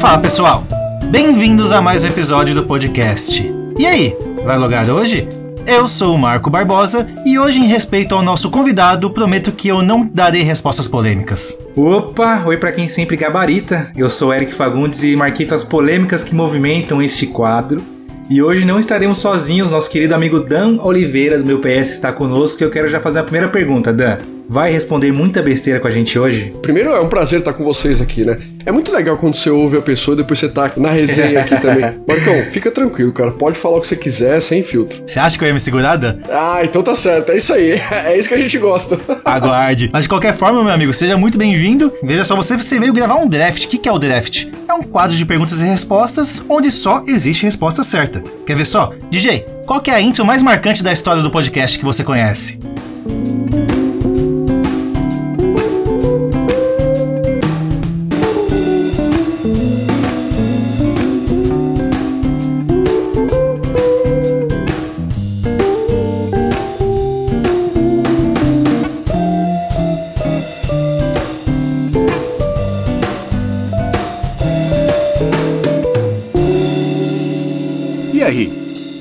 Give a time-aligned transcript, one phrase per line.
[0.00, 0.64] Fala pessoal,
[1.10, 3.42] bem-vindos a mais um episódio do podcast.
[3.76, 5.28] E aí, vai logar hoje?
[5.66, 9.82] Eu sou o Marco Barbosa e hoje, em respeito ao nosso convidado, prometo que eu
[9.82, 11.58] não darei respostas polêmicas.
[11.74, 13.90] Opa, oi para quem sempre gabarita.
[13.96, 17.82] Eu sou Eric Fagundes e marquito as polêmicas que movimentam este quadro.
[18.30, 22.62] E hoje não estaremos sozinhos, nosso querido amigo Dan Oliveira do meu PS está conosco.
[22.62, 25.90] E eu quero já fazer a primeira pergunta, Dan vai responder muita besteira com a
[25.90, 26.54] gente hoje?
[26.62, 28.38] Primeiro, é um prazer estar com vocês aqui, né?
[28.64, 31.60] É muito legal quando você ouve a pessoa e depois você tá na resenha aqui
[31.60, 31.84] também.
[32.08, 33.30] Marcão, fica tranquilo, cara.
[33.32, 35.02] Pode falar o que você quiser, sem filtro.
[35.06, 36.16] Você acha que eu ia me segurar, Dan?
[36.30, 37.32] Ah, então tá certo.
[37.32, 37.78] É isso aí.
[38.08, 38.98] É isso que a gente gosta.
[39.24, 39.90] Aguarde.
[39.92, 41.92] Mas de qualquer forma, meu amigo, seja muito bem-vindo.
[42.02, 43.64] Veja só, você, você veio gravar um draft.
[43.64, 44.46] O que, que é o draft?
[44.68, 48.22] É um quadro de perguntas e respostas onde só existe resposta certa.
[48.46, 48.94] Quer ver só?
[49.10, 52.58] DJ, qual que é a intro mais marcante da história do podcast que você conhece?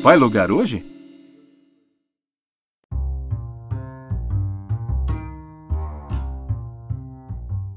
[0.07, 0.85] Vai logar hoje?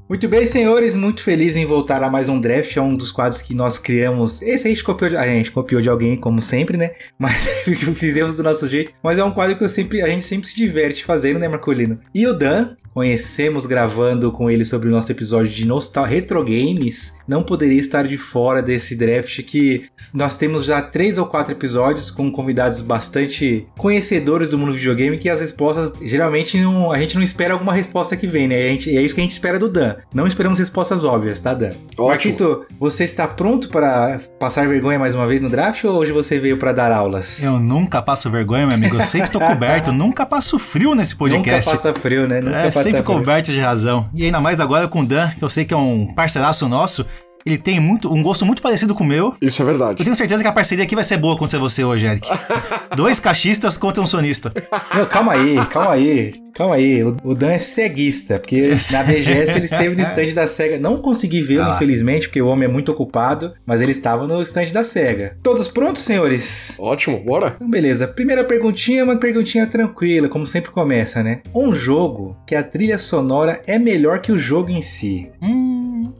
[0.07, 3.41] Muito bem, senhores, muito feliz em voltar a mais um draft, é um dos quadros
[3.41, 4.41] que nós criamos.
[4.41, 6.91] Esse a gente copiou de, a gente copiou de alguém, como sempre, né?
[7.19, 7.45] Mas
[7.99, 8.93] fizemos do nosso jeito.
[9.03, 11.99] Mas é um quadro que eu sempre, a gente sempre se diverte fazendo, né, Marcolino?
[12.15, 17.15] E o Dan, conhecemos gravando com ele sobre o nosso episódio de Nostal Retro Games,
[17.27, 22.11] não poderia estar de fora desse draft que nós temos já três ou quatro episódios
[22.11, 27.15] com convidados bastante conhecedores do mundo do videogame que as respostas geralmente não, a gente
[27.15, 28.69] não espera alguma resposta que vem, né?
[28.69, 29.95] Gente, é isso que a gente espera do Dan.
[30.13, 31.73] Não esperamos respostas óbvias, tá, Dan?
[31.97, 32.07] Ótimo.
[32.07, 36.39] Marquito, você está pronto para passar vergonha mais uma vez no draft ou hoje você
[36.39, 37.41] veio para dar aulas?
[37.41, 38.97] Eu nunca passo vergonha, meu amigo.
[38.97, 41.65] Eu sempre tô coberto, nunca passo frio nesse podcast.
[41.65, 42.41] Nunca passa frio, né?
[42.41, 44.09] Nunca é, sempre coberto de razão.
[44.13, 47.05] E ainda mais agora com o Dan, que eu sei que é um parceiraço nosso.
[47.45, 49.35] Ele tem muito, um gosto muito parecido com o meu.
[49.41, 50.01] Isso é verdade.
[50.01, 52.27] Eu tenho certeza que a parceria aqui vai ser boa contra você hoje, Eric.
[52.95, 54.53] Dois caixistas contra um sonista.
[54.93, 56.33] Não, calma aí, calma aí.
[56.53, 60.79] Calma aí, o, Dan é ceguista, porque na BGS ele esteve no stand da SEGA.
[60.79, 61.73] Não consegui vê-lo, ah.
[61.75, 65.37] infelizmente, porque o homem é muito ocupado, mas ele estava no stand da SEGA.
[65.41, 66.75] Todos prontos, senhores?
[66.77, 67.53] Ótimo, bora.
[67.55, 68.07] Então, beleza.
[68.07, 71.41] Primeira perguntinha, uma perguntinha tranquila, como sempre começa, né?
[71.55, 75.29] Um jogo que a trilha sonora é melhor que o jogo em si.
[75.41, 75.71] Hum.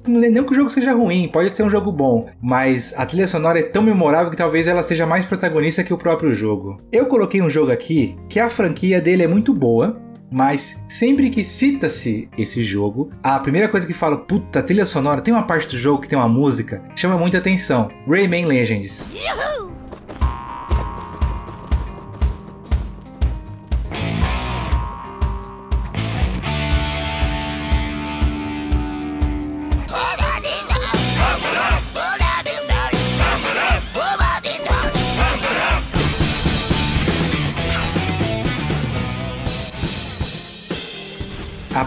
[0.08, 3.28] Não nem que o jogo seja ruim, pode ser um jogo bom, mas a trilha
[3.28, 6.82] sonora é tão memorável que talvez ela seja mais protagonista que o próprio jogo.
[6.92, 11.44] Eu coloquei um jogo aqui que a franquia dele é muito boa, mas sempre que
[11.44, 15.78] cita-se esse jogo, a primeira coisa que fala, puta, trilha sonora, tem uma parte do
[15.78, 17.90] jogo que tem uma música, chama muita atenção.
[18.08, 19.12] Rayman Legends.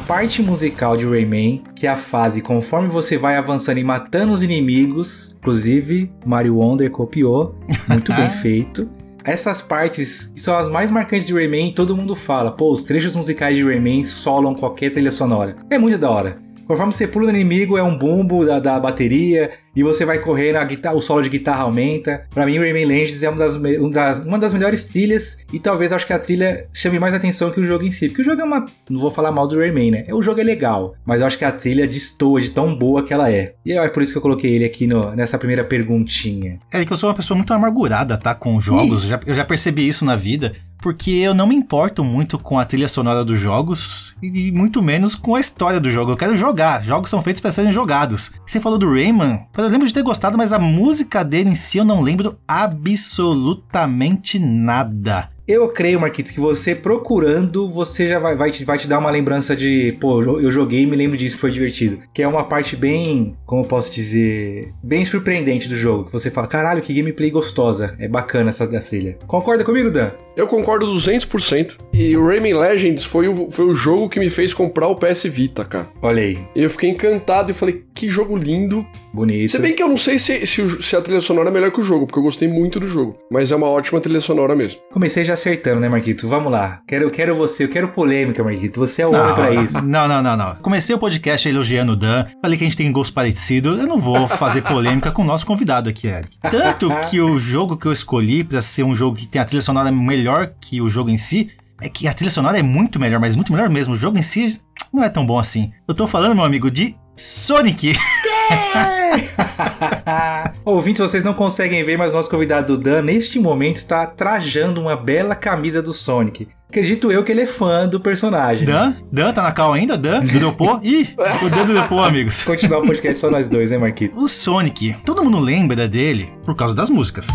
[0.07, 4.43] Parte musical de Rayman, que é a fase conforme você vai avançando e matando os
[4.43, 7.55] inimigos, inclusive Mario Wonder copiou,
[7.89, 8.91] muito bem feito.
[9.25, 13.17] Essas partes são as mais marcantes de Rayman e todo mundo fala, pô, os trechos
[13.17, 15.57] musicais de Rayman solam qualquer trilha sonora.
[15.71, 16.39] É muito da hora.
[16.67, 20.57] Conforme você pula no inimigo, é um bumbo da, da bateria, e você vai correndo,
[20.57, 22.27] a guitarra, o solo de guitarra aumenta.
[22.33, 25.93] Para mim, Rayman Legends é uma das, uma das, uma, das, melhores trilhas, e talvez
[25.93, 28.09] acho que a trilha chame mais atenção que o jogo em si.
[28.09, 28.67] Porque o jogo é uma.
[28.89, 30.05] Não vou falar mal do Rayman, né?
[30.11, 33.13] O jogo é legal, mas eu acho que a trilha destoa de tão boa que
[33.13, 33.55] ela é.
[33.65, 36.59] E é por isso que eu coloquei ele aqui no, nessa primeira perguntinha.
[36.73, 38.35] É que eu sou uma pessoa muito amargurada, tá?
[38.35, 40.53] Com jogos, já, eu já percebi isso na vida
[40.85, 45.15] porque eu não me importo muito com a trilha sonora dos jogos e muito menos
[45.15, 46.13] com a história do jogo.
[46.13, 46.85] Eu quero jogar.
[46.85, 48.33] Jogos são feitos para serem jogados.
[48.45, 51.79] Você falou do Rayman, eu lembro de ter gostado, mas a música dele em si
[51.79, 55.31] eu não lembro absolutamente nada.
[55.47, 59.11] Eu creio, Marquitos, que você procurando, você já vai, vai, te, vai te dar uma
[59.11, 61.99] lembrança de, pô, eu joguei e me lembro disso foi divertido.
[62.15, 66.07] Que é uma parte bem, como eu posso dizer, bem surpreendente do jogo.
[66.07, 67.95] Que você fala, caralho, que gameplay gostosa.
[67.99, 69.19] É bacana essa da trilha.
[69.27, 70.13] Concorda comigo, Dan?
[70.35, 71.77] Eu concordo 200%.
[71.93, 75.25] E o Rayman Legends foi o, foi o jogo que me fez comprar o PS
[75.25, 75.89] Vita, cara.
[76.01, 76.39] Olha aí.
[76.57, 79.53] Eu fiquei encantado e falei, que jogo lindo Bonito.
[79.53, 81.81] Se bem que eu não sei se, se, se a trilha sonora é melhor que
[81.81, 83.17] o jogo, porque eu gostei muito do jogo.
[83.31, 84.81] Mas é uma ótima trilha sonora mesmo.
[84.93, 86.29] Comecei já acertando, né, Marquito?
[86.29, 86.81] Vamos lá.
[86.89, 88.81] Quero, quero você, eu quero polêmica, Marquito.
[88.81, 89.87] Você é o homem pra isso.
[89.87, 90.57] Não, não, não, não.
[90.57, 92.27] Comecei o podcast elogiando o Dan.
[92.43, 93.79] Falei que a gente tem gosto parecido.
[93.79, 96.37] Eu não vou fazer polêmica com o nosso convidado aqui, Eric.
[96.51, 99.63] Tanto que o jogo que eu escolhi pra ser um jogo que tem a trilha
[99.63, 101.51] sonora melhor que o jogo em si,
[101.81, 103.95] é que a trilha sonora é muito melhor, mas muito melhor mesmo.
[103.95, 104.61] O jogo em si
[104.93, 105.71] não é tão bom assim.
[105.87, 107.95] Eu tô falando, meu amigo, de Sonic.
[110.65, 114.97] Ouvintes, vocês não conseguem ver, mas o nosso convidado Dan, neste momento, está trajando uma
[114.97, 116.49] bela camisa do Sonic.
[116.69, 118.67] Acredito eu que ele é fã do personagem.
[118.67, 118.95] Dan?
[119.13, 119.97] Dan tá na cal ainda?
[119.97, 120.25] Dan?
[120.25, 120.81] Dudopô?
[120.83, 122.43] Ih, o Dan Dudopô, amigos.
[122.43, 124.19] Continuar o podcast só nós dois, né, Marquito?
[124.19, 127.29] O Sonic, todo mundo lembra dele por causa das músicas.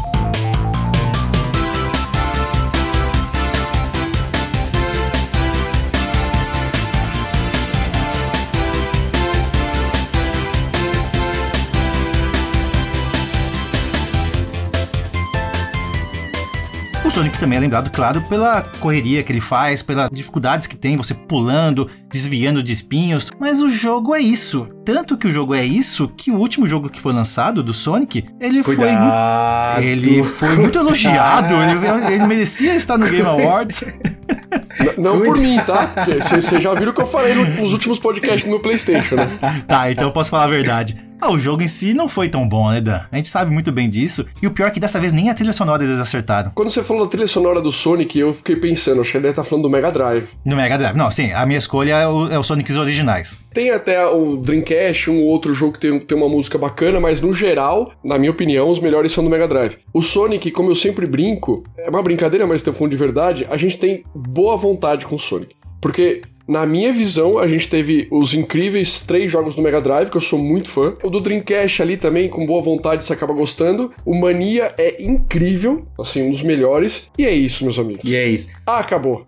[17.19, 21.13] Sonic também é lembrado, claro, pela correria que ele faz, pelas dificuldades que tem, você
[21.13, 23.29] pulando, desviando de espinhos.
[23.37, 24.69] Mas o jogo é isso.
[24.85, 28.23] Tanto que o jogo é isso que o último jogo que foi lançado do Sonic,
[28.39, 29.81] ele foi Cuidado.
[29.81, 33.81] ele foi muito elogiado, ele, ele merecia estar no Game Awards.
[34.79, 35.89] N- não por mim, tá?
[36.21, 39.27] Vocês já viram o que eu falei no- nos últimos podcasts do meu PlayStation, né?
[39.67, 40.95] Tá, então eu posso falar a verdade.
[41.21, 43.01] Ah, o jogo em si não foi tão bom, né, Dan?
[43.11, 44.25] A gente sabe muito bem disso.
[44.41, 46.51] E o pior é que dessa vez nem a trilha sonora eles acertaram.
[46.55, 49.33] Quando você falou da trilha sonora do Sonic, eu fiquei pensando, acho que ele deve
[49.33, 50.27] estar falando do Mega Drive.
[50.45, 50.95] No Mega Drive.
[50.95, 53.43] Não, sim, a minha escolha é o, é o Sonics originais.
[53.53, 57.33] Tem até o Dreamcast, um outro jogo que tem, tem uma música bacana, mas no
[57.33, 59.77] geral, na minha opinião, os melhores são do Mega Drive.
[59.93, 63.57] O Sonic, como eu sempre brinco, é uma brincadeira, mas tem fundo de verdade, a
[63.57, 65.55] gente tem boa vontade com o Sonic.
[65.81, 70.17] Porque, na minha visão, a gente teve os incríveis três jogos do Mega Drive, que
[70.17, 70.93] eu sou muito fã.
[71.03, 73.91] O do Dreamcast ali também, com boa vontade, você acaba gostando.
[74.05, 77.09] O Mania é incrível, assim, um dos melhores.
[77.17, 78.09] E é isso, meus amigos.
[78.09, 78.49] E é isso.
[78.65, 79.25] Ah, acabou.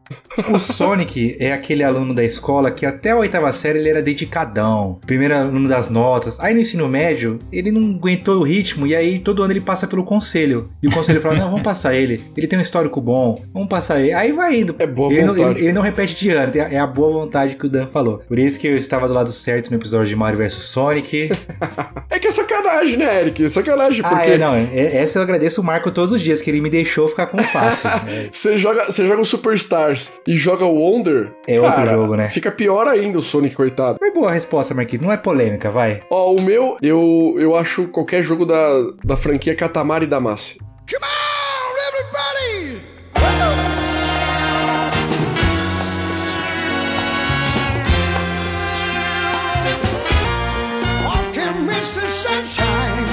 [0.54, 5.00] O Sonic é aquele aluno da escola que até a oitava série ele era dedicadão.
[5.06, 6.40] Primeiro aluno das notas.
[6.40, 9.86] Aí no ensino médio, ele não aguentou o ritmo e aí todo ano ele passa
[9.88, 10.70] pelo conselho.
[10.82, 12.24] E o conselho fala: não, vamos passar ele.
[12.36, 14.14] Ele tem um histórico bom, vamos passar ele.
[14.14, 14.76] Aí vai indo.
[14.80, 15.60] É boa ele, não, vontade.
[15.60, 18.20] ele- ele não repete de ano, é a boa vontade que o Dan falou.
[18.28, 21.30] Por isso que eu estava do lado certo no episódio de Mario vs Sonic.
[22.10, 23.46] É que é sacanagem, né, Eric?
[23.46, 24.54] É sacanagem, ah, porque é, não.
[24.54, 27.38] é- Essa eu agradeço o Marco todos os dias, que ele me deixou ficar com
[27.42, 27.90] fácil.
[27.90, 31.32] É, você joga, você joga o Superstars e joga o Wonder.
[31.48, 32.28] É outro jogo, né?
[32.28, 33.98] Fica pior ainda o Sonic, coitado.
[33.98, 35.06] Foi boa a resposta, Marquinhos.
[35.06, 36.04] Não é polêmica, vai.
[36.10, 38.58] Ó, o meu, eu, eu acho qualquer jogo da,
[39.04, 40.60] da franquia Katamari Damacy.
[40.60, 43.71] Come on, everybody!
[52.32, 53.06] Sunshine.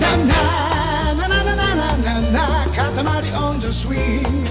[0.00, 4.46] Na na na na na na na na na Katamari on the swing.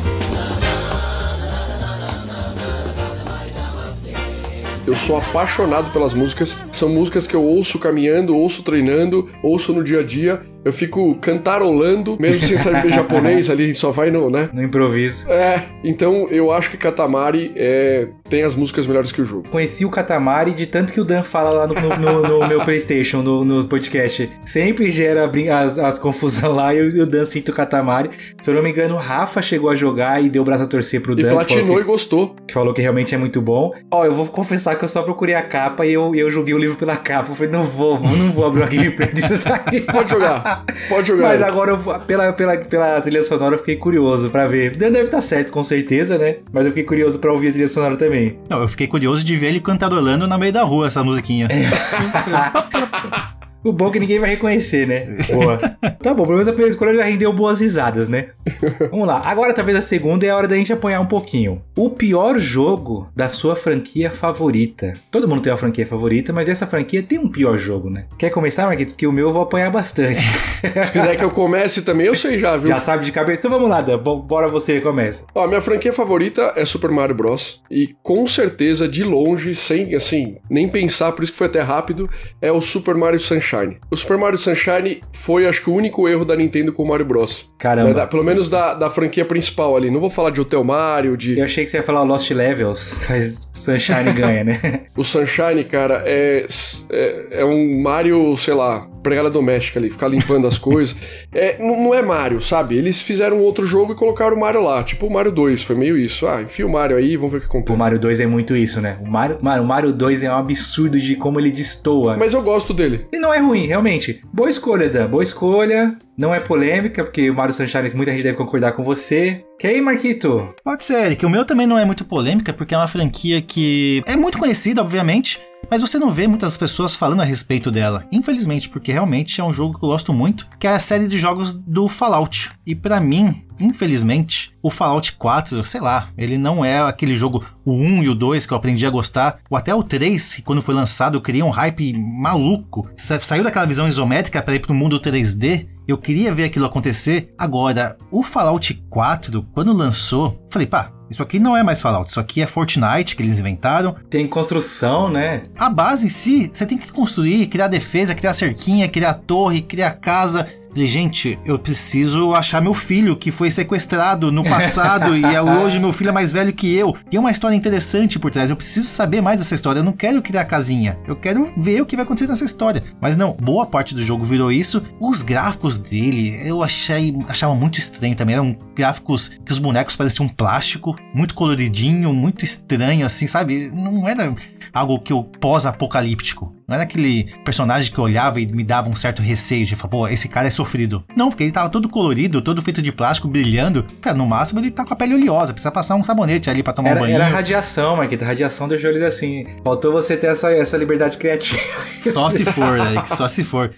[4.87, 6.55] Eu sou apaixonado pelas músicas.
[6.71, 10.43] São músicas que eu ouço caminhando, ouço treinando, ouço no dia a dia.
[10.63, 14.49] Eu fico cantarolando, mesmo sem saber japonês ali, só vai no, né?
[14.53, 15.27] No improviso.
[15.29, 19.47] É, então eu acho que Katamari é, tem as músicas melhores que o jogo.
[19.49, 22.61] Conheci o Katamari de tanto que o Dan fala lá no, no- no- no meu
[22.65, 24.29] Playstation, no, podcast.
[24.45, 28.09] Sempre gera as, as confusão lá e o, o Dan sinta o Katamari.
[28.41, 30.67] Se eu não me engano, o Rafa chegou a jogar e deu o braço a
[30.67, 31.29] torcer pro E Dan.
[31.29, 32.35] falou platinou que- e gostou.
[32.47, 33.71] que falou que realmente é muito bom.
[33.91, 36.53] Ó, eu vou confessar que eu só procurei a capa e eu, e eu joguei
[36.53, 37.31] o livro pela capa.
[37.31, 39.81] Eu falei, não vou, não vou abrir uma gameplay disso daí.
[39.81, 41.27] Pode jogar, pode jogar.
[41.27, 44.75] Mas agora, eu pela, pela, pela trilha sonora, eu fiquei curioso pra ver.
[44.75, 46.37] Dan deve estar certo, com certeza, né?
[46.51, 48.14] Mas eu fiquei curioso pra ouvir a trilha sonora também.
[48.49, 51.47] Não, eu fiquei curioso de ver ele cantarolando na meio da rua essa musiquinha.
[53.65, 55.07] O bom é que ninguém vai reconhecer, né?
[55.33, 55.57] Boa.
[56.01, 58.27] tá bom, pelo menos a primeira escolha já rendeu boas risadas, né?
[58.91, 59.21] Vamos lá.
[59.25, 61.61] Agora, talvez a segunda é a hora da gente apanhar um pouquinho.
[61.75, 64.93] O pior jogo da sua franquia favorita.
[65.09, 68.05] Todo mundo tem uma franquia favorita, mas essa franquia tem um pior jogo, né?
[68.17, 68.89] Quer começar, Marquito?
[68.93, 70.19] Porque o meu eu vou apanhar bastante.
[70.85, 72.67] Se quiser que eu comece também, eu sei já, viu?
[72.67, 73.41] Já sabe de cabeça?
[73.41, 73.97] Então vamos lá, Dan.
[73.97, 75.23] Bo- Bora você começa.
[75.33, 77.61] Ó, minha franquia favorita é Super Mario Bros.
[77.71, 82.07] E com certeza, de longe, sem assim, nem pensar, por isso que foi até rápido,
[82.41, 83.54] é o Super Mario Sunshine.
[83.91, 87.05] O Super Mario Sunshine foi, acho que, o único erro da Nintendo com o Mario
[87.05, 87.51] Bros.
[87.57, 87.89] Caramba.
[87.89, 89.89] Né, da- pelo menos da, da franquia principal ali.
[89.89, 91.37] Não vou falar de Hotel Mario, de.
[91.39, 94.81] Eu achei que você ia falar Lost Levels, mas Sunshine ganha, né?
[94.95, 96.45] O Sunshine, cara, é,
[96.91, 100.95] é, é um Mario, sei lá, empregada doméstica ali, ficar limpando as coisas.
[101.33, 102.77] É, não, não é Mario, sabe?
[102.77, 105.97] Eles fizeram outro jogo e colocaram o Mario lá, tipo o Mario 2, foi meio
[105.97, 106.25] isso.
[106.27, 107.73] Ah, enfia o Mario aí, vamos ver o que acontece.
[107.73, 108.97] O Mario 2 é muito isso, né?
[109.01, 112.15] O Mario, mano, o Mario 2 é um absurdo de como ele destoa.
[112.15, 113.05] Mas eu gosto dele.
[113.11, 114.21] E não é ruim, realmente.
[114.31, 115.07] Boa escolha, Dan.
[115.07, 115.93] Boa escolha.
[116.17, 119.41] Não é polêmica, porque o Mario Sunshine, muita gente deve concordar com você.
[119.59, 120.49] Que aí, Marquito?
[120.63, 124.01] Pode ser, que o meu também não é muito polêmica, porque é uma franquia que
[124.07, 128.05] é muito conhecida, obviamente, mas você não vê muitas pessoas falando a respeito dela.
[128.11, 131.19] Infelizmente, porque realmente é um jogo que eu gosto muito, que é a série de
[131.19, 132.51] jogos do Fallout.
[132.65, 137.71] E pra mim, infelizmente, o Fallout 4, sei lá, ele não é aquele jogo, o
[137.73, 140.61] 1 e o 2 que eu aprendi a gostar, ou até o 3, que quando
[140.61, 142.89] foi lançado eu criei um hype maluco.
[142.97, 145.67] Sa- Saiu daquela visão isométrica para ir pro mundo 3D.
[145.87, 147.31] Eu queria ver aquilo acontecer.
[147.37, 152.19] Agora, o Fallout 4, quando lançou, falei, pá, isso aqui não é mais Fallout, isso
[152.19, 153.95] aqui é Fortnite que eles inventaram.
[154.09, 155.43] Tem construção, né?
[155.57, 159.91] A base em si, você tem que construir, criar defesa, criar cerquinha, criar torre, criar
[159.91, 160.47] casa.
[160.75, 165.79] Falei, gente, eu preciso achar meu filho que foi sequestrado no passado e é- hoje
[165.79, 166.93] meu filho é mais velho que eu.
[167.09, 168.49] Tem uma história interessante por trás.
[168.49, 169.79] Eu preciso saber mais dessa história.
[169.79, 170.99] Eu não quero criar casinha.
[171.07, 172.83] Eu quero ver o que vai acontecer nessa história.
[172.99, 174.83] Mas não, boa parte do jogo virou isso.
[174.99, 178.35] Os gráficos dele, eu achei, achava muito estranho também.
[178.35, 183.71] Eram gráficos que os bonecos pareciam plástico, muito coloridinho, muito estranho, assim, sabe?
[183.73, 184.35] Não era
[184.73, 186.53] algo que eu pós-apocalíptico.
[186.67, 189.89] Não era aquele personagem que eu olhava e me dava um certo receio de falar,
[189.91, 191.03] pô, esse cara é sofrido.
[191.15, 193.85] Não, porque ele tava todo colorido, todo feito de plástico, brilhando.
[194.01, 196.73] Cara, no máximo ele tá com a pele oleosa, precisa passar um sabonete ali pra
[196.73, 197.15] tomar um Era, banho.
[197.15, 198.23] era radiação, Marquito.
[198.23, 199.45] A radiação deixou eles assim.
[199.63, 201.61] Faltou você ter essa, essa liberdade criativa.
[202.11, 203.03] Só se for, né?
[203.05, 203.73] Só se for.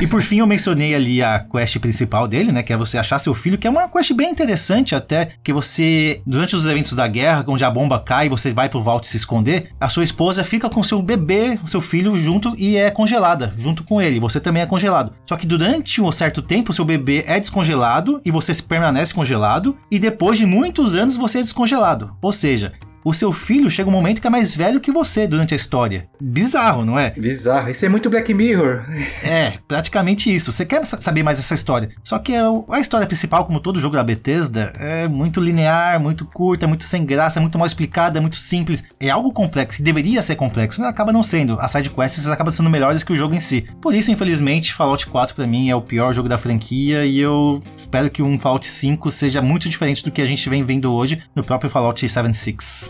[0.00, 2.62] E por fim eu mencionei ali a quest principal dele, né?
[2.62, 6.20] Que é você achar seu filho, que é uma quest bem interessante até, que você,
[6.26, 9.16] durante os eventos da guerra, onde a bomba cai e você vai pro vault se
[9.16, 13.52] esconder, a sua esposa fica com seu bebê, o seu filho, junto e é congelada,
[13.58, 14.20] junto com ele.
[14.20, 15.12] Você também é congelado.
[15.26, 19.98] Só que durante um certo tempo, seu bebê é descongelado e você permanece congelado, e
[19.98, 22.16] depois de muitos anos você é descongelado.
[22.20, 22.72] Ou seja,
[23.04, 26.08] o seu filho chega um momento que é mais velho que você durante a história.
[26.20, 27.10] Bizarro, não é?
[27.10, 27.70] Bizarro.
[27.70, 28.82] Isso é muito Black Mirror.
[29.22, 30.50] É, praticamente isso.
[30.50, 31.90] Você quer sa- saber mais dessa história.
[32.02, 36.24] Só que a a história principal, como todo jogo da Bethesda, é muito linear, muito
[36.24, 38.82] curta, muito sem graça, é muito mal explicada, é muito simples.
[38.98, 41.56] É algo complexo, e deveria ser complexo, mas acaba não sendo.
[41.60, 43.66] As side quests acabam sendo melhores que o jogo em si.
[43.80, 47.60] Por isso, infelizmente, Fallout 4 pra mim é o pior jogo da franquia e eu
[47.76, 51.22] espero que um Fallout 5 seja muito diferente do que a gente vem vendo hoje
[51.34, 52.89] no próprio Fallout 76.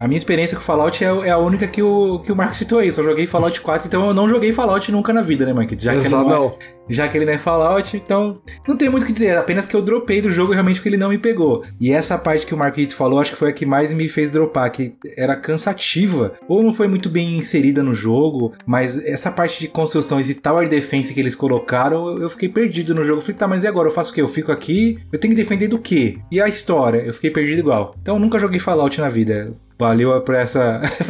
[0.00, 2.78] A minha experiência com Fallout é, é a única que o, que o Marco citou
[2.78, 2.90] aí.
[2.90, 5.82] Só joguei Fallout 4, então eu não joguei Fallout nunca na vida, né, Marquito?
[5.82, 6.54] Já que, Exato, não, é- não.
[6.88, 9.36] já que ele não é Fallout, então não tem muito o que dizer.
[9.36, 11.62] Apenas que eu dropei do jogo realmente porque ele não me pegou.
[11.78, 14.30] E essa parte que o Marquito falou, acho que foi a que mais me fez
[14.30, 16.32] dropar, que era cansativa.
[16.48, 20.66] Ou não foi muito bem inserida no jogo, mas essa parte de construções e Tower
[20.66, 23.18] Defense que eles colocaram, eu- eu fiquei perdido no jogo.
[23.18, 23.88] Eu falei, tá, mas e agora?
[23.88, 24.22] Eu faço o quê?
[24.22, 24.98] Eu fico aqui?
[25.12, 26.18] Eu tenho que defender do quê?
[26.32, 26.98] E a história?
[27.04, 27.94] Eu fiquei perdido igual.
[28.00, 29.52] Então eu nunca joguei Fallout na vida.
[29.90, 30.80] Valeu por, essa,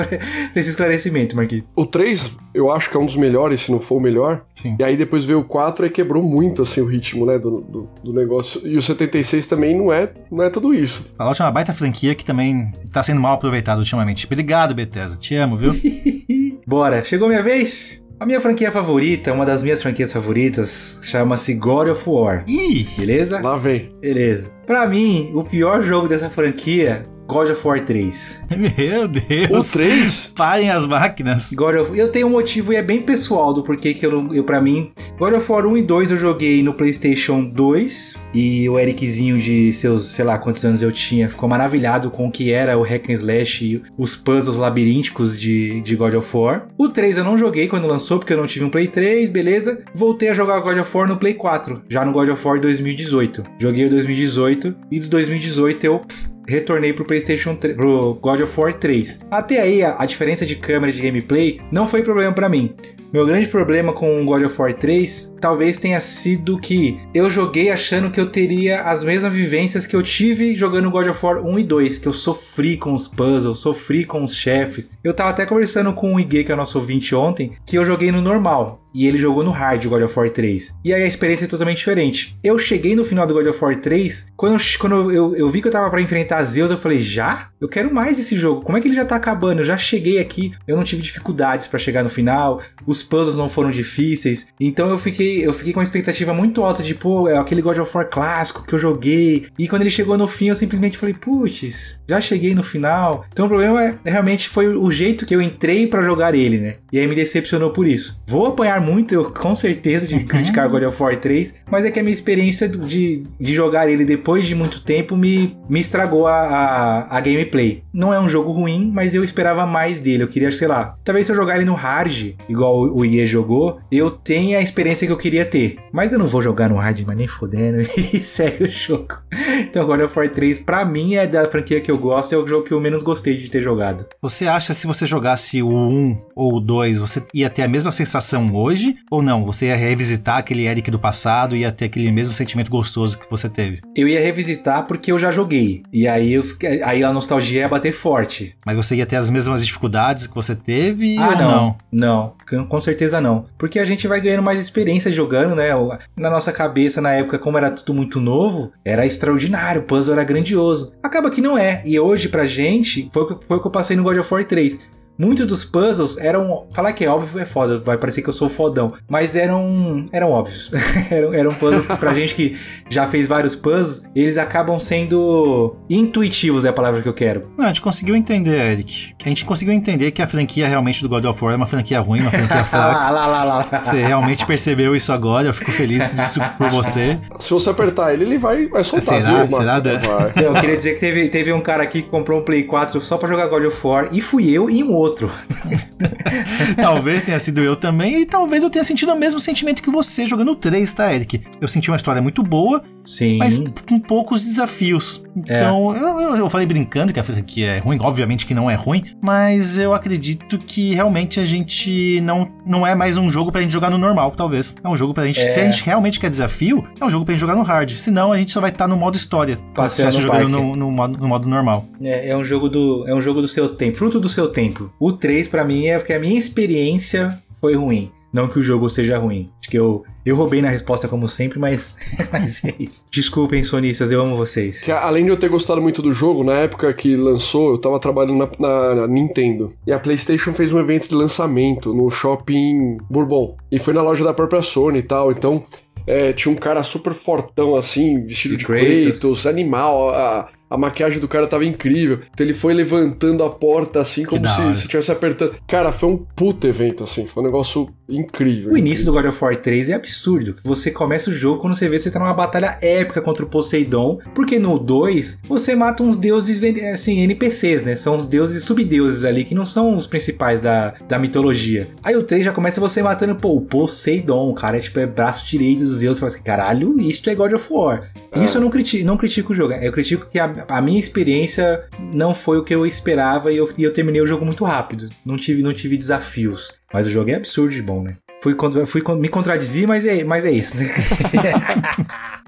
[0.53, 1.65] por esse esclarecimento, Marquinhos.
[1.77, 4.43] O 3, eu acho que é um dos melhores, se não for o melhor.
[4.55, 4.75] Sim.
[4.79, 7.89] E aí depois veio o 4 e quebrou muito assim o ritmo, né, do, do,
[8.03, 8.67] do negócio.
[8.67, 11.15] E o 76 também não é, não é tudo isso.
[11.17, 14.25] Fallout é uma baita franquia que também tá sendo mal aproveitado ultimamente.
[14.25, 15.19] Obrigado, Bethesda.
[15.19, 15.75] Te amo, viu?
[16.67, 18.03] Bora, chegou minha vez?
[18.19, 22.45] A minha franquia favorita, uma das minhas franquias favoritas, chama-se God of War.
[22.47, 22.87] Ih!
[22.97, 23.41] Beleza?
[23.41, 23.95] Lá vem.
[24.01, 24.51] Beleza.
[24.67, 28.41] Pra mim, o pior jogo dessa franquia, God of War 3.
[28.79, 29.71] Meu O Deus!
[29.73, 30.33] 3?
[30.35, 31.51] Parem as máquinas.
[31.53, 31.97] God of...
[31.99, 34.61] Eu tenho um motivo e é bem pessoal do porquê que eu, não- eu para
[34.61, 39.39] mim, God of War 1 e 2 eu joguei no PlayStation 2 e o Ericzinho
[39.39, 42.83] de seus, sei lá, quantos anos eu tinha, ficou maravilhado com o que era o
[42.83, 46.67] hack and slash e os puzzles labirínticos de, de God of War.
[46.77, 49.81] O 3 eu não joguei quando lançou porque eu não tive um Play 3, beleza?
[49.95, 53.45] Voltei a jogar God of War no Play 4, já no God of War 2018.
[53.59, 56.03] Joguei o 2018 e do 2018 eu
[56.51, 59.21] retornei pro PlayStation 3, pro God of War 3.
[59.31, 62.75] Até aí a, a diferença de câmera de gameplay não foi problema pra mim.
[63.13, 68.11] Meu grande problema com God of War 3 talvez tenha sido que eu joguei achando
[68.11, 71.65] que eu teria as mesmas vivências que eu tive jogando God of War 1 e
[71.65, 74.93] 2, que eu sofri com os puzzles, sofri com os chefes.
[75.03, 78.13] Eu tava até conversando com o Iguê, que é nosso ouvinte ontem, que eu joguei
[78.13, 78.81] no normal.
[78.93, 80.75] E ele jogou no hard God of War 3.
[80.85, 82.37] E aí a experiência é totalmente diferente.
[82.43, 85.63] Eu cheguei no final do God of War 3, quando, eu, quando eu, eu vi
[85.63, 87.51] que eu tava pra enfrentar Zeus, eu falei, já?
[87.61, 88.63] Eu quero mais esse jogo.
[88.63, 89.61] Como é que ele já tá acabando?
[89.61, 92.61] Eu já cheguei aqui, eu não tive dificuldades pra chegar no final.
[92.85, 94.47] Os os puzzles não foram difíceis.
[94.61, 97.79] Então eu fiquei, eu fiquei com uma expectativa muito alta de, pô, é aquele God
[97.79, 99.47] of War clássico que eu joguei.
[99.59, 103.25] E quando ele chegou no fim, eu simplesmente falei, putz, já cheguei no final.
[103.33, 106.75] Então o problema é, realmente foi o jeito que eu entrei pra jogar ele, né?
[106.93, 108.21] E aí me decepcionou por isso.
[108.27, 111.99] Vou apanhar muito, eu, com certeza, de criticar God of War 3, mas é que
[111.99, 116.41] a minha experiência de, de jogar ele depois de muito tempo me, me estragou a,
[116.41, 117.83] a, a gameplay.
[117.93, 120.23] Não é um jogo ruim, mas eu esperava mais dele.
[120.23, 123.81] Eu queria, sei lá, talvez se eu jogar ele no hard, igual o IE jogou,
[123.91, 125.79] eu tenha a experiência que eu queria ter.
[125.93, 129.19] Mas eu não vou jogar no hard, mas nem fodendo, e segue o jogo.
[129.61, 132.47] Então God of War 3, pra mim, é da franquia que eu gosto, é o
[132.47, 134.07] jogo que eu menos gostei de ter jogado.
[134.23, 137.91] Você acha se você jogasse o 1 ou o 2, você ia ter a mesma
[137.91, 138.97] sensação hoje?
[139.11, 139.45] Ou não?
[139.45, 143.29] Você ia revisitar aquele Eric do passado e ia ter aquele mesmo sentimento gostoso que
[143.31, 143.81] você teve?
[143.97, 145.83] Eu ia revisitar porque eu já joguei.
[145.93, 146.43] E aí, eu,
[146.85, 148.57] aí a nostalgia ia bater forte.
[148.65, 151.51] Mas você ia ter as mesmas dificuldades que você teve Ah, ou não.
[151.51, 151.77] não?
[151.93, 152.33] Não,
[152.69, 153.47] com- certeza não.
[153.59, 155.71] Porque a gente vai ganhando mais experiência jogando, né?
[156.17, 160.25] Na nossa cabeça, na época, como era tudo muito novo, era extraordinário, o puzzle era
[160.25, 160.93] grandioso.
[161.03, 161.83] Acaba que não é.
[161.85, 164.79] E hoje, pra gente, foi foi o que eu passei no God of War 3.
[165.21, 166.67] Muitos dos puzzles eram.
[166.73, 168.95] Falar que é óbvio é foda, vai parecer que eu sou fodão.
[169.07, 170.09] Mas eram.
[170.11, 170.71] eram óbvios.
[171.11, 172.57] eram, eram puzzles que, pra gente que
[172.89, 177.51] já fez vários puzzles, eles acabam sendo intuitivos, é a palavra que eu quero.
[177.59, 179.13] Não, a gente conseguiu entender, Eric.
[179.23, 182.01] A gente conseguiu entender que a franquia realmente do God of War é uma franquia
[182.01, 182.99] ruim, uma franquia fraca.
[182.99, 183.83] Ah, lá, lá, lá, lá.
[183.83, 187.19] Você realmente percebeu isso agora, eu fico feliz disso por você.
[187.39, 189.45] Se você apertar ele, ele vai, vai soltar, Será?
[189.45, 189.59] viu?
[189.59, 189.81] Será?
[189.81, 189.99] Dan?
[189.99, 190.31] Vai.
[190.31, 192.99] Então, eu queria dizer que teve, teve um cara aqui que comprou um Play 4
[193.03, 195.10] só pra jogar God of War, e fui eu e um outro.
[196.77, 200.27] Talvez tenha sido eu também, e talvez eu tenha sentido o mesmo sentimento que você
[200.27, 201.43] jogando o 3, tá, Eric?
[201.61, 203.39] Eu senti uma história muito boa, Sim.
[203.39, 205.23] mas com poucos desafios.
[205.37, 207.25] Então, eu, eu, eu falei brincando que a
[207.59, 212.51] é ruim, obviamente que não é ruim, mas eu acredito que realmente a gente não,
[212.67, 214.75] não é mais um jogo pra gente jogar no normal, talvez.
[214.83, 217.33] É um jogo pra gente, se a gente realmente quer desafio, é um jogo pra
[217.33, 217.91] gente jogar no hard.
[217.93, 220.91] Senão a gente só vai estar no modo história, como se estivesse jogando no, no
[220.91, 221.87] modo, no modo normal.
[222.03, 224.93] É, é um jogo do é um jogo do seu tempo, fruto do seu tempo.
[225.01, 228.11] O 3 pra mim é porque a minha experiência foi ruim.
[228.33, 229.51] Não que o jogo seja ruim.
[229.61, 231.97] Acho que eu, eu roubei na resposta como sempre, mas,
[232.31, 233.05] mas é isso.
[233.11, 234.83] Desculpem, sonistas, eu amo vocês.
[234.83, 237.99] Que, além de eu ter gostado muito do jogo, na época que lançou, eu tava
[237.99, 239.73] trabalhando na, na- na Nintendo.
[239.85, 243.57] E a PlayStation fez um evento de lançamento no shopping Bourbon.
[243.73, 245.33] E foi na loja da própria Sony e tal.
[245.33, 245.65] Então,
[246.07, 249.05] é, tinha um cara super fortão assim, vestido De de Kratos.
[249.21, 250.11] Kratos, animal.
[250.11, 252.21] A, a maquiagem do cara tava incrível.
[252.33, 255.57] Então ele foi levantando a porta assim, como se estivesse apertando.
[255.67, 257.27] Cara, foi um puto evento assim.
[257.27, 258.73] Foi um negócio incrível.
[258.73, 260.57] O início do God of War 3 é absurdo.
[260.63, 263.49] Você começa o jogo quando você vê que você tá numa batalha épica contra o
[263.49, 267.97] Poseidon, porque no 2 você mata uns deuses assim, NPCs, né?
[267.97, 271.89] São os deuses subdeuses ali que não são os principais da, da mitologia.
[272.03, 275.07] Aí o 3 já começa você matando pô, o Poseidon, o cara é tipo é
[275.07, 278.11] braço direito dos deuses, você fala assim, caralho, isso é God of War.
[278.37, 279.73] Isso eu não critico, não critico o jogo.
[279.75, 283.69] Eu critico que a, a minha experiência não foi o que eu esperava e eu,
[283.77, 285.09] e eu terminei o jogo muito rápido.
[285.25, 286.73] Não tive, não tive desafios.
[286.93, 288.17] Mas o jogo é absurdo de bom, né?
[288.43, 288.55] Fui,
[288.87, 290.77] fui me contradizer, mas é, mas é isso.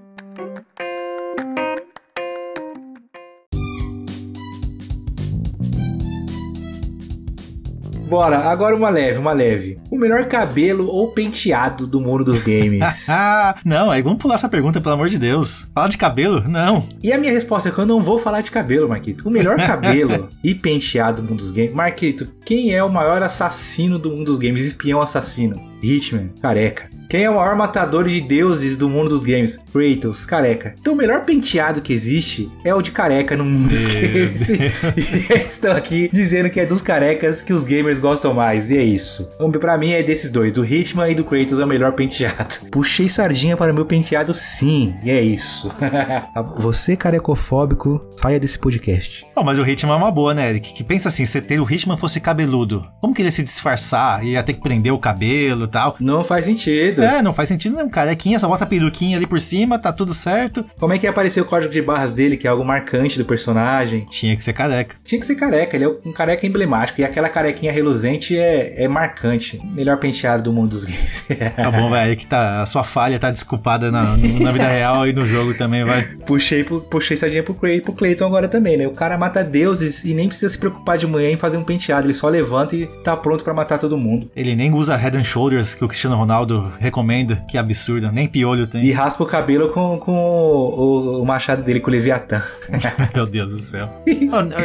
[8.13, 9.79] Bora, agora uma leve, uma leve.
[9.91, 13.09] O melhor cabelo ou penteado do mundo dos games?
[13.09, 15.71] Ah, não, aí vamos pular essa pergunta, pelo amor de Deus.
[15.75, 16.47] Fala de cabelo?
[16.47, 16.87] Não.
[17.03, 19.27] E a minha resposta é que eu não vou falar de cabelo, Marquito.
[19.27, 21.73] O melhor cabelo e penteado do mundo dos games.
[21.73, 24.67] Marquito, quem é o maior assassino do mundo dos games?
[24.67, 25.73] Espião assassino.
[25.83, 26.91] Hitman, careca.
[27.13, 29.59] Quem é o maior matador de deuses do mundo dos games?
[29.71, 30.75] Kratos, careca.
[30.81, 34.49] Então o melhor penteado que existe é o de careca no mundo dos Meu games.
[34.97, 38.71] E estão aqui dizendo que é dos carecas que os gamers gostam mais.
[38.71, 39.29] E é isso.
[39.35, 42.55] Então, pra mim é desses dois, do Hitman e do Kratos é o melhor penteado.
[42.73, 44.95] Puxei sardinha para o meu penteado sim.
[45.03, 45.71] E é isso.
[46.57, 49.27] Você carecofóbico, saia desse podcast.
[49.37, 50.73] Bom, mas o Hitman é uma boa, né, Eric?
[50.73, 54.25] Que pensa assim, se ter o Hitman fosse cabeludo, como que ele ia se disfarçar?
[54.25, 55.95] Ia ter que prender o cabelo e tal.
[56.01, 57.02] Não faz sentido.
[57.03, 60.13] É, não faz sentido não, carequinha, só bota a peruquinha ali por cima, tá tudo
[60.15, 60.65] certo.
[60.79, 63.25] Como é que ia aparecer o código de barras dele, que é algo marcante do
[63.25, 64.07] personagem?
[64.11, 64.97] Tinha que ser careca.
[65.05, 67.01] Tinha que ser careca, ele é um careca emblemático.
[67.01, 69.61] E aquela carequinha reluzente é, é marcante.
[69.65, 71.27] Melhor penteado do mundo dos games.
[71.57, 75.13] Tá bom, vai, que tá, a sua falha tá desculpada na, na vida real e
[75.13, 76.03] no jogo também, vai.
[76.27, 78.87] puxei, pro- puxei sardinha pro, Cray, pro Clayton agora também, né?
[78.87, 82.07] O cara mata deuses e nem precisa se preocupar de manhã em fazer um penteado.
[82.07, 84.31] Ele só levanta e tá pronto pra matar todo mundo.
[84.35, 87.37] Ele nem usa Head and Shoulders, que o Cristiano Ronaldo recomenda.
[87.49, 88.85] Que absurdo, nem piolho tem.
[88.85, 90.81] E raspa o cabelo com, com o,
[91.19, 92.43] o- o machado dele, com o Leviatã.
[93.15, 93.89] Meu Deus do céu.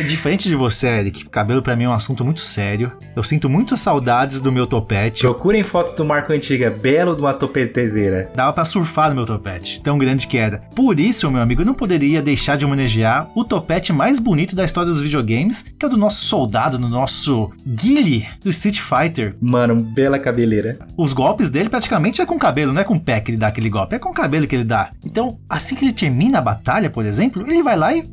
[0.07, 2.91] Diferente de você, Eric, cabelo pra mim é um assunto muito sério.
[3.15, 5.21] Eu sinto muitas saudades do meu topete.
[5.21, 8.29] Procurem fotos do Marco Antiga, belo de uma topetezeira.
[8.35, 10.59] Dava pra surfar no meu topete, tão grande que era.
[10.75, 14.65] Por isso, meu amigo, eu não poderia deixar de homenagear o topete mais bonito da
[14.65, 19.35] história dos videogames, que é o do nosso soldado, do nosso Guile do Street Fighter.
[19.41, 20.77] Mano, bela cabeleira.
[20.97, 23.47] Os golpes dele praticamente é com cabelo, não é com o pé que ele dá
[23.47, 24.91] aquele golpe, é com o cabelo que ele dá.
[25.03, 28.03] Então, assim que ele termina a batalha, por exemplo, ele vai lá e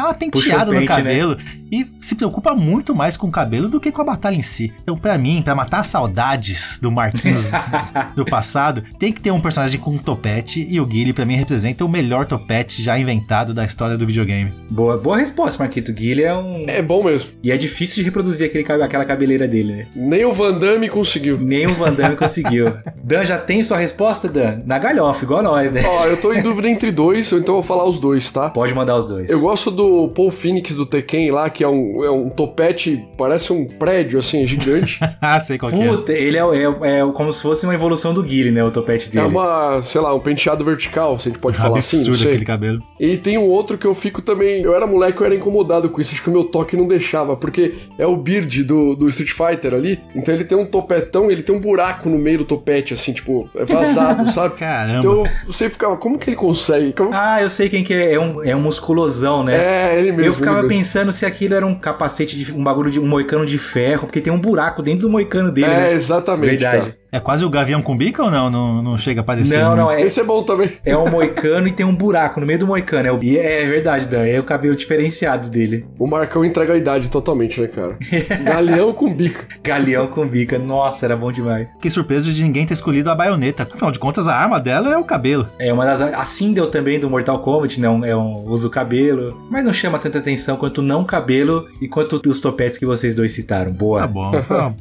[0.00, 1.36] dá uma penteada o no pente, cabelo
[1.70, 4.72] e se preocupa muito mais com o cabelo do que com a batalha em si.
[4.82, 7.50] Então, pra mim, pra matar saudades do Marquinhos
[8.16, 11.36] do passado, tem que ter um personagem com um topete e o Guile pra mim
[11.36, 14.52] representa o melhor topete já inventado da história do videogame.
[14.70, 15.92] Boa, boa resposta, Marquito.
[15.92, 16.64] Guilherme é um.
[16.66, 17.30] É bom mesmo.
[17.42, 19.86] E é difícil de reproduzir aquele, aquela cabeleira dele, né?
[19.94, 21.38] Nem o Van Damme conseguiu.
[21.38, 22.72] Nem o Van Damme conseguiu.
[23.02, 24.60] Dan, já tem sua resposta, Dan?
[24.64, 25.82] Na galhofa, igual nós, né?
[25.84, 28.50] Ó, eu tô em dúvida entre dois, então eu vou falar os dois, tá?
[28.50, 29.30] Pode mandar os dois.
[29.30, 33.52] Eu gosto do Paul Phoenix do Tekken lá, que é um, é um topete, parece
[33.52, 34.98] um prédio, assim, gigante.
[35.20, 35.88] ah, sei qual que é.
[35.88, 38.62] Puta, ele é, é- é como se fosse uma evolução do Guile, né?
[38.64, 39.26] O topete É dele.
[39.26, 42.28] uma, sei lá, um penteado vertical, se a gente pode falar assim, Absurdo sei.
[42.32, 42.82] aquele cabelo.
[42.98, 44.62] E tem um outro que eu fico também.
[44.62, 46.12] Eu era moleque, eu era incomodado com isso.
[46.12, 49.74] Acho que o meu toque não deixava, porque é o Beard do, do Street Fighter
[49.74, 49.98] ali.
[50.14, 53.48] Então ele tem um topetão, ele tem um buraco no meio do topete, assim, tipo,
[53.54, 54.56] é vazado, sabe?
[54.56, 54.98] Caramba.
[54.98, 56.92] Então você ficava, como que ele consegue?
[56.92, 58.14] Como- Ah, eu sei quem que é.
[58.14, 59.54] É um, é um musculosão, né?
[59.56, 60.24] É, ele mesmo.
[60.24, 60.68] eu ficava mesmo.
[60.68, 64.20] pensando se aquilo era um capacete de um bagulho de um moicano de ferro, porque
[64.20, 65.92] tem um buraco dentro do moicano dele, É, né?
[65.92, 66.50] exatamente.
[66.50, 66.80] Verdade.
[66.90, 66.99] cara.
[67.12, 68.48] É quase o Gavião com bica ou não?
[68.50, 69.58] Não, não chega a aparecer.
[69.58, 69.82] Não, né?
[69.82, 70.72] não, é, Esse é bom também.
[70.84, 73.08] é um moicano e tem um buraco no meio do moicano.
[73.08, 74.24] É, o- é verdade, Dan.
[74.26, 75.86] É o cabelo diferenciado dele.
[75.98, 77.98] O Marcão entrega a idade totalmente, né, cara?
[78.44, 79.46] Galeão com bica.
[79.62, 80.58] Galeão com bica.
[80.58, 81.68] Nossa, era bom demais.
[81.74, 83.64] Fiquei surpreso de ninguém ter escolhido a baioneta.
[83.64, 85.48] Afinal de contas, a arma dela é o cabelo.
[85.58, 86.00] É uma das.
[86.00, 87.88] A Sindel também do Mortal Kombat, né?
[88.08, 89.36] É um usa o cabelo.
[89.50, 93.14] Mas não chama tanta atenção quanto o não cabelo e quanto os topetes que vocês
[93.14, 93.72] dois citaram.
[93.72, 94.00] Boa.
[94.00, 94.32] Tá bom.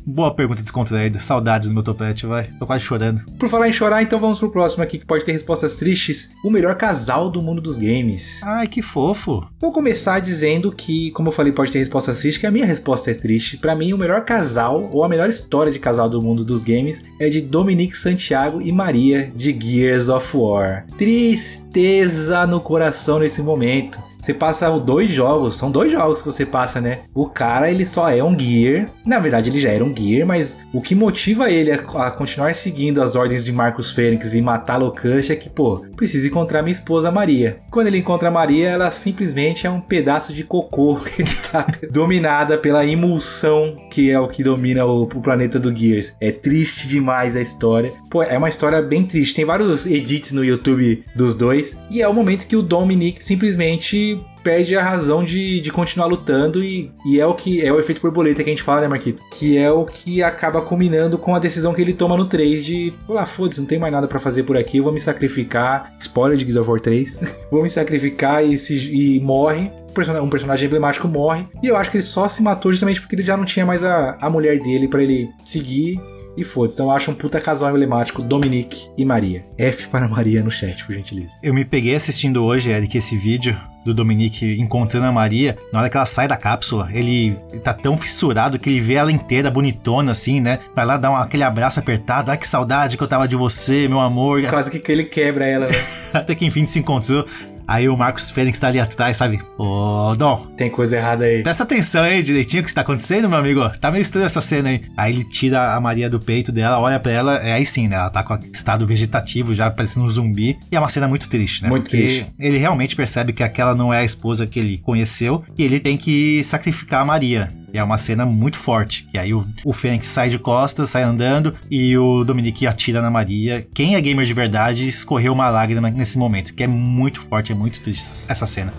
[0.05, 1.19] Boa pergunta descontraída.
[1.19, 2.49] Saudades do meu topete, vai.
[2.60, 3.21] Tô quase chorando.
[3.38, 6.32] Por falar em chorar, então vamos pro próximo aqui que pode ter respostas tristes.
[6.43, 8.41] O melhor casal do mundo dos games.
[8.43, 9.45] Ai, que fofo.
[9.60, 13.12] Vou começar dizendo que, como eu falei, pode ter respostas tristes, que a minha resposta
[13.12, 13.58] é triste.
[13.58, 17.03] Pra mim, o melhor casal, ou a melhor história de casal do mundo dos games,
[17.19, 20.86] é de Dominique Santiago e Maria, de Gears of War.
[20.97, 24.09] Tristeza no coração nesse momento.
[24.21, 26.99] Você passa dois jogos, são dois jogos que você passa, né?
[27.13, 28.89] O cara, ele só é um Gear.
[29.05, 33.01] Na verdade, ele já era um Gear, mas o que motiva ele a, continuar seguindo
[33.01, 37.12] as ordens de Marcus Fênix e matar Locush é que, pô, preciso encontrar minha esposa
[37.12, 37.60] Maria.
[37.71, 42.58] Quando ele encontra a Maria, ela simplesmente é um pedaço de cocô que está dominada
[42.58, 46.13] pela emulsão que é o que domina o, o planeta do Gears.
[46.21, 47.91] É triste demais a história.
[48.10, 49.36] Pô, é uma história bem triste.
[49.36, 51.77] Tem vários edits no YouTube dos dois.
[51.89, 54.09] E é o momento que o Dominic simplesmente
[54.43, 58.02] perde a razão de, de continuar lutando e, e é o que é o efeito
[58.02, 59.22] borboleta que a gente fala, né, Marquito?
[59.32, 62.93] Que é o que acaba combinando com a decisão que ele toma no 3 de,
[63.08, 65.93] lá, foda-se, não tem mais nada pra fazer por aqui, eu vou me sacrificar.
[66.00, 67.36] Spoiler de Gears of War 3.
[67.52, 69.72] vou me sacrificar e, se, e morre.
[69.89, 71.45] Um persona- personagem emblemático morre.
[71.62, 73.84] E eu acho que ele só se matou justamente porque ele já não tinha mais
[73.84, 76.00] a, a mulher dele pra ele seguir.
[76.38, 76.76] E foda-se.
[76.76, 79.43] Então eu acho um puta casal emblemático, Dominique e Maria.
[79.58, 81.34] F para Maria no chat, por gentileza.
[81.43, 85.57] Eu me peguei assistindo hoje, Eric, esse vídeo do Dominique encontrando a Maria.
[85.71, 89.11] Na hora que ela sai da cápsula, ele tá tão fissurado que ele vê ela
[89.11, 90.59] inteira, bonitona, assim, né?
[90.75, 92.29] Vai lá dar um- aquele abraço apertado.
[92.31, 94.41] Ai, que saudade que eu tava de você, meu amor.
[94.43, 95.73] Quase que ele quebra ela, né?
[96.13, 97.25] Até que enfim se encontrou.
[97.69, 99.39] Aí o Marcos Fênix tá ali atrás, sabe?
[99.55, 101.43] Ô, Dom, Tem coisa errada aí.
[101.43, 103.69] presta atenção aí direitinho o que está acontecendo, meu amigo.
[103.79, 104.82] Tá meio estranha essa cena aí.
[104.97, 107.95] Aí ele tira a Maria do peito dela, olha pra ela, é aí sim, né?
[107.95, 110.58] Ela tá com estado vegetativo já, parecendo um zumbi.
[110.71, 111.69] E é uma cena muito triste, né?
[111.69, 112.27] Muito Porque triste.
[112.39, 115.95] ele realmente percebe que aquela não é a esposa que ele conheceu e ele tem
[115.95, 117.51] que sacrificar a Maria.
[117.73, 119.08] É uma cena muito forte.
[119.13, 123.12] E aí o, o Fênix sai de costas, sai andando e o Dominique atira na
[123.12, 123.67] Maria.
[123.73, 127.55] Quem é gamer de verdade escorreu uma lágrima nesse momento, que é muito forte, é
[127.55, 128.73] muito triste essa cena.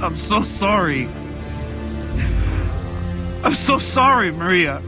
[0.00, 1.08] I'm so sorry.
[3.44, 4.82] I'm so sorry, Maria.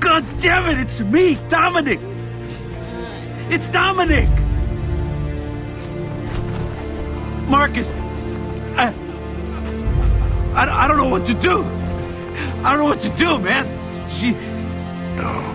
[0.00, 2.00] God damn it, it's me, Dominic.
[3.50, 4.28] It's Dominic.
[7.48, 7.94] Marcus,
[8.76, 8.92] I,
[10.54, 11.64] I, I don't know what to do.
[12.62, 14.08] I don't know what to do, man.
[14.08, 14.32] She.
[15.16, 15.51] No.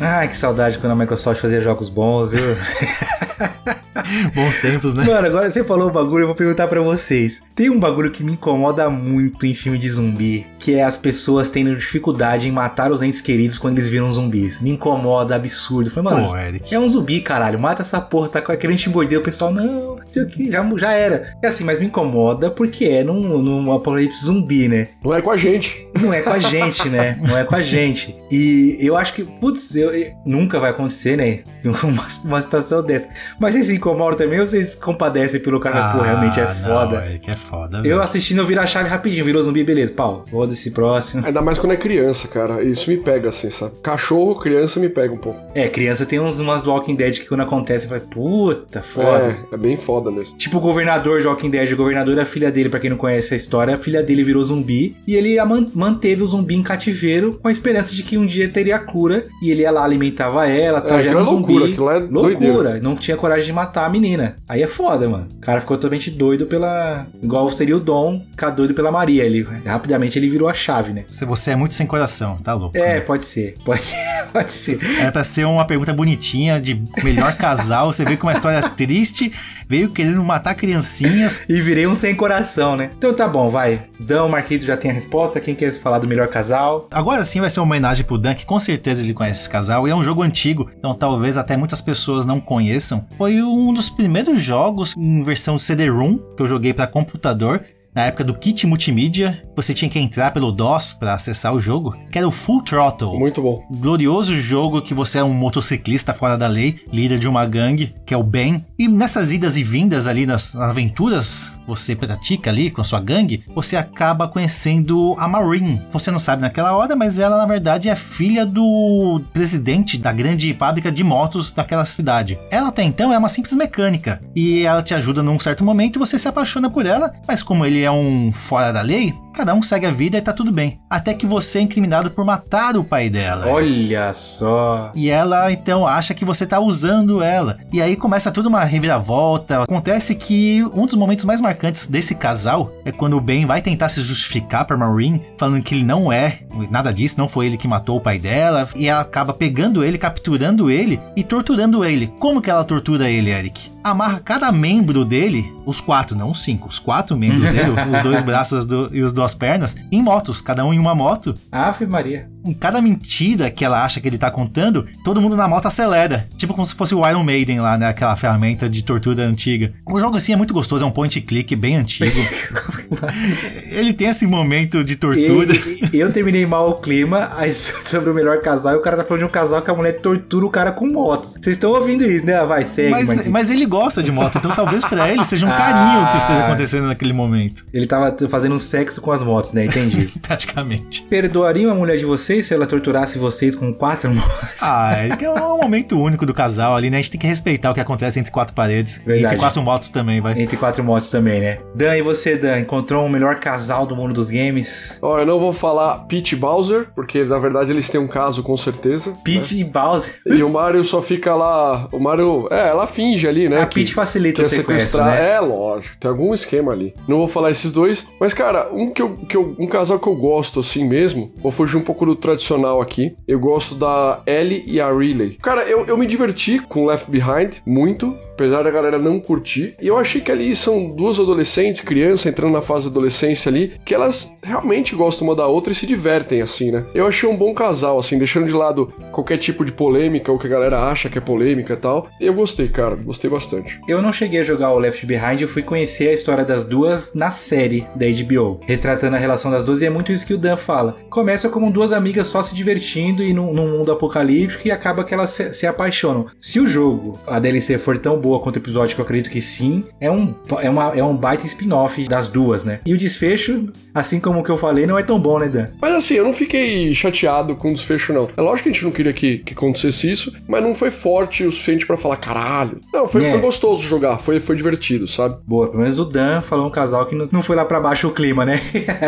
[0.00, 2.42] Ai, que saudade quando a Microsoft fazia jogos bons, viu?
[4.34, 5.04] Bons tempos, né?
[5.04, 7.42] Mano, agora você falou o bagulho, eu vou perguntar pra vocês.
[7.54, 11.50] Tem um bagulho que me incomoda muito em filme de zumbi, que é as pessoas
[11.50, 14.60] tendo dificuldade em matar os entes queridos quando eles viram zumbis.
[14.60, 15.88] Me incomoda, absurdo.
[15.88, 16.74] Eu Falei, mano, Pô, Eric.
[16.74, 17.58] é um zumbi, caralho.
[17.58, 19.18] Mata essa porra, tá querendo te morder.
[19.18, 21.34] O pessoal, não, não sei o que, já, já era.
[21.42, 24.88] É assim, mas me incomoda porque é num, num apocalipse zumbi, né?
[25.02, 25.86] Não é com a gente.
[26.00, 27.18] Não é com a gente, né?
[27.26, 28.14] Não é com a gente.
[28.30, 31.40] E eu acho que, putz, eu, eu- nunca vai acontecer, né?
[31.82, 33.08] Uma, uma situação dessa.
[33.40, 35.92] Mas vocês se incomodam também ou vocês compadecem pelo cara?
[35.96, 36.96] Pô, realmente é Ah, foda.
[37.00, 37.78] Não, Eric, é foda.
[37.78, 38.00] Eu velho.
[38.02, 40.24] assistindo, eu viro a chave rapidinho, virou zumbi, beleza, pau.
[40.30, 41.26] Foda-se, próximo.
[41.26, 42.62] Ainda mais quando é criança, cara.
[42.62, 43.72] Isso me pega, assim, sabe?
[43.82, 45.40] Cachorro, criança me pega um pouco.
[45.56, 49.36] É, criança tem uns, umas do Walking Dead que quando acontece, vai, puta, foda.
[49.50, 50.36] É, é bem foda mesmo.
[50.36, 52.96] Tipo o governador de Walking Dead, o governador é a filha dele, pra quem não
[52.96, 56.54] conhece a história, a filha dele virou zumbi e ele a man- manteve o zumbi
[56.54, 59.84] em cativeiro com a esperança de que um dia teria cura e ele ia lá,
[59.84, 61.72] alimentava ela, tá, É, já aquilo era um é loucura, zumbi.
[61.72, 62.80] aquilo é loucura, doideira.
[62.80, 64.36] não tinha coragem de matar a menina.
[64.48, 65.28] Aí é foda, mano.
[65.36, 67.06] O cara ficou totalmente doido pela.
[67.22, 69.24] Igual seria o Dom, ficar doido pela Maria.
[69.24, 71.04] Ele, rapidamente ele virou a chave, né?
[71.08, 72.76] Você, você é muito sem coração, tá louco?
[72.76, 73.96] É, pode ser, pode ser,
[74.32, 74.78] pode ser.
[75.00, 77.92] Era pra ser uma pergunta bonitinha de melhor casal.
[77.92, 79.32] Você veio com uma história triste,
[79.68, 81.40] veio querendo matar criancinhas.
[81.48, 82.90] E virei um sem coração, né?
[82.96, 83.82] Então tá bom, vai.
[83.98, 85.40] Dão, Marquito já tem a resposta.
[85.40, 86.88] Quem quer falar do melhor casal?
[86.90, 89.65] Agora sim vai ser uma homenagem pro Dan, que com certeza ele conhece esse casal.
[89.68, 93.06] E é um jogo antigo, então talvez até muitas pessoas não conheçam.
[93.16, 97.64] Foi um dos primeiros jogos em versão CD-ROM que eu joguei pra computador.
[97.96, 101.96] Na época do kit multimídia, você tinha que entrar pelo DOS pra acessar o jogo,
[102.12, 103.18] que era o Full Throttle.
[103.18, 103.64] Muito bom.
[103.70, 108.12] glorioso jogo que você é um motociclista fora da lei, líder de uma gangue, que
[108.12, 108.62] é o Ben.
[108.78, 113.00] E nessas idas e vindas ali nas aventuras que você pratica ali com a sua
[113.00, 115.80] gangue, você acaba conhecendo a Maureen.
[115.90, 120.52] Você não sabe naquela hora, mas ela na verdade é filha do presidente da grande
[120.52, 122.38] fábrica de motos daquela cidade.
[122.50, 126.18] Ela até então é uma simples mecânica e ela te ajuda num certo momento você
[126.18, 129.86] se apaixona por ela, mas como ele é um fora da lei, cada um segue
[129.86, 130.80] a vida e tá tudo bem.
[130.88, 133.46] Até que você é incriminado por matar o pai dela.
[133.48, 134.90] Olha só.
[134.94, 137.58] E ela então acha que você tá usando ela.
[137.72, 139.62] E aí começa toda uma reviravolta.
[139.62, 143.88] Acontece que um dos momentos mais marcantes desse casal é quando o Ben vai tentar
[143.88, 147.68] se justificar pra Maureen, falando que ele não é, nada disso, não foi ele que
[147.68, 148.68] matou o pai dela.
[148.74, 152.06] E ela acaba pegando ele, capturando ele e torturando ele.
[152.18, 153.70] Como que ela tortura ele, Eric?
[153.84, 158.20] Amarra cada membro dele, os quatro, não os cinco, os quatro membros dele, os dois
[158.20, 162.28] braços do- e as duas pernas, em motos, cada um em uma moto Ave Maria.
[162.44, 166.28] em cada mentira que ela acha que ele tá contando, todo mundo na moto acelera.
[166.36, 167.88] Tipo como se fosse o Iron Maiden lá, né?
[167.88, 169.72] Aquela ferramenta de tortura antiga.
[169.84, 172.16] O jogo assim é muito gostoso, é um point click bem antigo.
[173.72, 175.54] ele tem esse momento de tortura.
[175.54, 177.52] E- e- eu terminei mal o clima aí
[177.84, 180.00] sobre o melhor casal e o cara tá falando de um casal que a mulher
[180.00, 181.32] tortura o cara com motos.
[181.32, 182.42] Vocês estão ouvindo isso, né?
[182.44, 186.10] Vai, segue, Mas, mas ele gosta de moto, então talvez pra ele seja um carinho
[186.10, 186.46] que esteja Ah.
[186.46, 187.64] acontecendo naquele momento.
[187.72, 189.64] Ele tava fazendo um sexo com as motos, né?
[189.66, 190.12] Entendi.
[190.20, 191.02] Praticamente.
[191.08, 194.62] Perdoariam a mulher de vocês se ela torturasse vocês com quatro motos?
[194.62, 196.98] Ah, é um momento único do casal ali, né?
[196.98, 198.98] A gente tem que respeitar o que acontece entre quatro paredes.
[199.04, 199.24] Verdade.
[199.26, 200.40] entre quatro motos também, vai.
[200.40, 201.58] Entre quatro motos também, né?
[201.74, 202.64] Dan, e você, Dan?
[202.76, 204.98] Encontrou o melhor casal do mundo dos games?
[205.00, 208.42] Ó, eu não vou falar Peach e Bowser, porque na verdade eles têm um caso
[208.42, 209.16] com certeza.
[209.24, 210.20] Peach e Bowser.
[210.26, 211.88] E o Mario só fica lá.
[211.90, 212.48] O Mario.
[212.50, 213.62] É, ela finge ali, né?
[213.62, 215.06] A que- Peach facilita Quer o sequestro, sequestrar.
[215.06, 215.32] né?
[215.36, 215.96] É, lógico.
[215.98, 216.94] Tem algum esquema ali.
[217.08, 218.06] Não vou falar esses dois.
[218.20, 221.32] Mas, cara, um que eu, que eu- um casal que eu gosto assim mesmo.
[221.42, 223.16] Vou fugir um pouco do tradicional aqui.
[223.26, 225.38] Eu gosto da Ellie e a Riley.
[225.42, 228.14] Cara, eu, eu me diverti com Left Behind muito.
[228.36, 229.74] Apesar da galera não curtir.
[229.80, 233.72] E eu achei que ali são duas adolescentes, criança entrando na fase da adolescência ali,
[233.82, 236.84] que elas realmente gostam uma da outra e se divertem, assim, né?
[236.94, 240.46] Eu achei um bom casal, assim, deixando de lado qualquer tipo de polêmica ou que
[240.46, 242.08] a galera acha que é polêmica e tal.
[242.20, 242.94] Eu gostei, cara.
[242.94, 243.80] Gostei bastante.
[243.88, 247.14] Eu não cheguei a jogar o Left Behind, eu fui conhecer a história das duas
[247.14, 250.38] na série da HBO, retratando a relação das duas, e é muito isso que o
[250.38, 250.96] Dan fala.
[251.08, 255.14] Começa como duas amigas só se divertindo e num, num mundo apocalíptico e acaba que
[255.14, 256.26] elas se, se apaixonam.
[256.40, 259.40] Se o jogo, a DLC, for tão boa quanto o episódio, que eu acredito que
[259.40, 262.80] sim, é um, é uma, é um baita spin-off das duas, né?
[262.84, 265.68] E o desfecho, assim como o que eu falei, não é tão bom, né, Dan?
[265.80, 268.28] Mas assim, eu não fiquei chateado com o desfecho, não.
[268.36, 271.44] É lógico que a gente não queria que, que acontecesse isso, mas não foi forte
[271.44, 272.80] o suficiente pra falar caralho.
[272.92, 273.30] Não, foi, É.
[273.30, 275.36] foi gostoso jogar, foi, foi divertido, sabe?
[275.46, 278.08] Boa, pelo menos o Dan falou um casal que não, não foi lá pra baixo
[278.08, 278.60] o clima, né?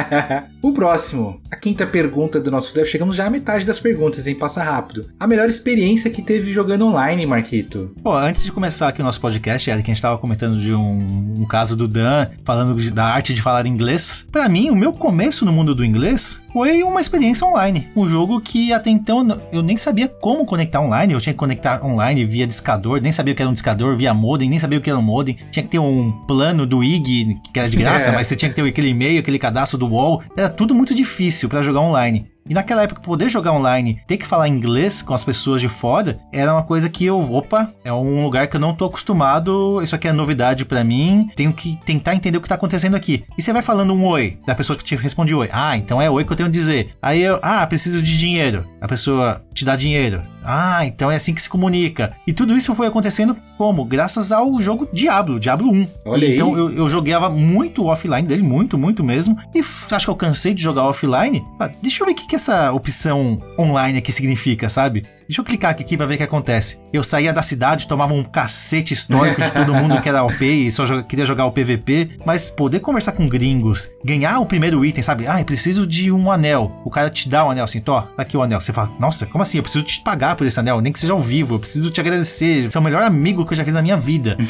[0.62, 2.90] o próximo, a quinta pergunta do nosso draft.
[2.90, 4.34] Chegamos já à metade das perguntas, hein?
[4.34, 5.06] Passa rápido.
[5.18, 7.90] A melhor experiência que teve jogando online, Marquito.
[8.02, 11.34] Pô, antes de começar aqui o nosso podcast, Eric, a gente tava comentando de um,
[11.40, 14.26] um caso do Dan, falando de- da arte de falar inglês.
[14.30, 17.88] Pra mim, o meu começo no mundo do inglês foi uma experiência online.
[17.96, 21.14] Um jogo que até então eu nem sabia como conectar online.
[21.14, 24.12] Eu tinha que conectar online via discador, nem sabia o que era um discador, via
[24.12, 25.38] modem, nem sabia o que era um modem.
[25.50, 28.12] Tinha que ter um plano do IG, que era de graça, É.
[28.12, 30.22] mas você tinha que ter aquele e-mail, aquele cadastro do UOL.
[30.36, 32.26] Era tudo muito difícil pra jogar online.
[32.48, 36.18] E naquela época, poder jogar online, ter que falar inglês com as pessoas de fora,
[36.32, 39.94] era uma coisa que eu, opa, é um lugar que eu não tô acostumado, isso
[39.94, 43.24] aqui é novidade pra mim, tenho que tentar entender o que tá acontecendo aqui.
[43.36, 45.48] E você vai falando um oi, da pessoa que te responde oi.
[45.52, 46.94] Ah, então é oi que eu tenho a dizer.
[47.02, 48.64] Aí eu, ah, preciso de dinheiro.
[48.80, 50.22] A pessoa te dá dinheiro.
[50.42, 52.14] Ah, então é assim que se comunica.
[52.26, 53.84] E tudo isso foi acontecendo como?
[53.84, 55.88] Graças ao jogo Diablo, Diablo 1.
[56.04, 56.34] Olha aí.
[56.34, 59.36] então eu, eu jogava muito offline dele, muito, muito mesmo.
[59.54, 61.44] E acho que eu cansei de jogar offline.
[61.58, 65.04] Ah, deixa eu ver o que, que essa opção online aqui significa, sabe?
[65.28, 66.78] Deixa eu clicar aqui pra ver o que acontece.
[66.90, 70.70] Eu saía da cidade, tomava um cacete histórico de todo mundo que era OP e
[70.72, 75.02] só joga- queria jogar o PVP, mas poder conversar com gringos, ganhar o primeiro item,
[75.02, 75.26] sabe?
[75.26, 76.80] Ah, eu preciso de um anel.
[76.82, 78.58] O cara te dá um anel assim, tó, tá aqui o anel.
[78.58, 79.58] Você fala, nossa, como assim?
[79.58, 82.00] Eu preciso te pagar por esse anel, nem que seja ao vivo, eu preciso te
[82.00, 82.70] agradecer.
[82.70, 84.34] Você é o melhor amigo que eu já fiz na minha vida.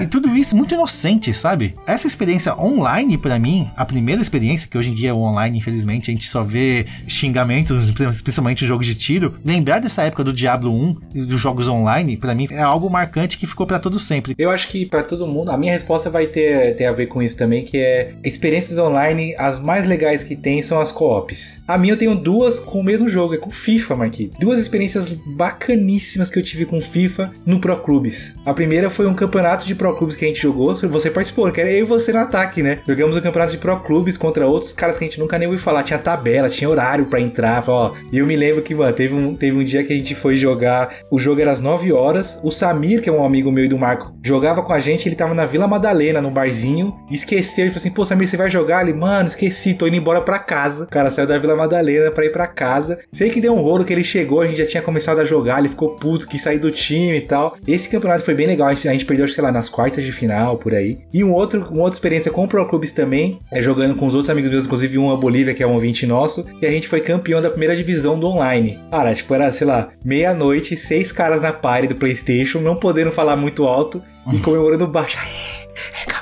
[0.00, 1.74] E tudo isso muito inocente, sabe?
[1.86, 5.58] Essa experiência online, pra mim, a primeira experiência, que hoje em dia é o online,
[5.58, 7.90] infelizmente, a gente só vê xingamentos,
[8.22, 9.34] principalmente jogos de tiro.
[9.44, 13.38] Lembrar dessa época do Diablo 1 e dos jogos online, pra mim, é algo marcante
[13.38, 14.34] que ficou pra todo sempre.
[14.38, 17.22] Eu acho que pra todo mundo, a minha resposta vai ter, ter a ver com
[17.22, 21.60] isso também, que é experiências online, as mais legais que tem são as co-ops.
[21.66, 24.34] A minha eu tenho duas com o mesmo jogo, é com FIFA, Marquinhos.
[24.38, 28.34] Duas experiências bacaníssimas que eu tive com FIFA no Pro Clubes.
[28.44, 31.60] A primeira foi um campeonato de Pro Clubes que a gente jogou, você participou, que
[31.60, 32.80] era eu e você no ataque, né?
[32.86, 35.62] Jogamos um campeonato de Pro Clubes contra outros caras que a gente nunca nem ouviu
[35.62, 35.82] falar.
[35.82, 37.94] Tinha tabela, tinha horário pra entrar, ó.
[38.12, 40.36] E eu me lembro que, mano, teve um, teve um dia que a gente foi
[40.36, 43.68] jogar, o jogo era às 9 horas, o Samir, que é um amigo meu e
[43.68, 47.70] do Marco, jogava com a gente, ele tava na Vila Madalena, no barzinho, esqueceu, ele
[47.70, 48.82] falou assim, pô, Samir, você vai jogar?
[48.82, 50.84] Ele, mano, esqueci, tô indo embora pra casa.
[50.84, 52.98] O cara saiu da Vila Madalena pra ir pra casa.
[53.12, 55.58] Sei que deu um rolo que ele chegou, a gente já tinha começado a jogar,
[55.58, 57.56] ele ficou puto, quis sair do time e tal.
[57.66, 60.04] Esse campeonato foi bem legal, a gente, a gente perdeu, que, sei lá, nas quartas
[60.04, 60.98] de final, por aí.
[61.12, 64.14] E um outro, uma outra experiência com o Pro Clubes também, é jogando com os
[64.14, 66.88] outros amigos meus, inclusive um a Bolívia, que é um ouvinte nosso, e a gente
[66.88, 68.78] foi campeão da primeira divisão do online.
[68.90, 73.36] Cara, tipo, era, sei lá, meia-noite, seis caras na party do PlayStation, não podendo falar
[73.36, 75.18] muito alto e comemorando baixo.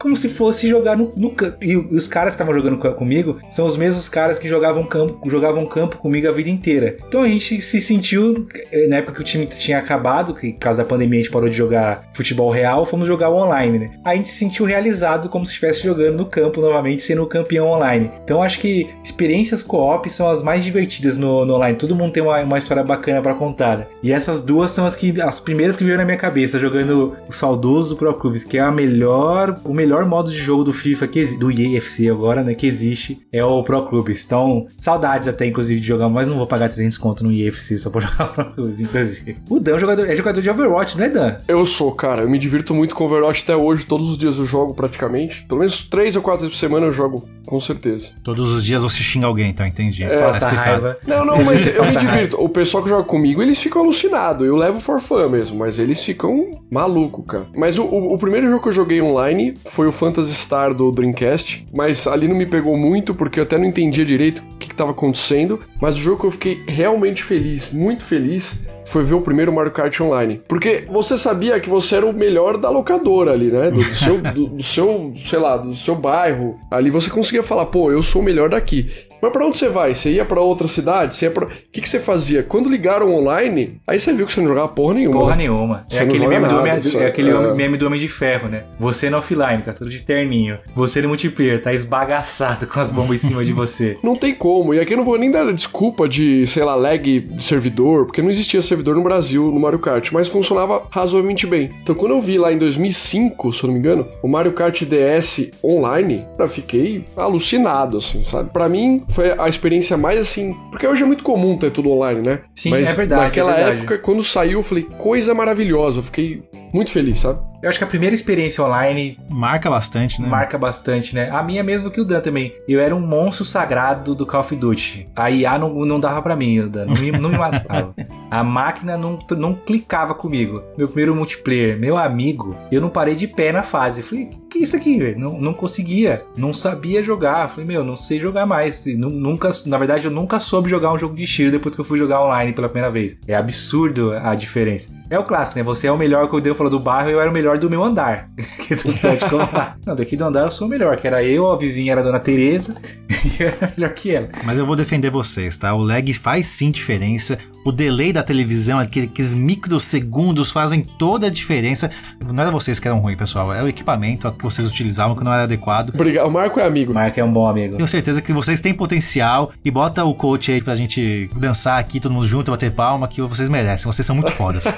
[0.00, 1.56] Como se fosse jogar no, no campo.
[1.60, 5.28] E, os caras que estavam jogando co- comigo são os mesmos caras que jogavam campo,
[5.28, 6.96] jogavam campo comigo a vida inteira.
[7.06, 10.58] Então a gente se sentiu, eh, na época que o time tinha acabado, que por
[10.60, 13.90] causa da pandemia a gente parou de jogar futebol real, fomos jogar online, né?
[14.04, 17.66] A gente se sentiu realizado como se estivesse jogando no campo novamente, sendo o campeão
[17.68, 18.10] online.
[18.24, 21.76] Então acho que experiências co-op são as mais divertidas no, no online.
[21.76, 23.76] Todo mundo tem uma, uma história bacana pra contar.
[23.78, 23.86] né?
[24.02, 27.32] E essas duas são as que as primeiras que vieram na minha cabeça, jogando o
[27.32, 31.24] saudoso Pro Clubes, que é a melhor, o melhor modo de jogo do FIFA que
[31.38, 34.24] do EAFC agora, né, que existe, é o Pro Clubes.
[34.24, 37.90] Então, saudades até inclusive de jogar, mas não vou pagar 300 conto no EAFC só
[37.90, 39.36] pra jogar o Pro Clubes, inclusive.
[39.48, 41.36] O Dan é jogador, é jogador de Overwatch, não é Dan?
[41.48, 42.22] Eu sou, cara.
[42.22, 43.84] Eu me divirto muito com Overwatch até hoje.
[43.86, 45.44] Todos os dias eu jogo praticamente.
[45.44, 48.10] Pelo menos três ou quatro vezes por semana eu jogo, com certeza.
[48.22, 50.02] Todos os dias você xinga alguém, então entendi.
[50.04, 50.96] É, Passa raiva.
[51.06, 52.36] Não, não, mas eu me divirto.
[52.42, 54.46] O pessoal que joga comigo, eles ficam alucinados.
[54.46, 57.46] Eu levo for fun mesmo, mas eles ficam maluco, cara.
[57.56, 60.90] Mas o, o- o primeiro jogo que eu joguei online foi o Phantasy Star do
[60.90, 64.68] Dreamcast, mas ali não me pegou muito porque eu até não entendia direito o que,
[64.68, 65.60] que tava acontecendo.
[65.80, 69.72] Mas o jogo que eu fiquei realmente feliz, muito feliz, foi ver o primeiro Mario
[69.72, 70.40] Kart Online.
[70.48, 73.70] Porque você sabia que você era o melhor da locadora ali, né?
[73.70, 76.58] Do seu, do, do seu, sei lá, do seu bairro.
[76.70, 78.90] Ali você conseguia falar, pô, eu sou o melhor daqui.
[79.22, 79.94] Mas pra onde você vai?
[79.94, 81.14] Você ia pra outra cidade?
[81.14, 81.46] Você ia pra...
[81.46, 82.42] O que, que você fazia?
[82.42, 85.18] Quando ligaram online, aí você viu que você não jogava porra nenhuma.
[85.20, 85.84] Porra nenhuma.
[85.88, 87.34] Você É aquele, meme do, nada, homem, isso é é- aquele é.
[87.34, 88.64] homem- meme do Homem de Ferro, né?
[88.78, 90.58] Você no offline, tá tudo de terninho.
[90.74, 93.98] Você no multiplayer, tá esbagaçado com as bombas em cima de você.
[94.02, 94.72] Não tem como.
[94.74, 98.22] E aqui eu não vou nem dar desculpa de, sei lá, lag de servidor, porque
[98.22, 101.70] não existia servidor no Brasil no Mario Kart, mas funcionava razoavelmente bem.
[101.82, 104.82] Então quando eu vi lá em 2005, se eu não me engano, o Mario Kart
[104.84, 108.50] DS online, eu fiquei alucinado, assim, sabe?
[108.50, 112.20] Pra mim foi a experiência mais assim, porque hoje é muito comum ter tudo online,
[112.22, 112.40] né?
[112.54, 113.78] Sim, mas é verdade, Naquela é verdade.
[113.78, 116.42] época, quando saiu, eu falei, coisa maravilhosa, eu fiquei
[116.72, 117.40] muito feliz, sabe?
[117.62, 120.26] Eu acho que a primeira experiência online Marca bastante, né?
[120.28, 121.28] marca bastante, né?
[121.30, 122.54] A minha mesmo que o Dan também.
[122.66, 125.08] Eu era um monstro sagrado do Call of Duty.
[125.14, 126.86] A IA não, não dava pra mim, o Dan.
[126.86, 127.94] Não me, não me matava.
[128.30, 130.62] A máquina não, não clicava comigo.
[130.78, 134.04] Meu primeiro multiplayer, meu amigo, eu não parei de pé na fase.
[134.04, 135.18] Falei, que é isso aqui, velho?
[135.18, 137.48] Não, não conseguia, não sabia jogar.
[137.48, 138.86] Falei, meu, não sei jogar mais.
[138.86, 141.84] Nu- Nunca, na verdade, eu nunca soube jogar um jogo de tiro depois que eu
[141.84, 143.18] fui jogar online pela primeira vez.
[143.26, 144.90] É absurdo a diferença.
[145.10, 145.64] É o clássico, né?
[145.64, 147.68] Você é o melhor, como o Deus falou do bairro, eu era o melhor do
[147.70, 148.28] meu andar.
[148.66, 149.76] que tu pode colocar.
[149.86, 152.04] Não, daqui do andar eu sou o melhor, que era eu, a vizinha era a
[152.04, 152.76] dona Tereza,
[153.08, 154.28] e eu era melhor que ela.
[154.44, 155.74] Mas eu vou defender vocês, tá?
[155.74, 157.38] O lag faz sim diferença.
[157.62, 161.90] O delay da televisão, aquele- aqueles microsegundos fazem toda a diferença.
[162.24, 163.52] Não era vocês que eram ruins, pessoal.
[163.52, 165.90] É o equipamento que vocês utilizavam que não era adequado.
[165.90, 166.26] Obrigado.
[166.26, 166.92] O Marco é amigo.
[166.92, 167.76] O Marco é um bom amigo.
[167.76, 169.52] Tenho certeza que vocês têm potencial.
[169.62, 173.20] E bota o coach aí pra gente dançar aqui, todo mundo junto, bater palma, que
[173.20, 173.84] vocês merecem.
[173.92, 174.64] Vocês são muito fodas.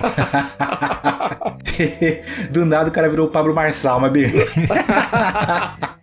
[2.51, 4.51] Do nada o cara virou o Pablo Marçal, mas beleza.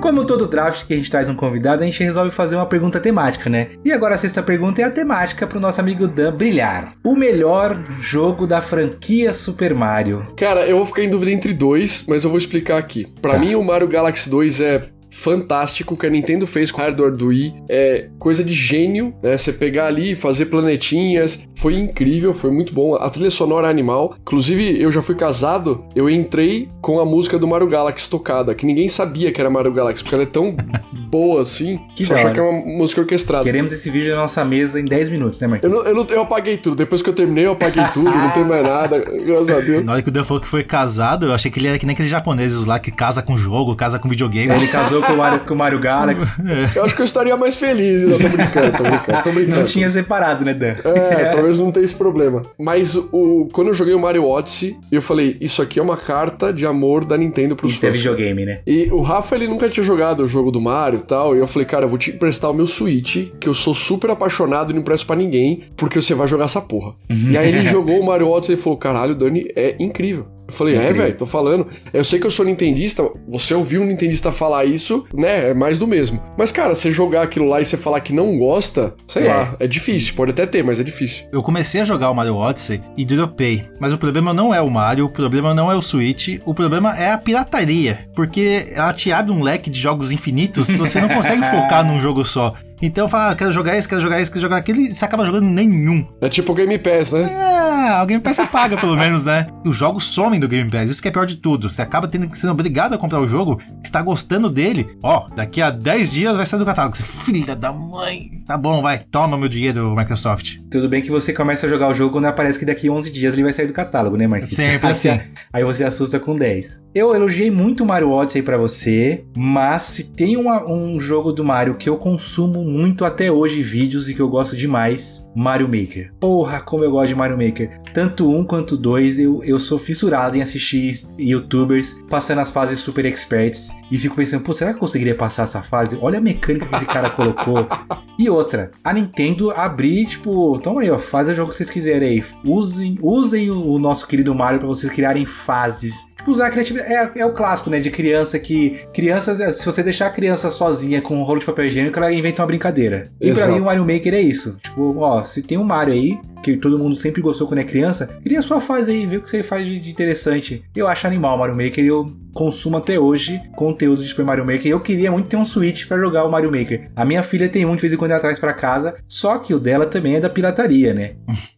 [0.00, 3.00] Como todo draft que a gente traz um convidado, a gente resolve fazer uma pergunta
[3.00, 3.68] temática, né?
[3.82, 6.92] E agora a sexta pergunta é a temática pro nosso amigo Dan brilhar.
[7.02, 10.26] O melhor jogo da franquia Super Mario.
[10.36, 13.06] Cara, eu vou ficar em dúvida entre dois, mas eu vou explicar aqui.
[13.22, 13.38] Pra Tá.
[13.38, 14.82] mim, o Mario Galaxy 2 é
[15.14, 15.96] fantástico.
[15.98, 19.36] Que a Nintendo fez com o hardware do Wii é coisa de gênio, né?
[19.36, 22.94] Você pegar ali e fazer planetinhas, foi incrível, foi muito bom.
[22.96, 24.14] A trilha sonora é animal.
[24.20, 28.66] Inclusive, eu já fui casado, eu entrei com a música do Mario Galaxy tocada, que
[28.66, 30.54] ninguém sabia que era Mario Galaxy, porque ela é tão
[31.08, 33.44] boa assim, Que achar que é uma música orquestrada.
[33.44, 35.74] Queremos esse vídeo na nossa mesa em 10 minutos, né, Eu, Marquinhos?
[35.74, 36.76] não- eu, não- eu apaguei tudo.
[36.76, 38.10] Depois que eu terminei, eu apaguei tudo.
[38.10, 38.98] não tem mais nada.
[38.98, 39.84] Graças a Deus.
[39.84, 41.86] Na hora que o Dan falou que foi casado, eu achei que ele era que
[41.86, 44.52] nem aqueles japoneses lá que casa com jogo, casa com videogame.
[44.52, 46.26] Ele casou com o Mario, o Mario Galaxy.
[46.74, 48.02] Eu acho que eu estaria mais feliz.
[48.02, 49.56] Não, tô brincando, tô brincando, tô brincando.
[49.56, 50.74] Não tinha separado, né, Dan?
[50.84, 52.42] É, talvez não tenha esse problema.
[52.58, 56.52] Mas o, quando eu joguei o Mario Odyssey, eu falei, isso aqui é uma carta
[56.52, 57.98] de amor da Nintendo pros Isso é fãs.
[57.98, 58.60] videogame, né?
[58.66, 61.36] E o Rafa, ele nunca tinha jogado o jogo do Mario e tal.
[61.36, 64.10] E eu falei, cara, eu vou te emprestar o meu Switch, que eu sou super
[64.10, 66.94] apaixonado e não empresto pra ninguém, porque você vai jogar essa porra.
[67.10, 70.26] e aí ele jogou o Mario Odyssey e falou, caralho, Dani, é incrível.
[70.46, 71.02] Eu falei, é, Incrível.
[71.04, 71.66] velho, tô falando.
[71.92, 75.50] Eu sei que eu sou nintendista, você ouviu um nintendista falar isso, né?
[75.50, 76.22] É mais do mesmo.
[76.36, 79.34] Mas, cara, você jogar aquilo lá e você falar que não gosta, sei É.
[79.34, 80.14] lá, é difícil.
[80.14, 81.26] Pode até ter, mas é difícil.
[81.32, 83.64] Eu comecei a jogar o Mario Odyssey e dropei.
[83.80, 86.94] Mas o problema não é o Mario, o problema não é o Switch, o problema
[86.98, 88.06] é a pirataria.
[88.14, 91.98] Porque ela te abre um leque de jogos infinitos que você não consegue focar num
[91.98, 92.54] jogo só.
[92.86, 95.04] Então eu falo, ah, quero jogar esse, quero jogar esse, quero jogar aquele, e você
[95.04, 96.06] acaba jogando nenhum.
[96.20, 97.24] É tipo o Game Pass, né?
[97.34, 99.46] Ah, alguém Pass você paga pelo menos, né?
[99.64, 101.70] Os jogos somem do Game Pass, isso que é pior de tudo.
[101.70, 104.96] Você acaba tendo que ser obrigado a comprar o jogo, está gostando dele.
[105.02, 106.96] Ó, daqui a 10 dias vai sair do catálogo.
[106.96, 108.42] Você, Filha da mãe.
[108.46, 110.56] Tá bom, vai, toma meu dinheiro, Microsoft.
[110.70, 113.32] Tudo bem que você começa a jogar o jogo quando aparece que daqui 11 dias
[113.34, 114.54] ele vai sair do catálogo, né, Marquinhos?
[114.56, 115.08] Sempre Aí assim.
[115.10, 115.22] você-
[115.52, 116.82] Aí você assusta com 10.
[116.94, 121.42] Eu elogiei muito o Mario Odyssey pra você, mas se tem uma- um jogo do
[121.44, 126.12] Mario que eu consumo muito até hoje vídeos e que eu gosto demais, Mario Maker.
[126.18, 127.80] Porra, como eu gosto de Mario Maker.
[127.92, 133.04] Tanto um quanto dois, eu, eu sou fissurado em assistir youtubers passando as fases super
[133.06, 135.96] experts e fico pensando, pô, será que eu conseguiria passar essa fase?
[136.00, 137.66] Olha a mecânica que esse cara colocou.
[138.16, 142.10] E outra, a Nintendo abrir, tipo, toma aí, ó, faz o jogo que vocês quiserem
[142.10, 142.24] aí.
[142.44, 146.06] Usem, usem o, nosso querido Mario pra vocês criarem fases.
[146.24, 146.90] Tipo, usar a criatividade.
[146.90, 147.78] É, é o clássico, né?
[147.78, 148.80] De criança que.
[148.94, 152.40] Crianças, se você deixar a criança sozinha com um rolo de papel higiênico, ela inventa
[152.40, 153.10] uma brincadeira.
[153.20, 153.52] E pra Exato.
[153.52, 154.58] mim o Mario Maker é isso.
[154.62, 158.18] Tipo, ó, se tem um Mario aí, que todo mundo sempre gostou quando é criança,
[158.22, 160.62] cria sua fase aí, vê o que você faz de, de interessante.
[160.76, 164.44] Eu acho animal o Mario Maker e eu consumo até hoje conteúdo de Super Mario
[164.44, 164.66] Maker.
[164.66, 166.90] Eu queria muito ter um Switch pra jogar o Mario Maker.
[166.94, 169.54] A minha filha tem um de vez em quando ela traz pra casa, só que
[169.54, 171.12] o dela também é da pirataria, né?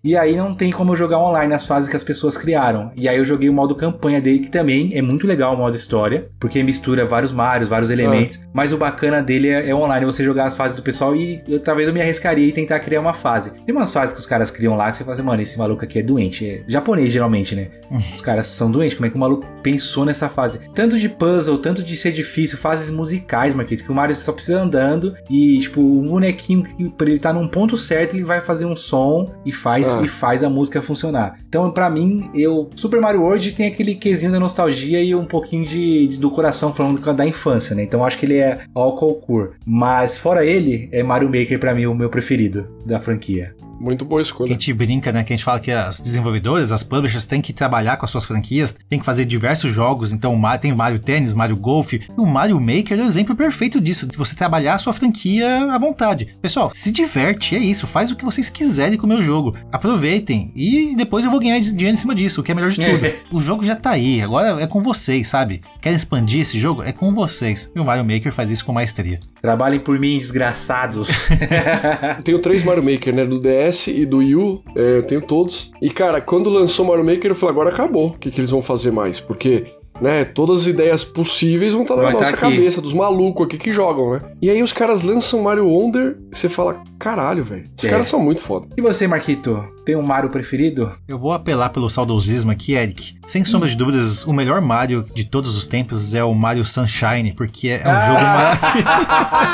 [0.05, 2.93] e aí não tem como eu jogar online as fases que as pessoas criaram.
[2.95, 5.74] E aí eu joguei o modo campanha dele, que também é muito legal o modo
[5.74, 8.41] história, porque mistura vários Marios, vários elementos.
[8.53, 11.59] Mas o bacana dele é, é online, você jogar as fases do pessoal e eu,
[11.59, 13.51] talvez eu me arriscaria e tentar criar uma fase.
[13.64, 15.82] Tem umas fases que os caras criam lá que você fala assim, mano, esse maluco
[15.84, 16.46] aqui é doente.
[16.48, 17.68] É japonês, geralmente, né?
[17.90, 18.94] Os caras são doentes.
[18.94, 20.60] Como é que o maluco pensou nessa fase?
[20.74, 24.60] Tanto de puzzle, tanto de ser difícil, fases musicais, Marquito, que o Mario só precisa
[24.60, 28.64] andando e, tipo, um bonequinho que pra ele estar num ponto certo, ele vai fazer
[28.66, 30.02] um som e faz, Ah.
[30.02, 31.38] e faz a música funcionar.
[31.48, 32.70] Então, pra mim, eu.
[32.76, 36.72] Super Mario World tem aquele quesinho da nostalgia e um pouquinho de, de- do coração
[36.72, 37.82] falando da infância, né?
[37.82, 39.52] Então, acho que ele é ao concur.
[39.64, 43.54] Mas, fora ele, é Mario Maker pra mim o meu preferido da franquia.
[43.78, 44.48] Muito boa A escolha.
[44.50, 45.22] gente brinca, né?
[45.22, 48.24] Que a gente fala que as desenvolvedoras, as publishers, têm que trabalhar com as suas
[48.24, 50.12] franquias, têm que fazer diversos jogos.
[50.12, 51.92] Então, tem o Mario Tennis, Mario Golf.
[52.16, 55.78] O Mario Maker é o exemplo perfeito disso, de você trabalhar a sua franquia à
[55.78, 56.36] vontade.
[56.40, 57.86] Pessoal, se diverte, é isso.
[57.86, 59.54] Faz o que vocês quiserem com o meu jogo.
[59.70, 60.52] Aproveitem.
[60.54, 63.12] E depois eu vou ganhar dinheiro em cima disso, o que é melhor de tudo.
[63.32, 65.60] o jogo já tá aí, agora é com vocês, sabe?
[65.80, 66.82] Querem expandir esse jogo?
[66.82, 67.70] É com vocês.
[67.74, 69.20] E o Mario Maker faz isso com maestria.
[69.42, 71.28] Trabalhem por mim, desgraçados.
[72.18, 73.24] Eu tenho três Mario Maker, né?
[73.24, 75.70] Do DS e do Wii U, é, eu tenho todos.
[75.80, 78.08] E, cara, quando lançou Mario Maker, eu falei, agora acabou.
[78.08, 79.20] O que, que eles vão fazer mais?
[79.20, 79.64] Porque,
[80.00, 82.40] né, todas as ideias possíveis vão estar na Vai tá nossa aqui.
[82.40, 84.20] cabeça, dos malucos aqui que jogam, né?
[84.40, 87.68] E aí os caras lançam Mario Wonder, você fala, caralho, velho.
[87.78, 87.88] Os É.
[87.88, 88.66] caras são muito foda.
[88.76, 89.62] e você, Marquito?
[89.87, 90.91] Tem um Mario preferido?
[91.07, 93.14] Eu vou apelar pelo saudosismo aqui, Eric.
[93.24, 97.32] Sem sombra de dúvidas, o melhor Mario de todos os tempos é o Mario Sunshine,
[97.32, 99.47] porque é um jogo maravilhoso.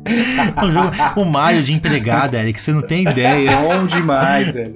[0.56, 3.56] É um jogo, o Mario de empregada, Eric, você não tem ideia.
[3.56, 4.74] Bom demais, velho.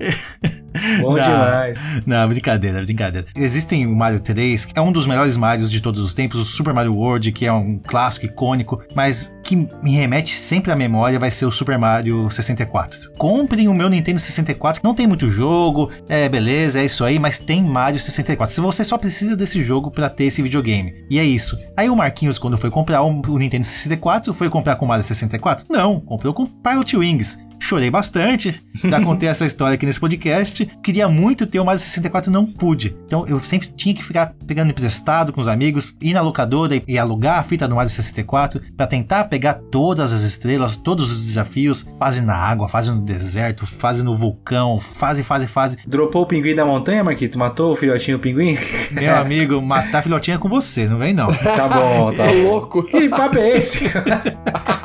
[1.01, 1.22] Bom Não.
[1.22, 1.78] demais.
[2.05, 3.26] Não, brincadeira, brincadeira.
[3.37, 6.45] Existem o Mario 3, que é um dos melhores Marios de todos os tempos, o
[6.45, 11.18] Super Mario World, que é um clássico icônico, mas que me remete sempre à memória
[11.18, 13.12] vai ser o Super Mario 64.
[13.16, 17.38] Comprem o meu Nintendo 64, não tem muito jogo, é beleza, é isso aí, mas
[17.38, 18.54] tem Mario 64.
[18.54, 21.04] Se você só precisa desse jogo pra ter esse videogame.
[21.10, 21.56] E é isso.
[21.76, 25.66] Aí o Marquinhos, quando foi comprar o Nintendo 64, foi comprar com Mario 64?
[25.68, 27.38] Não, comprou com Pilot Wings.
[27.59, 30.66] Chorei bastante, já contei essa história aqui nesse podcast.
[30.82, 32.94] Queria muito ter o Mario 64 e não pude.
[33.07, 36.98] Então eu sempre tinha que ficar pegando emprestado com os amigos, ir na locadora e,
[36.98, 41.86] alugar a fita do Mario 64 pra tentar pegar todas as estrelas, todos os desafios.
[41.98, 45.78] Fase na água, fase no deserto, fase no vulcão, fase, fase, fase.
[45.86, 47.38] Dropou o pinguim da montanha, Marquito?
[47.38, 48.59] Matou o filhotinho pinguim?
[48.90, 51.28] Meu amigo, matar filhotinha é com você, não vem não.
[51.55, 52.42] Tá bom, tá Tá bom.
[52.42, 52.82] louco.
[52.82, 53.84] Que papo é esse?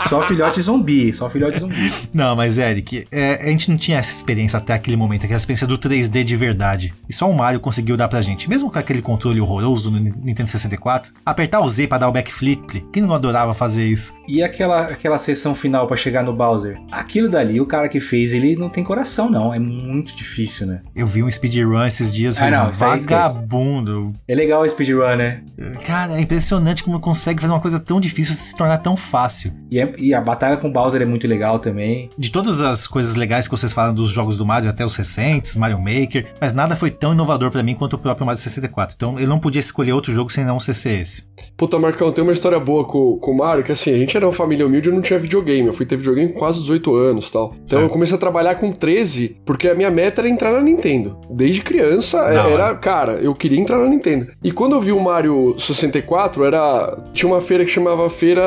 [0.08, 1.92] só filhote zumbi, só filhote zumbi.
[2.14, 5.68] Não, mas Eric, é, a gente não tinha essa experiência até aquele momento, aquela experiência
[5.68, 6.94] do 3D de verdade.
[7.08, 8.50] E só o Mario conseguiu dar pra gente.
[8.50, 12.86] Mesmo com aquele controle horroroso do Nintendo 64, apertar o Z pra dar o backflip,
[12.92, 14.14] quem não adorava fazer isso?
[14.28, 16.80] E aquela, aquela sessão final pra chegar no Bowser?
[16.92, 19.54] Aquilo dali, o cara que fez, ele não tem coração, não.
[19.54, 20.82] É muito difícil, né?
[20.96, 24.08] Eu vi um speedrun esses dias, Ah, não, um vagabundo.
[24.28, 25.42] É legal o speedrun, né?
[25.86, 29.52] Cara, é impressionante como consegue fazer uma coisa tão difícil se tornar tão fácil.
[29.72, 32.10] E, é- e a batalha com o Bowser é muito legal também.
[32.18, 35.56] De todas as coisas legais que vocês falam dos jogos do Mario, até os recentes,
[35.56, 38.96] Mario Maker, mas nada foi tão inovador pra mim quanto o próprio Mario 64.
[38.96, 40.72] Então eu não podia escolher outro jogo sem não ser
[41.02, 41.24] esse.
[41.56, 44.26] Puta, Marcão, tem uma história boa com, com o Mario, que assim, a gente era
[44.26, 45.68] uma família humilde e não tinha videogame.
[45.68, 47.48] Eu fui ter videogame com quase 18 anos e tal.
[47.56, 47.84] Então Certo.
[47.84, 51.18] eu comecei a trabalhar com 13, porque a minha meta era entrar na Nintendo.
[51.30, 52.76] Desde criança, Da era, hora.
[52.76, 54.28] cara, eu queria entrar na Nintendo.
[54.44, 56.98] E quando eu vi o Mario 64, era.
[57.14, 58.42] Tinha uma feira que chamava Feira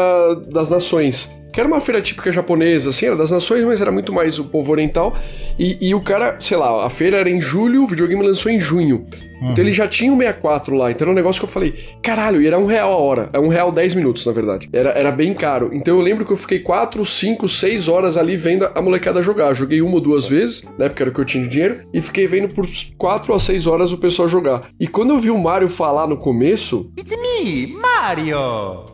[0.50, 1.30] das Nações.
[1.52, 4.44] Que era uma feira típica japonesa, assim, era das nações, mas era muito mais o
[4.44, 5.16] povo oriental.
[5.58, 8.58] E, e o cara, sei lá, a feira era em julho, o videogame lançou em
[8.58, 9.04] junho.
[9.50, 10.90] Então ele já tinha um 64 lá.
[10.90, 13.30] Então era um negócio que eu falei, caralho, e era um real a hora.
[13.32, 14.68] É um real 10 minutos, na verdade.
[14.72, 15.70] Era, era bem caro.
[15.72, 19.52] Então eu lembro que eu fiquei 4, 5, 6 horas ali vendo a molecada jogar.
[19.54, 22.00] Joguei uma ou duas vezes, na época era o que eu tinha de dinheiro, e
[22.00, 24.68] fiquei vendo por 4 a 6 horas o pessoal jogar.
[24.78, 28.92] E quando eu vi o Mario falar no começo, It's me, Mario!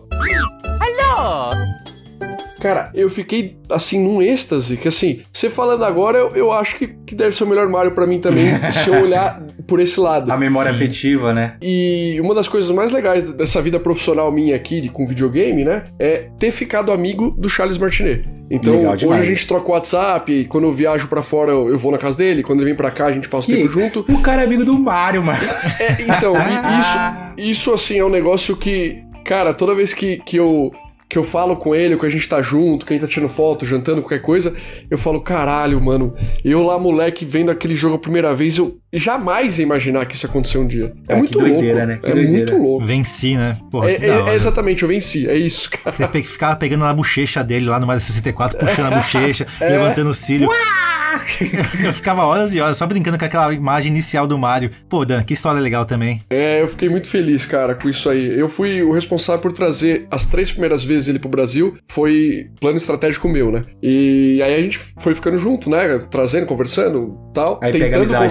[0.80, 1.87] Hello!
[2.60, 6.88] Cara, eu fiquei assim num êxtase, que assim, você falando agora, eu, eu acho que,
[7.06, 10.30] que deve ser o melhor Mario pra mim também, se eu olhar por esse lado.
[10.32, 11.56] A memória afetiva, né?
[11.62, 16.28] E uma das coisas mais legais dessa vida profissional minha aqui com videogame, né, é
[16.38, 18.24] ter ficado amigo do Charles Martinet.
[18.50, 21.78] Então, hoje a gente troca o WhatsApp, e quando eu viajo pra fora eu, eu
[21.78, 23.72] vou na casa dele, quando ele vem pra cá a gente passa o Que- tempo
[23.72, 24.06] junto.
[24.08, 25.38] O cara é amigo do Mario, mano.
[25.78, 26.32] É, então,
[26.80, 30.72] isso, isso assim é um negócio que, cara, toda vez que, que eu
[31.08, 33.30] que eu falo com ele, que a gente tá junto, que a gente tá tirando
[33.30, 34.54] foto, jantando, qualquer coisa,
[34.90, 39.58] eu falo, caralho, mano, eu lá, moleque, vendo aquele jogo a primeira vez, eu jamais
[39.58, 40.92] ia imaginar que isso ia acontecer um dia.
[41.08, 41.50] É, É, muito que louco.
[41.50, 41.98] doideira, né?
[42.02, 42.52] Que é doideira.
[42.52, 42.86] muito louco.
[42.86, 43.56] Venci, né?
[43.70, 45.28] Porra, É, que é- é exatamente, eu venci.
[45.28, 45.90] É isso, cara.
[45.90, 49.68] Você pe- ficava pegando na bochecha dele lá no Mario 64, puxando a bochecha, É.
[49.70, 50.48] levantando o cílio.
[51.84, 54.70] Eu ficava horas e horas só brincando com aquela imagem inicial do Mario.
[54.88, 56.22] Pô, Dan, que história legal também.
[56.30, 58.38] É, eu fiquei muito feliz, cara, com isso aí.
[58.38, 61.76] Eu fui o responsável por trazer as três primeiras vezes ele pro Brasil.
[61.88, 63.64] Foi plano estratégico meu, né?
[63.82, 65.98] E aí a gente foi ficando junto, né?
[66.10, 67.58] Trazendo, conversando tal.
[67.62, 68.28] Aí tentando amizade.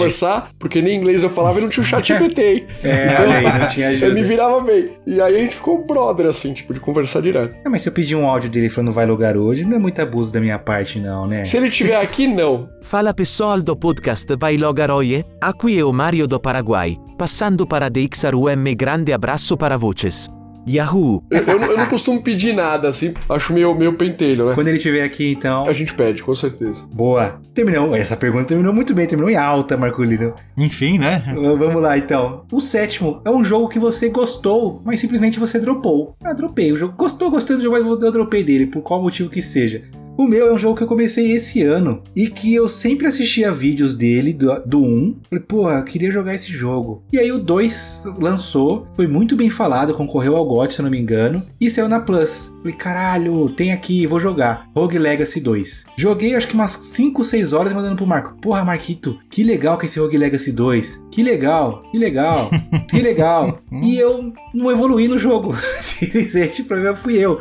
[0.59, 2.67] Porque nem inglês eu falava e não tinha o chat GPT, hein?
[2.83, 4.23] É, Então, olha aí, não tinha Eu me ajuda.
[4.23, 4.89] virava bem.
[5.05, 7.55] E aí a gente ficou brother, assim, tipo, de conversar direto.
[7.65, 10.01] É, mas se eu pedir um áudio dele falando vai lugar hoje, não é muito
[10.01, 11.43] abuso da minha parte, não, né?
[11.43, 12.69] Se ele estiver aqui, não.
[12.81, 18.35] Fala pessoal do podcast Vai Logaroie, aqui é o Mario do Paraguai, passando para deixar
[18.35, 20.36] um grande abraço para vocês.
[20.67, 21.23] Yahoo!
[21.31, 23.13] Eu, eu não- eu não costumo pedir nada, assim.
[23.29, 24.53] Acho meio, meio pentelho, né?
[24.55, 25.65] Quando ele estiver aqui, então.
[25.67, 26.85] A gente pede, com certeza.
[26.91, 27.39] Boa.
[27.53, 27.95] Terminou.
[27.95, 30.33] Essa pergunta terminou muito bem, terminou em alta, Marcolino.
[30.57, 31.23] Enfim, né?
[31.35, 32.43] Vamos lá, então.
[32.51, 36.15] O sétimo é um jogo que você gostou, mas simplesmente você dropou.
[36.23, 36.71] Ah, dropei.
[36.71, 39.83] O jogo gostou, gostando do jogo, mas eu dropei dele, por qual motivo que seja.
[40.17, 43.51] O meu é um jogo que eu comecei esse ano e que eu sempre assistia
[43.51, 45.15] vídeos dele, do, do 1.
[45.29, 47.03] Falei, porra, queria jogar esse jogo.
[47.13, 50.89] E aí o 2 lançou, foi muito bem falado, concorreu ao GOT, se eu não
[50.89, 52.51] me engano, e saiu na Plus.
[52.67, 54.67] Falei, caralho, tem aqui, vou jogar.
[54.75, 55.85] Rogue Legacy 2.
[55.95, 58.35] Joguei acho que umas 5, 6 horas mandando pro Marco.
[58.41, 61.05] Porra, Marquito, que legal que é esse Rogue Legacy 2.
[61.09, 62.49] Que legal, que legal,
[62.89, 63.59] que legal.
[63.81, 65.55] e eu não evoluí no jogo.
[65.79, 67.39] Simplesmente, o problema fui eu.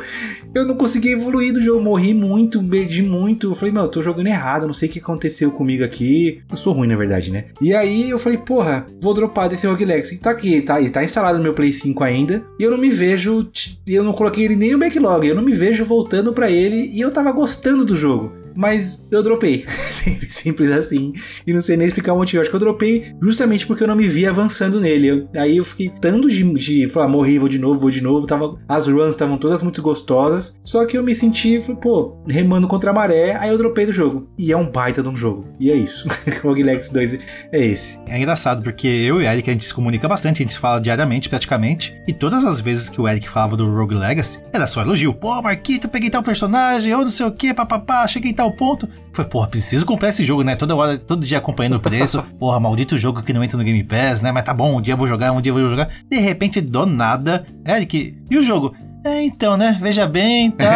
[0.53, 3.47] Eu não consegui evoluir do jogo, morri muito, perdi muito.
[3.47, 6.41] Eu falei, meu, eu tô jogando errado, não sei o que aconteceu comigo aqui.
[6.49, 7.45] Eu sou ruim, na verdade, né?
[7.61, 10.17] E aí eu falei, porra, vou dropar desse Rogue Legacy.
[10.17, 12.43] Tá aqui, tá, tá instalado no meu Play 5 ainda.
[12.57, 13.49] E eu não me vejo,
[13.85, 16.91] eu não coloquei ele nem no backlog, eu não me vejo voltando pra ele.
[16.93, 18.36] E eu tava gostando do jogo.
[18.57, 19.63] Mas eu dropei.
[20.27, 21.13] Simples, assim.
[21.45, 22.41] E não sei nem explicar o motivo.
[22.41, 25.07] Acho que eu dropei justamente porque eu não me vi avançando nele.
[25.07, 28.25] Eu- aí eu fiquei tanto de, de falar, morri, vou de novo, vou de novo.
[28.25, 30.55] Tava, as runs estavam todas muito gostosas.
[30.63, 33.35] Só que eu me senti, pô, remando contra a maré.
[33.37, 34.27] Aí eu dropei do jogo.
[34.37, 35.47] E é um baita de um jogo.
[35.59, 36.07] E é isso.
[36.43, 37.13] Rogue Legacy 2
[37.51, 37.99] é esse.
[38.07, 40.59] É engraçado, porque eu e o Eric, a gente se comunica bastante, a gente se
[40.59, 41.95] fala diariamente, praticamente.
[42.07, 45.13] E todas as vezes que o Eric falava do Rogue Legacy, era só elogio.
[45.13, 48.87] Pô, Marquito, peguei tal personagem, ou não sei o que, papapá, cheguei em tal ponto.
[49.13, 50.55] Foi, porra, preciso comprar esse jogo, né?
[50.55, 52.23] Toda hora, todo dia acompanhando o preço.
[52.39, 54.31] porra, maldito jogo que não entra no Game Pass, né?
[54.31, 55.89] Mas tá bom, um dia eu vou jogar, um dia eu vou jogar.
[56.09, 58.75] De repente, do nada, Eric, e o jogo?
[59.07, 59.77] É, então, né?
[59.79, 60.67] Veja bem, tal.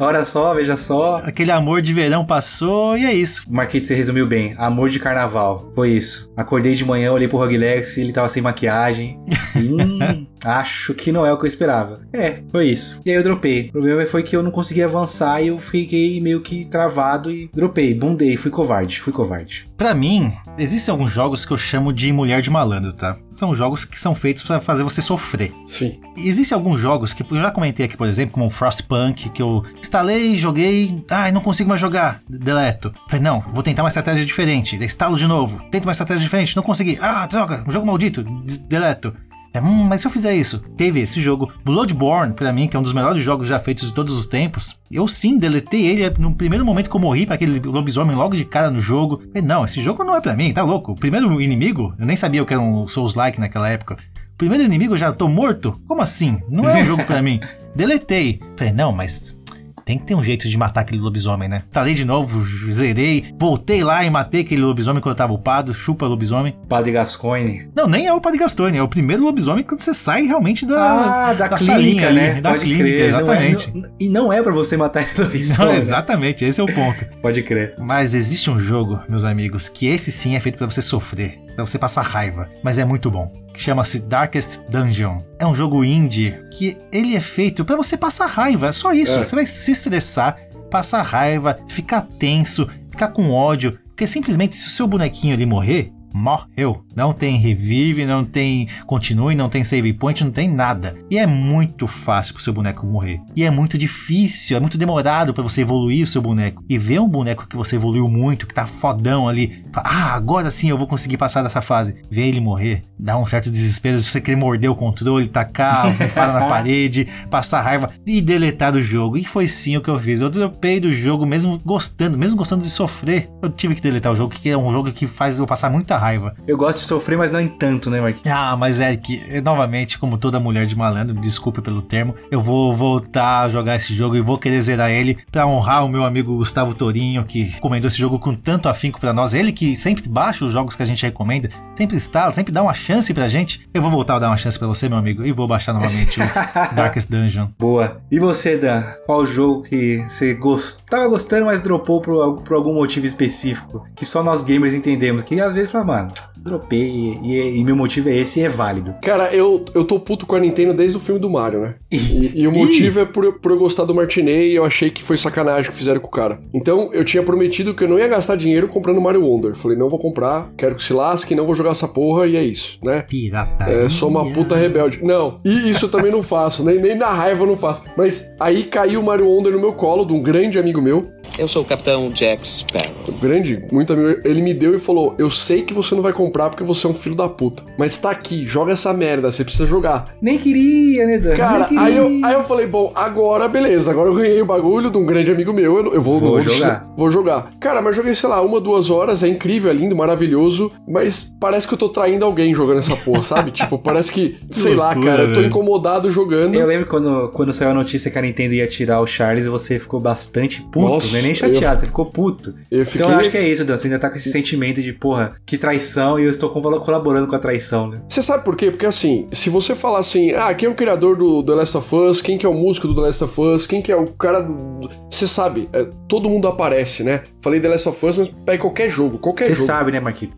[0.00, 1.20] Olha só, veja só.
[1.22, 3.44] Aquele amor de verão passou e é isso.
[3.46, 4.54] Marquete, você resumiu bem.
[4.56, 5.70] Amor de carnaval.
[5.74, 6.32] Foi isso.
[6.34, 9.18] Acordei de manhã, olhei pro Rogue Legacy, ele tava sem maquiagem.
[9.56, 12.00] Hum, acho que não é o que eu esperava.
[12.12, 13.00] É, foi isso.
[13.04, 13.68] E aí eu dropei.
[13.68, 17.48] O problema foi que eu não consegui avançar e eu fiquei meio que travado e
[17.52, 17.94] dropei.
[17.94, 19.68] Bundei, fui covarde, fui covarde.
[19.76, 23.16] Pra mim, existem alguns jogos que eu chamo de mulher de malandro, tá?
[23.28, 25.52] São jogos que são feitos pra fazer você sofrer.
[25.66, 26.00] Sim.
[26.16, 29.62] Existem alguns jogos que eu já comentei aqui, por exemplo, como o Frostpunk, que eu
[29.78, 32.92] instalei, joguei, ai, não consigo mais jogar, deleto.
[33.06, 36.62] Falei, não, vou tentar uma estratégia diferente, instalo de novo, tento uma estratégia diferente, não
[36.62, 38.24] consegui, ah, droga, um jogo maldito,
[38.66, 39.12] deleto.
[39.56, 42.78] É, hum, mas se eu fizer isso, teve esse jogo, Bloodborne, pra mim, que é
[42.78, 46.34] um dos melhores jogos já feitos de todos os tempos, eu sim deletei ele no
[46.34, 49.22] primeiro momento que eu morri pra aquele lobisomem logo de cara no jogo.
[49.28, 50.92] Falei, não, esse jogo não é pra mim, tá louco?
[50.92, 53.96] O primeiro inimigo, eu nem sabia o que era um Souls-like naquela época.
[54.36, 55.80] Primeiro inimigo, eu já tô morto?
[55.88, 56.38] Como assim?
[56.50, 57.40] Não é um jogo pra mim.
[57.74, 58.38] Deletei.
[58.58, 59.38] Falei, não, mas
[59.86, 61.62] tem que ter um jeito de matar aquele lobisomem, né?
[61.70, 66.04] Talei de novo, zerei, voltei lá e matei aquele lobisomem quando eu tava upado, chupa
[66.08, 66.56] lobisomem.
[66.68, 67.70] Padre Gascoigne.
[67.72, 71.28] Não, nem é o Padre Gastone, é o primeiro lobisomem quando você sai realmente da,
[71.28, 72.40] Ah, da, da clínica, ali, né?
[72.40, 73.10] da Pode clínica, crer.
[73.12, 73.72] Não é- exatamente.
[73.72, 75.72] não- e não é pra você matar esse Não, lobisomem.
[75.74, 75.78] né?
[75.78, 77.06] exatamente, esse é o ponto.
[77.22, 77.76] Pode crer.
[77.78, 81.64] Mas existe um jogo, meus amigos, que esse sim é feito pra você sofrer, pra
[81.64, 83.30] você passar raiva, mas é muito bom.
[83.54, 85.20] Que chama-se Darkest Dungeon.
[85.38, 89.18] É um jogo indie que ele é feito pra você passar raiva, é só isso.
[89.18, 89.24] É.
[89.24, 90.36] Você vai se estressar,
[90.70, 95.92] passar raiva, ficar tenso, ficar com ódio, porque simplesmente se o seu bonequinho ali morrer,
[96.16, 96.82] morreu.
[96.94, 100.96] Não tem revive, não tem continue, não tem save point, não tem nada.
[101.10, 103.20] E é muito fácil pro seu boneco morrer.
[103.36, 106.64] E é muito difícil, é muito demorado pra você evoluir o seu boneco.
[106.68, 110.70] E ver um boneco que você evoluiu muito, que tá fodão ali, ah, agora sim
[110.70, 111.96] eu vou conseguir passar dessa fase.
[112.10, 116.40] Ver ele morrer, dá um certo desespero se você querer morder o controle, tacar, fala
[116.40, 119.18] na parede, passar raiva e deletar do jogo.
[119.18, 120.22] E foi sim o que eu fiz.
[120.22, 123.28] Eu dropei do jogo mesmo gostando, mesmo gostando de sofrer.
[123.42, 125.96] Eu tive que deletar o jogo, que é um jogo que faz eu passar muita
[125.96, 126.05] raiva.
[126.46, 128.30] Eu gosto de sofrer, mas não em tanto, né, Marquinhos?
[128.30, 132.74] Ah, mas Eric, eh, novamente, como toda mulher de malandro, desculpe pelo termo, eu vou
[132.74, 136.36] voltar a jogar esse jogo e vou querer zerar ele pra honrar o meu amigo
[136.36, 139.34] Gustavo Torinho, que recomendou esse jogo com tanto afinco pra nós.
[139.34, 142.74] Ele que sempre baixa os jogos que a gente recomenda, sempre instala, sempre dá uma
[142.74, 143.68] chance pra gente.
[143.72, 146.20] Eu vou voltar a dar uma chance pra você, meu amigo, e vou baixar novamente
[146.20, 146.24] o
[146.74, 147.48] Darkest Dungeon.
[147.58, 148.00] Boa.
[148.10, 148.82] E você, Dan?
[149.04, 150.80] Qual jogo que você gost...
[150.88, 153.86] tava gostando, mas dropou por, por algum motivo específico?
[153.94, 155.22] Que só nós gamers entendemos.
[155.22, 158.94] Que às vezes fala, mano, dropei e, e meu motivo é esse e é válido.
[159.02, 161.74] Cara, eu, eu tô puto com a Nintendo desde o filme do Mario, né?
[161.90, 164.90] E, e o motivo é por, eu- por eu gostar do Martinet e eu achei
[164.90, 166.40] que foi sacanagem que fizeram com o cara.
[166.54, 169.54] Então, eu tinha prometido que eu não ia gastar dinheiro comprando Mario Wonder.
[169.54, 172.42] Falei, não vou comprar, quero que se lasque, não vou jogar essa porra e é
[172.44, 173.02] isso, né?
[173.08, 173.64] Pirata.
[173.70, 175.00] É, sou uma puta rebelde.
[175.02, 177.82] Não, e isso eu também não faço, nem, nem na raiva eu não faço.
[177.96, 181.10] Mas aí caiu o Mario Wonder no meu colo, de um grande amigo meu.
[181.38, 182.94] Eu sou o Capitão Jack Sparrow.
[183.20, 186.50] grande, muito amigo, ele me deu e falou: Eu sei que você não vai comprar
[186.50, 187.62] porque você é um filho da puta.
[187.78, 190.14] Mas tá aqui, joga essa merda, você precisa jogar.
[190.20, 191.36] Nem queria, né, Dan?
[191.36, 191.82] Cara, Nem queria.
[191.82, 195.04] aí eu, aí eu falei, bom, agora beleza, agora eu ganhei o bagulho de um
[195.04, 196.88] grande amigo meu, eu, eu vou, Vou não jogar.
[196.96, 197.50] Vou jogar.
[197.60, 201.68] Cara, mas joguei, sei lá, uma, duas horas, é incrível, é lindo, maravilhoso, mas parece
[201.68, 203.50] que eu tô traindo alguém jogando essa porra, sabe?
[203.50, 206.54] tipo, parece que, sei lá, cara, eu tô incomodado jogando.
[206.54, 209.78] Eu lembro quando, quando saiu a notícia que a Nintendo ia tirar o Charles, você
[209.78, 212.54] ficou bastante puto, Nossa, não é nem chateado, você ficou puto.
[212.70, 213.02] Eu fiquei...
[213.02, 213.76] Então eu acho que é isso, Dan.
[213.76, 217.34] Você ainda tá com esse sentimento de, porra, que traição e eu estou colaborando com
[217.34, 218.00] a traição, né?
[218.08, 218.70] Você sabe por quê?
[218.70, 221.96] Porque assim, se você falar assim, ah, quem é o criador do The Last of
[221.96, 224.06] Us, quem que é o músico do The Last of Us, quem que é o
[224.12, 224.88] cara do...
[225.10, 227.24] Você sabe, é, todo mundo aparece, né?
[227.42, 229.66] Falei The Last of Us, mas pega qualquer jogo, qualquer Você jogo.
[229.66, 230.36] sabe, né, Marquito?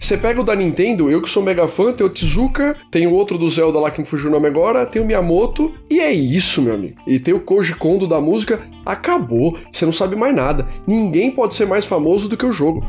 [0.00, 3.12] Você pega o da Nintendo, eu que sou mega fã, tem o Tezuka, tem o
[3.12, 6.12] outro do Zelda lá que me fugiu o nome agora, tem o Miyamoto, e é
[6.12, 6.96] isso, meu amigo.
[7.06, 10.66] E tem o Koji Kondo da música, acabou, você não sabe mais nada.
[10.86, 12.84] Ninguém pode ser mais famoso do que o jogo.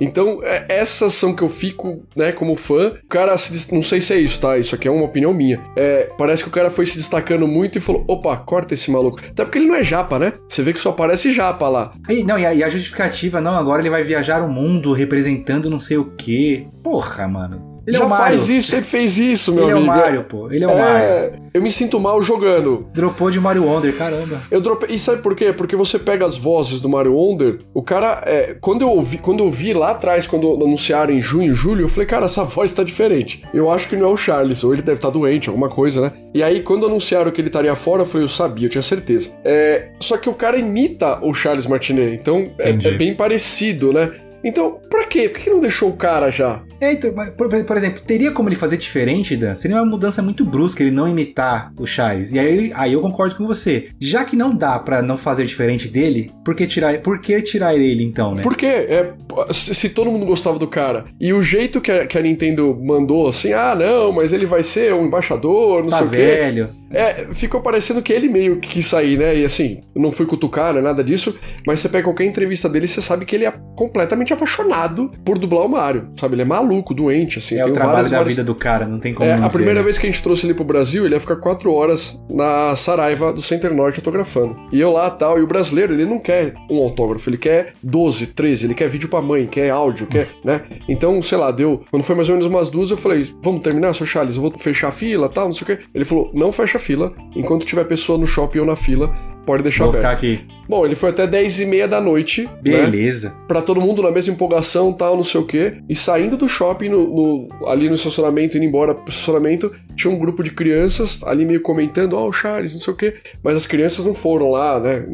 [0.00, 2.94] Então, é- essas são que eu fico, né, como fã.
[3.04, 4.56] O cara, se não sei se é isso, tá?
[4.58, 5.60] Isso aqui é uma opinião minha.
[5.76, 9.18] É, parece que o cara foi se destacando muito e falou: opa, corta esse maluco.
[9.20, 10.32] Até porque ele não é japa, né?
[10.48, 11.92] Você vê que só aparece japa lá.
[12.08, 15.68] Aí, não, e a, e a justificativa, não, agora ele vai viajar o mundo representando
[15.68, 16.66] não sei o quê.
[16.82, 17.69] Porra, mano.
[17.86, 18.26] Ele Já é o Mario.
[18.26, 19.92] faz isso, sempre fez isso, meu Ele é o amigo.
[19.92, 20.50] Mario, pô.
[20.50, 20.86] Ele é o Mario.
[20.86, 22.86] É, eu me sinto mal jogando.
[22.94, 24.42] Dropou de Mario Wonder, caramba.
[24.50, 24.94] Eu dropei.
[24.94, 25.52] E sabe por quê?
[25.52, 28.22] Porque você pega as vozes do Mario Wonder, o cara.
[28.26, 31.88] é, quando, eu ouvi, quando eu vi lá atrás, quando anunciaram em junho, julho, eu
[31.88, 33.42] falei, cara, essa voz tá diferente.
[33.52, 36.12] Eu acho que não é o Charles, ou ele deve estar doente, alguma coisa, né?
[36.34, 39.30] E aí, quando anunciaram que ele estaria fora, eu falei, eu sabia, eu tinha certeza.
[39.44, 44.10] É, só que o cara imita o Charles Martinet, então é, é bem parecido, né?
[44.42, 45.28] Então, pra quê?
[45.28, 46.62] Por que não deixou o cara já?
[46.80, 49.54] É, então, por, por exemplo, teria como ele fazer diferente, Dan?
[49.54, 52.32] Seria uma mudança muito brusca ele não imitar o Charles.
[52.32, 53.88] E aí, aí eu concordo com você.
[54.00, 57.74] Já que não dá pra não fazer diferente dele, por que tirar, por que tirar
[57.76, 58.42] ele então, né?
[58.42, 58.66] Por quê?
[58.66, 59.12] É,
[59.52, 61.04] se, se todo mundo gostava do cara.
[61.20, 64.62] E o jeito que a, que a Nintendo mandou, assim, ah, não, mas ele vai
[64.62, 66.16] ser um embaixador, não Tá sei o quê.
[66.16, 66.70] velho.
[66.92, 69.36] É, ficou parecendo que ele meio que quis sair, né?
[69.36, 72.68] E assim, eu não fui cutucar, não é nada disso, mas você pega qualquer entrevista
[72.68, 76.34] dele, você sabe que ele é completamente apaixonado por dublar o Mario, sabe?
[76.34, 77.56] Ele é maluco, doente, assim.
[77.56, 79.50] É o trabalho várias- da várias- vida do cara, não tem como É, não a
[79.50, 79.84] ser, primeira né?
[79.84, 83.32] vez que a gente trouxe ele pro Brasil, ele ia ficar quatro horas na Saraiva
[83.32, 84.56] do Center Norte autografando.
[84.72, 88.26] E eu lá tal, e o brasileiro, ele não quer um autógrafo, ele quer 12,
[88.26, 90.62] 13, ele quer vídeo pra mãe, quer áudio, quer, né?
[90.88, 91.82] Então, sei lá, deu.
[91.90, 94.52] Quando foi mais ou menos umas duas, eu falei, vamos terminar, seu Charles, eu vou
[94.58, 95.84] fechar a fila tal, não sei o quê.
[95.94, 99.14] Ele falou, não fecha a fila, enquanto tiver pessoa no shopping ou na fila,
[99.46, 100.18] pode deixar Vou aberto.
[100.18, 100.46] ficar aqui.
[100.68, 102.50] Bom, ele foi até 10 e meia da noite, né?
[102.62, 103.34] Beleza.
[103.48, 105.78] Pra todo mundo na mesma empolgação, tal, não sei o quê.
[105.88, 110.18] E saindo do shopping, no, no- ali no estacionamento, indo embora pro estacionamento, tinha um
[110.18, 113.14] grupo de crianças ali meio comentando, ó, o Charles, não sei o quê.
[113.42, 115.04] Mas as crianças não foram lá, né?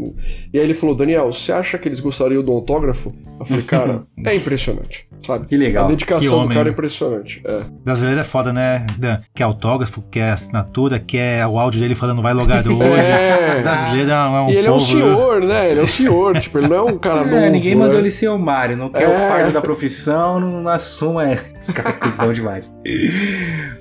[0.52, 3.14] E aí ele falou, Daniel, você acha que eles gostariam do autógrafo?
[3.40, 5.46] Eu falei, cara, é impressionante, sabe?
[5.46, 5.86] Que legal.
[5.86, 6.70] A dedicação Que do homem, cara é né?
[6.70, 7.42] impressionante.
[7.44, 7.60] É.
[7.84, 9.18] Brasileiro é foda, né, Dan?
[9.34, 12.82] Quer autógrafo, quer assinatura, quer o áudio dele falando vai logar hoje.
[12.82, 13.62] É.
[13.62, 15.70] Brasileiro é um, é um ele é um povo- senhor, né?
[15.70, 17.36] Ele é um senhor, tipo, ele não é um cara novo.
[17.36, 18.00] É, ninguém mandou né?
[18.00, 19.08] ele ser o Mario, não quer É.
[19.08, 21.28] o fardo da profissão, não, não assuma.
[21.28, 21.38] É.
[21.58, 22.72] Esse cara é cuzão demais.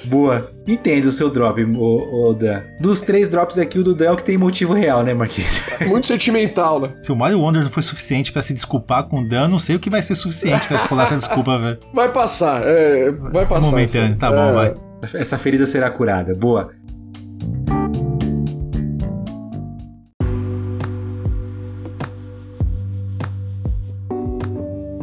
[0.06, 0.52] Boa.
[0.68, 2.62] Entendo o seu drop, o, Dan.
[2.80, 5.62] Dos três drops aqui, o do Dan é o que tem motivo real, né, Marquinhos?
[5.88, 6.90] Muito sentimental, né?
[7.04, 9.76] Se o Mario Wonder não foi suficiente pra se desculpar com o Dan, não sei
[9.76, 11.80] o que vai ser suficiente pra colar essa desculpa, velho.
[11.94, 13.70] Vai passar, é, vai passar.
[13.72, 14.18] Momentâneo, assim.
[14.18, 14.76] tá bom, É, vai.
[15.14, 16.34] Essa ferida será curada.
[16.34, 16.72] Boa.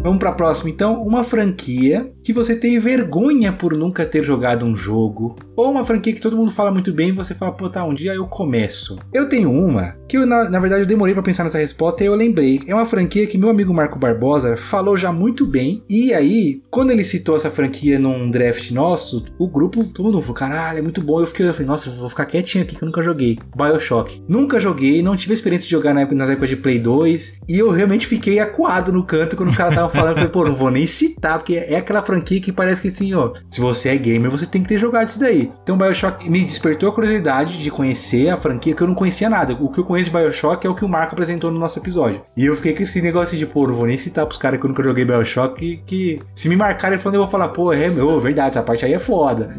[0.02, 1.00] Vamos pra próxima então.
[1.00, 5.36] Uma franquia que você tem vergonha por nunca ter jogado um jogo.
[5.56, 7.94] Ou uma franquia que todo mundo fala muito bem e você fala, pô, tá, um
[7.94, 8.98] dia eu começo.
[9.14, 12.06] Eu tenho uma que eu, na, na verdade, eu demorei pra pensar nessa resposta e
[12.06, 12.60] eu lembrei.
[12.66, 15.82] É uma franquia que meu amigo Marco Barbosa falou já muito bem.
[15.88, 20.34] E aí, quando ele citou essa franquia num draft nosso, o grupo, todo mundo falou,
[20.34, 21.20] caralho, é muito bom.
[21.20, 23.38] Eu fiquei, eu falei, nossa, eu vou ficar quietinho aqui que eu nunca joguei.
[23.56, 24.22] Bioshock.
[24.28, 27.40] Nunca joguei, não tive a experiência de jogar na nas épocas de Play 2.
[27.48, 30.10] E eu realmente fiquei acuado no canto quando os caras estavam falando.
[30.10, 33.14] Eu falei, pô, não vou nem citar, porque é aquela franquia que parece que assim,
[33.14, 35.50] ó, se você é gamer, você tem que ter jogado isso daí.
[35.62, 39.56] Então, Bioshock me despertou a curiosidade de conhecer a franquia, que eu não conhecia nada.
[39.60, 42.22] O que eu conheço de Bioshock é o que o Marco apresentou no nosso episódio.
[42.36, 44.66] E eu fiquei com esse negócio de, pô, não vou nem citar pros caras que
[44.66, 47.88] eu nunca joguei Bioshock, que, que se me marcarem falando, eu vou falar, pô, é
[47.88, 49.50] meu, verdade, essa parte aí é foda.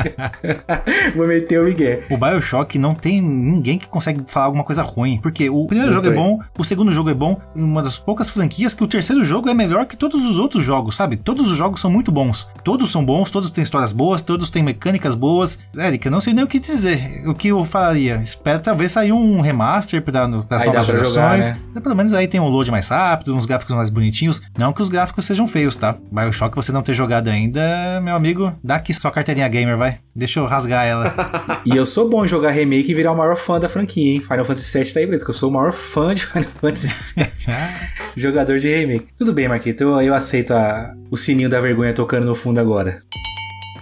[1.14, 2.00] vou meter o Miguel.
[2.10, 5.18] O Bioshock não tem ninguém que consegue falar alguma coisa ruim.
[5.22, 6.22] Porque o primeiro Não jogo é tem.
[6.22, 9.54] bom, o segundo jogo é bom, uma das poucas franquias que o terceiro jogo é
[9.54, 11.16] melhor que todos os outros jogos, sabe?
[11.16, 12.50] Todos os jogos são muito bons.
[12.64, 15.58] Todos são bons, todos têm histórias boas, todos têm mecânicas boas.
[15.76, 17.22] Eric, eu não sei nem o que dizer.
[17.26, 18.16] O que eu falaria?
[18.16, 21.50] Espera talvez sair um remaster para as novas pra jogar, gerações.
[21.74, 21.80] né?
[21.80, 24.42] Pelo menos aí tem um load mais rápido, uns gráficos mais bonitinhos.
[24.58, 25.96] Não que os gráficos sejam feios, tá?
[26.10, 29.98] Bioshock você não ter jogado ainda, meu amigo, dá aqui sua carteirinha gamer, vai.
[30.14, 31.10] Deixa eu rasgar ela.
[31.66, 34.20] E eu sou bom em jogar remake e virar o maior fã da franquia, hein?
[34.20, 37.14] Final Fantasy VII tá aí, beleza, que eu sou o maior fã de Final Fantasy
[37.14, 37.26] VII.
[38.16, 39.08] Jogador de remake.
[39.18, 43.02] Tudo bem, Marquito, eu, eu aceito a- o sininho da vergonha tocando no fundo agora.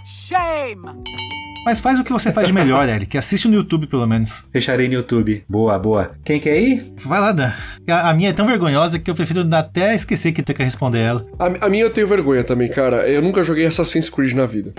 [0.05, 0.87] Shame!
[1.65, 3.19] Mas faz o que você faz de melhor, Eric.
[3.19, 4.49] Assiste no YouTube, pelo menos.
[4.53, 5.45] Fecharei no YouTube.
[5.49, 6.13] Boa, boa.
[6.25, 6.95] Quem quer ir?
[7.05, 7.53] Vai lá, Dan.
[7.89, 11.01] A, a minha é tão vergonhosa que eu prefiro até esquecer que tenho que responder
[11.01, 11.27] ela.
[11.39, 13.09] A, a minha eu tenho vergonha também, cara.
[13.09, 14.73] Eu nunca joguei Assassin's Creed na vida.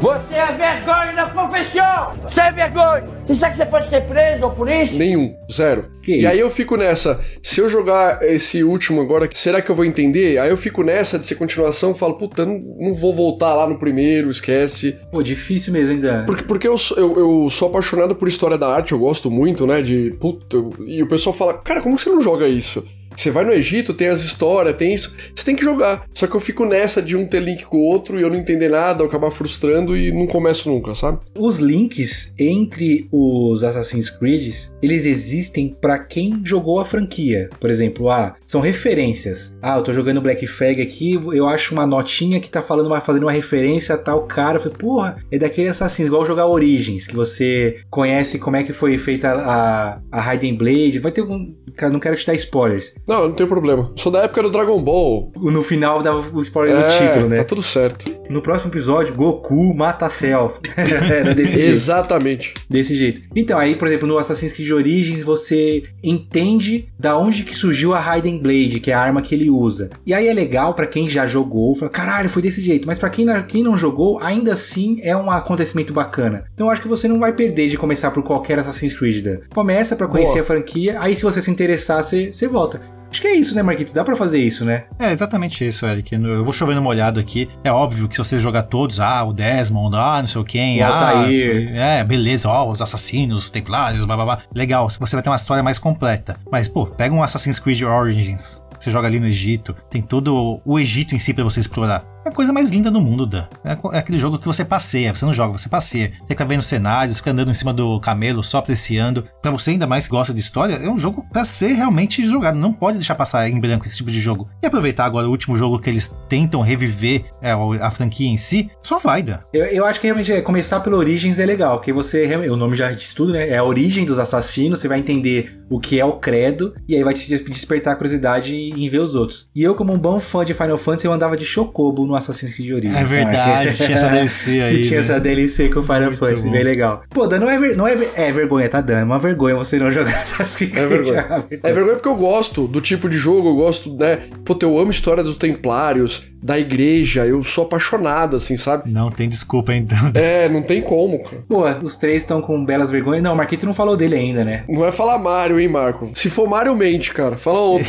[0.00, 2.14] Você é vergonha da profissão!
[2.22, 3.04] Você é vergonha!
[3.26, 4.94] Você sabe que você pode ser preso por isso?
[4.94, 5.34] Nenhum.
[5.50, 5.86] Zero.
[6.02, 6.28] Que e isso?
[6.28, 7.20] aí eu fico nessa.
[7.42, 10.38] Se eu jogar esse último agora, será que eu vou entender?
[10.38, 13.78] Aí eu fico nessa de ser continuação falo, puta, não, não vou voltar lá no
[13.78, 14.98] primeiro, esquece.
[15.10, 16.22] Pô, difícil mesmo ainda.
[16.26, 19.66] Porque, porque eu, sou- eu, eu sou apaixonado por história da arte, eu gosto muito,
[19.66, 19.82] né?
[19.82, 20.56] De puta.
[20.56, 22.86] eu- E o pessoal fala, cara, como você não joga isso?
[23.16, 25.16] Você vai no Egito, tem as histórias, tem isso.
[25.34, 26.04] Você tem que jogar.
[26.14, 28.36] Só que eu fico nessa de um ter link com o outro e eu não
[28.36, 31.20] entender nada, eu acabar frustrando e não começo nunca, sabe?
[31.36, 37.48] Os links entre os Assassin's Creed, eles existem pra quem jogou a franquia.
[37.58, 39.56] Por exemplo, ah, são referências.
[39.62, 43.00] Ah, eu tô jogando Black Flag aqui, eu acho uma notinha que tá falando uma,
[43.00, 44.58] fazendo uma referência a tal cara.
[44.58, 48.72] Eu falei, porra, é daquele Assassin's, igual jogar Origins, que você conhece como é que
[48.72, 50.98] foi feita a, a Raiden Blade.
[50.98, 51.54] Vai ter algum.
[51.90, 52.94] Não quero te dar spoilers.
[53.06, 53.92] Não, não tem problema.
[53.96, 55.30] Sou da época do Dragon Ball.
[55.36, 57.36] No final dá o spoiler do É, título, né?
[57.36, 58.10] Tá tudo certo.
[58.28, 60.54] No próximo episódio, Goku mata Cell.
[60.76, 61.70] Era desse jeito.
[61.70, 62.54] Exatamente.
[62.68, 63.20] Desse jeito.
[63.36, 68.00] Então, aí, por exemplo, no Assassin's Creed Origins, você entende da onde que surgiu a
[68.00, 69.90] Raiden Blade, que é a arma que ele usa.
[70.04, 72.86] E aí é legal pra quem já jogou, fala, caralho, foi desse jeito.
[72.86, 76.44] Mas pra quem, não- quem não jogou, ainda assim é um acontecimento bacana.
[76.54, 79.22] Então eu acho que você não vai perder de começar por qualquer Assassin's Creed.
[79.22, 79.38] Dan.
[79.54, 80.42] Começa pra conhecer Boa.
[80.42, 82.80] a franquia, aí se você se interessar, você, você volta.
[83.16, 83.94] Acho que é isso, né, Marquito?
[83.94, 84.84] Dá pra fazer isso, né?
[84.98, 86.14] É exatamente isso, Eric.
[86.14, 87.48] Eu vou chovendo molhado aqui.
[87.64, 90.82] É óbvio que se você jogar todos, ah, o Desmond, ah, não sei o quem,
[90.82, 91.74] O ah, Altair.
[91.74, 94.38] é, beleza, ó, os assassinos, os templários, blá blá blá.
[94.54, 96.36] Legal, você vai ter uma história mais completa.
[96.52, 98.62] Mas, pô, pega um Assassin's Creed Origins.
[98.78, 102.04] Você joga ali no Egito, tem todo o Egito em si pra você explorar.
[102.26, 103.46] A coisa mais linda do mundo, Dan.
[103.64, 106.10] É é aquele jogo que você passeia, você não joga, você passeia.
[106.26, 109.24] Fica vendo cenários, fica andando em cima do camelo, só apreciando.
[109.40, 112.58] Pra você ainda mais que gosta de história, é um jogo pra ser realmente jogado.
[112.58, 114.48] Não pode deixar passar em branco esse tipo de jogo.
[114.60, 118.68] E aproveitar agora o último jogo que eles tentam reviver é, a franquia em si,
[118.82, 119.38] só vai, Dan.
[119.52, 122.26] Eu, eu acho que realmente é, começar pelo Origins é legal, porque você.
[122.50, 123.50] O nome já diz tudo, né?
[123.50, 127.04] É a origem dos assassinos, você vai entender o que é o credo, e aí
[127.04, 129.48] vai te despertar a curiosidade em ver os outros.
[129.54, 132.54] E eu, como um bom fã de Final Fantasy, eu andava de Chocobo no Assassin's
[132.54, 132.96] Creed Origins.
[132.96, 135.04] É verdade, Então, tinha essa DLC aí, Que tinha né?
[135.04, 136.50] essa DLC com o Final Muito Fantasy, bom.
[136.52, 137.02] bem legal.
[137.10, 138.98] Pô, Dan, não é, ver- não é, ver- é vergonha, tá, Dan?
[139.00, 140.84] É uma vergonha você não jogar Assassin's Creed.
[140.84, 141.44] É vergonha.
[141.62, 144.18] É vergonha porque eu gosto do tipo de jogo, eu gosto, né?
[144.44, 148.90] Puta, eu amo a história dos templários, da igreja, eu sou apaixonado, assim, sabe?
[148.90, 149.98] Não tem desculpa então.
[150.14, 151.42] É, não tem como, cara.
[151.48, 153.22] Pô, os três estão com belas vergonhas.
[153.22, 154.62] Não, o Marquito não falou dele ainda, né?
[154.68, 156.10] Não vai falar Mario, hein, Marco?
[156.14, 157.36] Se for Mario, mente, cara.
[157.36, 157.88] Fala outro.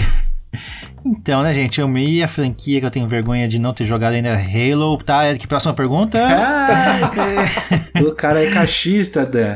[1.10, 1.80] Então, né, gente?
[1.80, 4.98] Eu meio a franquia que eu tenho vergonha de não ter jogado ainda é Halo.
[4.98, 6.20] Tá, Eric, próxima pergunta.
[6.22, 7.12] Ah,
[8.04, 9.56] o cara é cachista, Dan.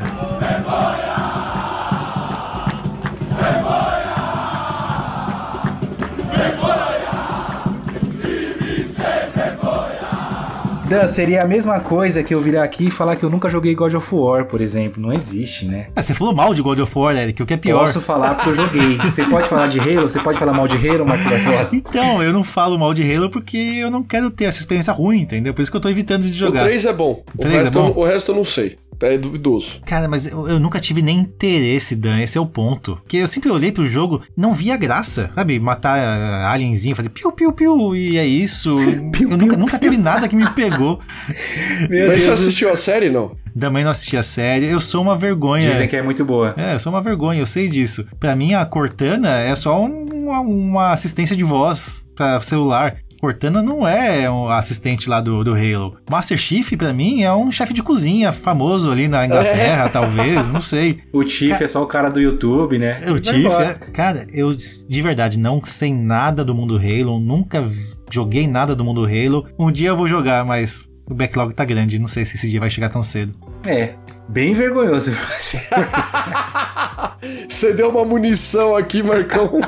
[10.92, 13.74] Dan, seria a mesma coisa que eu virar aqui e falar que eu nunca joguei
[13.74, 15.02] God of War, por exemplo.
[15.02, 15.86] Não existe, né?
[15.96, 17.80] Ah, você falou mal de God of War, Eric, o que é pior.
[17.80, 18.98] Posso falar porque eu joguei.
[18.98, 20.10] Você pode falar de Halo?
[20.10, 21.74] Você pode falar mal de Halo, Marco da Costa?
[21.74, 25.22] Então, eu não falo mal de Halo porque eu não quero ter essa experiência ruim,
[25.22, 25.54] entendeu?
[25.54, 26.64] Por isso que eu tô evitando de O jogar.
[26.64, 27.22] 3 é bom.
[27.34, 27.88] O, três é resto, bom?
[27.88, 28.76] Eu, o resto eu não sei.
[29.02, 29.80] É duvidoso.
[29.84, 32.96] Cara, mas eu, eu nunca tive nem interesse, Dan, esse é o ponto.
[32.96, 35.58] Porque eu sempre olhei pro jogo, não via graça, sabe?
[35.58, 38.74] Matar ah, alienzinho, fazer piu, piu, piu, e é isso.
[39.20, 41.00] eu nunca, nunca teve nada que me pegou.
[41.88, 42.40] Meu Mas você Deus.
[42.40, 43.30] assistiu a série, não?
[43.58, 45.70] Também não assisti a série, eu sou uma vergonha.
[45.70, 46.54] Dizem que é muito boa.
[46.56, 48.06] É, eu sou uma vergonha, eu sei disso.
[48.18, 52.96] Pra mim, a Cortana é só um- uma, uma assistência de voz pra celular.
[53.22, 55.96] Cortana não é um assistente lá do, do Halo.
[56.10, 60.60] Master Chief, pra mim, é um chefe de cozinha famoso ali na Inglaterra, talvez, não
[60.60, 60.98] sei.
[61.12, 63.00] O Tiff é só o cara do YouTube, né?
[63.06, 67.64] O Vai Chief, é, cara, eu de verdade não sei nada do mundo Halo, nunca
[68.10, 69.46] joguei nada do mundo Halo.
[69.56, 72.58] Um dia eu vou jogar, mas o backlog tá grande, não sei se esse dia
[72.58, 73.36] vai chegar tão cedo.
[73.64, 73.94] É,
[74.28, 75.60] bem vergonhoso pra você.
[77.48, 79.60] Você deu uma munição aqui, Marcão.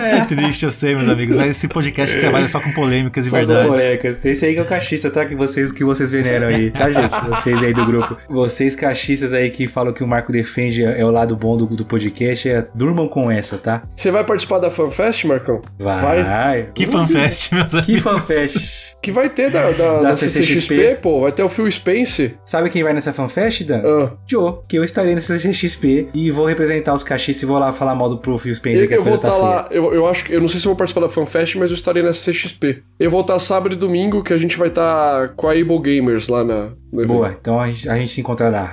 [0.00, 3.36] É triste, eu sei, meus amigos, mas esse podcast trabalha só com polêmicas e Só
[3.36, 3.68] verdades.
[3.68, 4.24] Molecas.
[4.24, 5.24] Esse aí que é o cachista, tá?
[5.24, 7.12] Que vocês, que vocês veneram aí, tá, gente?
[7.28, 8.16] Vocês aí do grupo.
[8.28, 11.84] Vocês cachistas aí que falam que o Marco defende é o lado bom do, do
[11.84, 13.82] podcast, é, durmam com essa, tá?
[13.96, 15.60] Você vai participar da FanFest, Marcão?
[15.78, 16.70] Vai.
[16.74, 17.86] Que fanfest, meus amigos.
[17.86, 18.97] Que fanfest.
[19.00, 20.44] Que vai ter da, da, Da CCXP.
[20.44, 21.20] CCXP, pô.
[21.20, 22.34] Vai ter o Phil Spence.
[22.44, 23.82] Sabe quem vai nessa fanfest, Dan?
[23.84, 24.12] Ah.
[24.26, 27.94] Joe, que eu estarei nessa CXP e vou representar os cachistas e vou lá falar
[27.94, 30.06] mal do Pro Phil Spencer, Eu, que a eu vou estar tá lá, eu, eu
[30.06, 30.34] acho que.
[30.34, 32.82] Eu não sei se eu vou participar da FanFest, mas eu estarei nessa CXP.
[32.98, 36.28] Eu vou estar sábado e domingo, que a gente vai estar com a Able Gamers
[36.28, 36.72] lá na.
[36.90, 38.72] Boa, então a gente, a gente se encontra lá.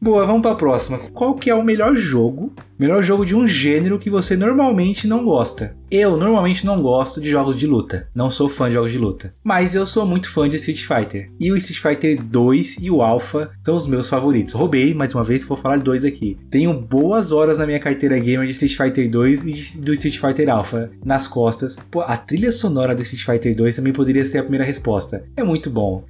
[0.00, 0.98] Boa, vamos pra próxima.
[1.12, 2.52] Qual que é o melhor jogo?
[2.82, 5.76] Melhor jogo de um gênero que você normalmente não gosta.
[5.88, 8.08] Eu normalmente não gosto de jogos de luta.
[8.14, 9.34] Não sou fã de jogos de luta.
[9.44, 11.30] Mas eu sou muito fã de Street Fighter.
[11.38, 14.52] E o Street Fighter 2 e o Alpha são os meus favoritos.
[14.54, 16.38] Roubei, mais uma vez, vou falar dois aqui.
[16.50, 20.18] Tenho boas horas na minha carteira gamer de Street Fighter 2 e de- do Street
[20.18, 21.76] Fighter Alpha nas costas.
[21.90, 25.22] Pô, a trilha sonora do Street Fighter 2 também poderia ser a primeira resposta.
[25.36, 26.02] É muito bom.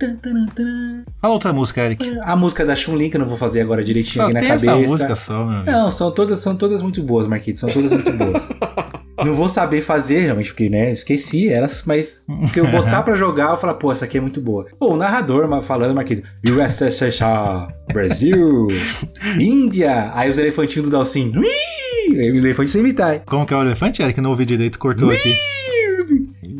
[1.21, 2.19] Fala outra música, Eric.
[2.23, 4.49] A música da Chun-Li, que eu não vou fazer agora direitinho Só aqui na tem
[4.49, 4.71] cabeça.
[4.71, 5.65] essa música só, meu.
[5.65, 7.59] Não, são todas, são todas muito boas, Marquito.
[7.59, 8.49] São todas muito boas.
[9.27, 13.51] não vou saber fazer, realmente, porque, né, esqueci elas, mas se eu botar pra jogar,
[13.51, 14.67] eu falo, pô, essa aqui é muito boa.
[14.79, 18.69] Pô, o narrador falando, Marquito, USSR, Brasil,
[19.41, 20.13] Índia.
[20.15, 23.25] Aí os elefantinhos do Dalcin, o elefante sem imitar.
[23.27, 24.21] Como que é o elefante, Eric?
[24.21, 25.35] Não ouvi direito, cortou aqui.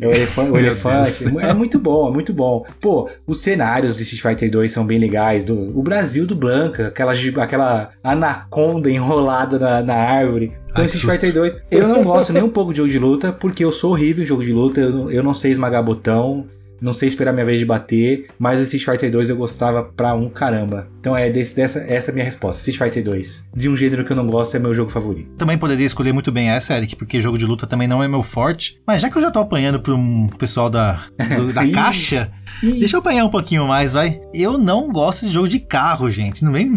[0.01, 1.37] É o elefante, o elefante.
[1.39, 2.65] É muito bom, é muito bom.
[2.81, 5.45] Pô, os cenários de Street Fighter 2 são bem legais.
[5.45, 10.51] Do, o Brasil do Blanca, aquela, aquela anaconda enrolada na, na árvore.
[10.65, 13.31] Então, Ai, Street Fighter 2, eu não gosto nem um pouco de jogo de luta,
[13.31, 14.81] porque eu sou horrível em jogo de luta.
[14.81, 16.45] Eu não, eu não sei esmagar botão.
[16.83, 20.13] Não sei esperar minha vez de bater, mas o Street Fighter 2 eu gostava pra
[20.13, 20.87] um caramba.
[20.99, 22.69] Então é desse, dessa, essa é a minha resposta.
[22.69, 23.47] Street Fighter 2.
[23.55, 25.29] De um gênero que eu não gosto, é meu jogo favorito.
[25.37, 28.21] Também poderia escolher muito bem essa, Eric, porque jogo de luta também não é meu
[28.23, 28.79] forte.
[28.85, 31.01] Mas já que eu já tô apanhando pro um pessoal da,
[31.37, 32.31] do- da caixa,
[32.61, 34.19] deixa eu apanhar um pouquinho mais, vai.
[34.33, 36.43] Eu não gosto de jogo de carro, gente.
[36.43, 36.69] Não vem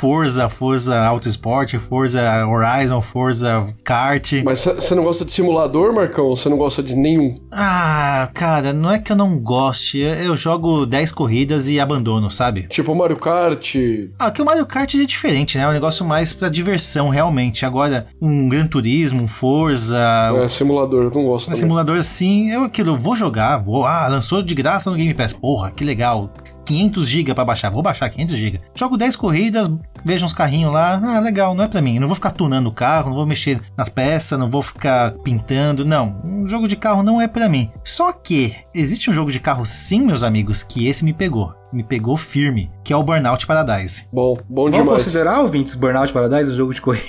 [0.00, 4.32] Forza, Forza Autosport, Forza Horizon, Forza Kart.
[4.42, 6.24] Mas você não gosta de simulador, Marcão?
[6.24, 7.38] Ou você não gosta de nenhum?
[7.52, 9.98] Ah, cara, não é que eu não goste.
[9.98, 12.62] Eu jogo 10 corridas e abandono, sabe?
[12.68, 13.74] Tipo Mario Kart.
[14.18, 15.64] Ah, que o Mario Kart é diferente, né?
[15.64, 17.66] É um negócio mais pra diversão, realmente.
[17.66, 19.98] Agora, um Gran Turismo, um Forza,
[20.42, 21.46] É, simulador, eu não gosto.
[21.46, 21.60] também.
[21.60, 25.34] simulador assim, eu aquilo, eu vou jogar, vou, ah, lançou de graça no Game Pass.
[25.34, 26.30] Porra, que legal.
[26.70, 28.60] 500 GB pra baixar, vou baixar 500 GB.
[28.76, 29.68] Jogo 10 corridas,
[30.04, 31.96] vejo uns carrinhos lá, ah, legal, não é pra mim.
[31.96, 35.10] Eu não vou ficar tunando o carro, não vou mexer na peça, não vou ficar
[35.24, 36.20] pintando, não.
[36.24, 37.70] Um jogo de carro não é pra mim.
[37.84, 41.59] Só que existe um jogo de carro sim, meus amigos, que esse me pegou.
[41.72, 44.06] Me pegou firme, que é o Burnout Paradise.
[44.12, 45.04] Bom, bom Vamos demais.
[45.04, 47.06] considerar, ouvintes, Burnout Paradise um jogo de corrida?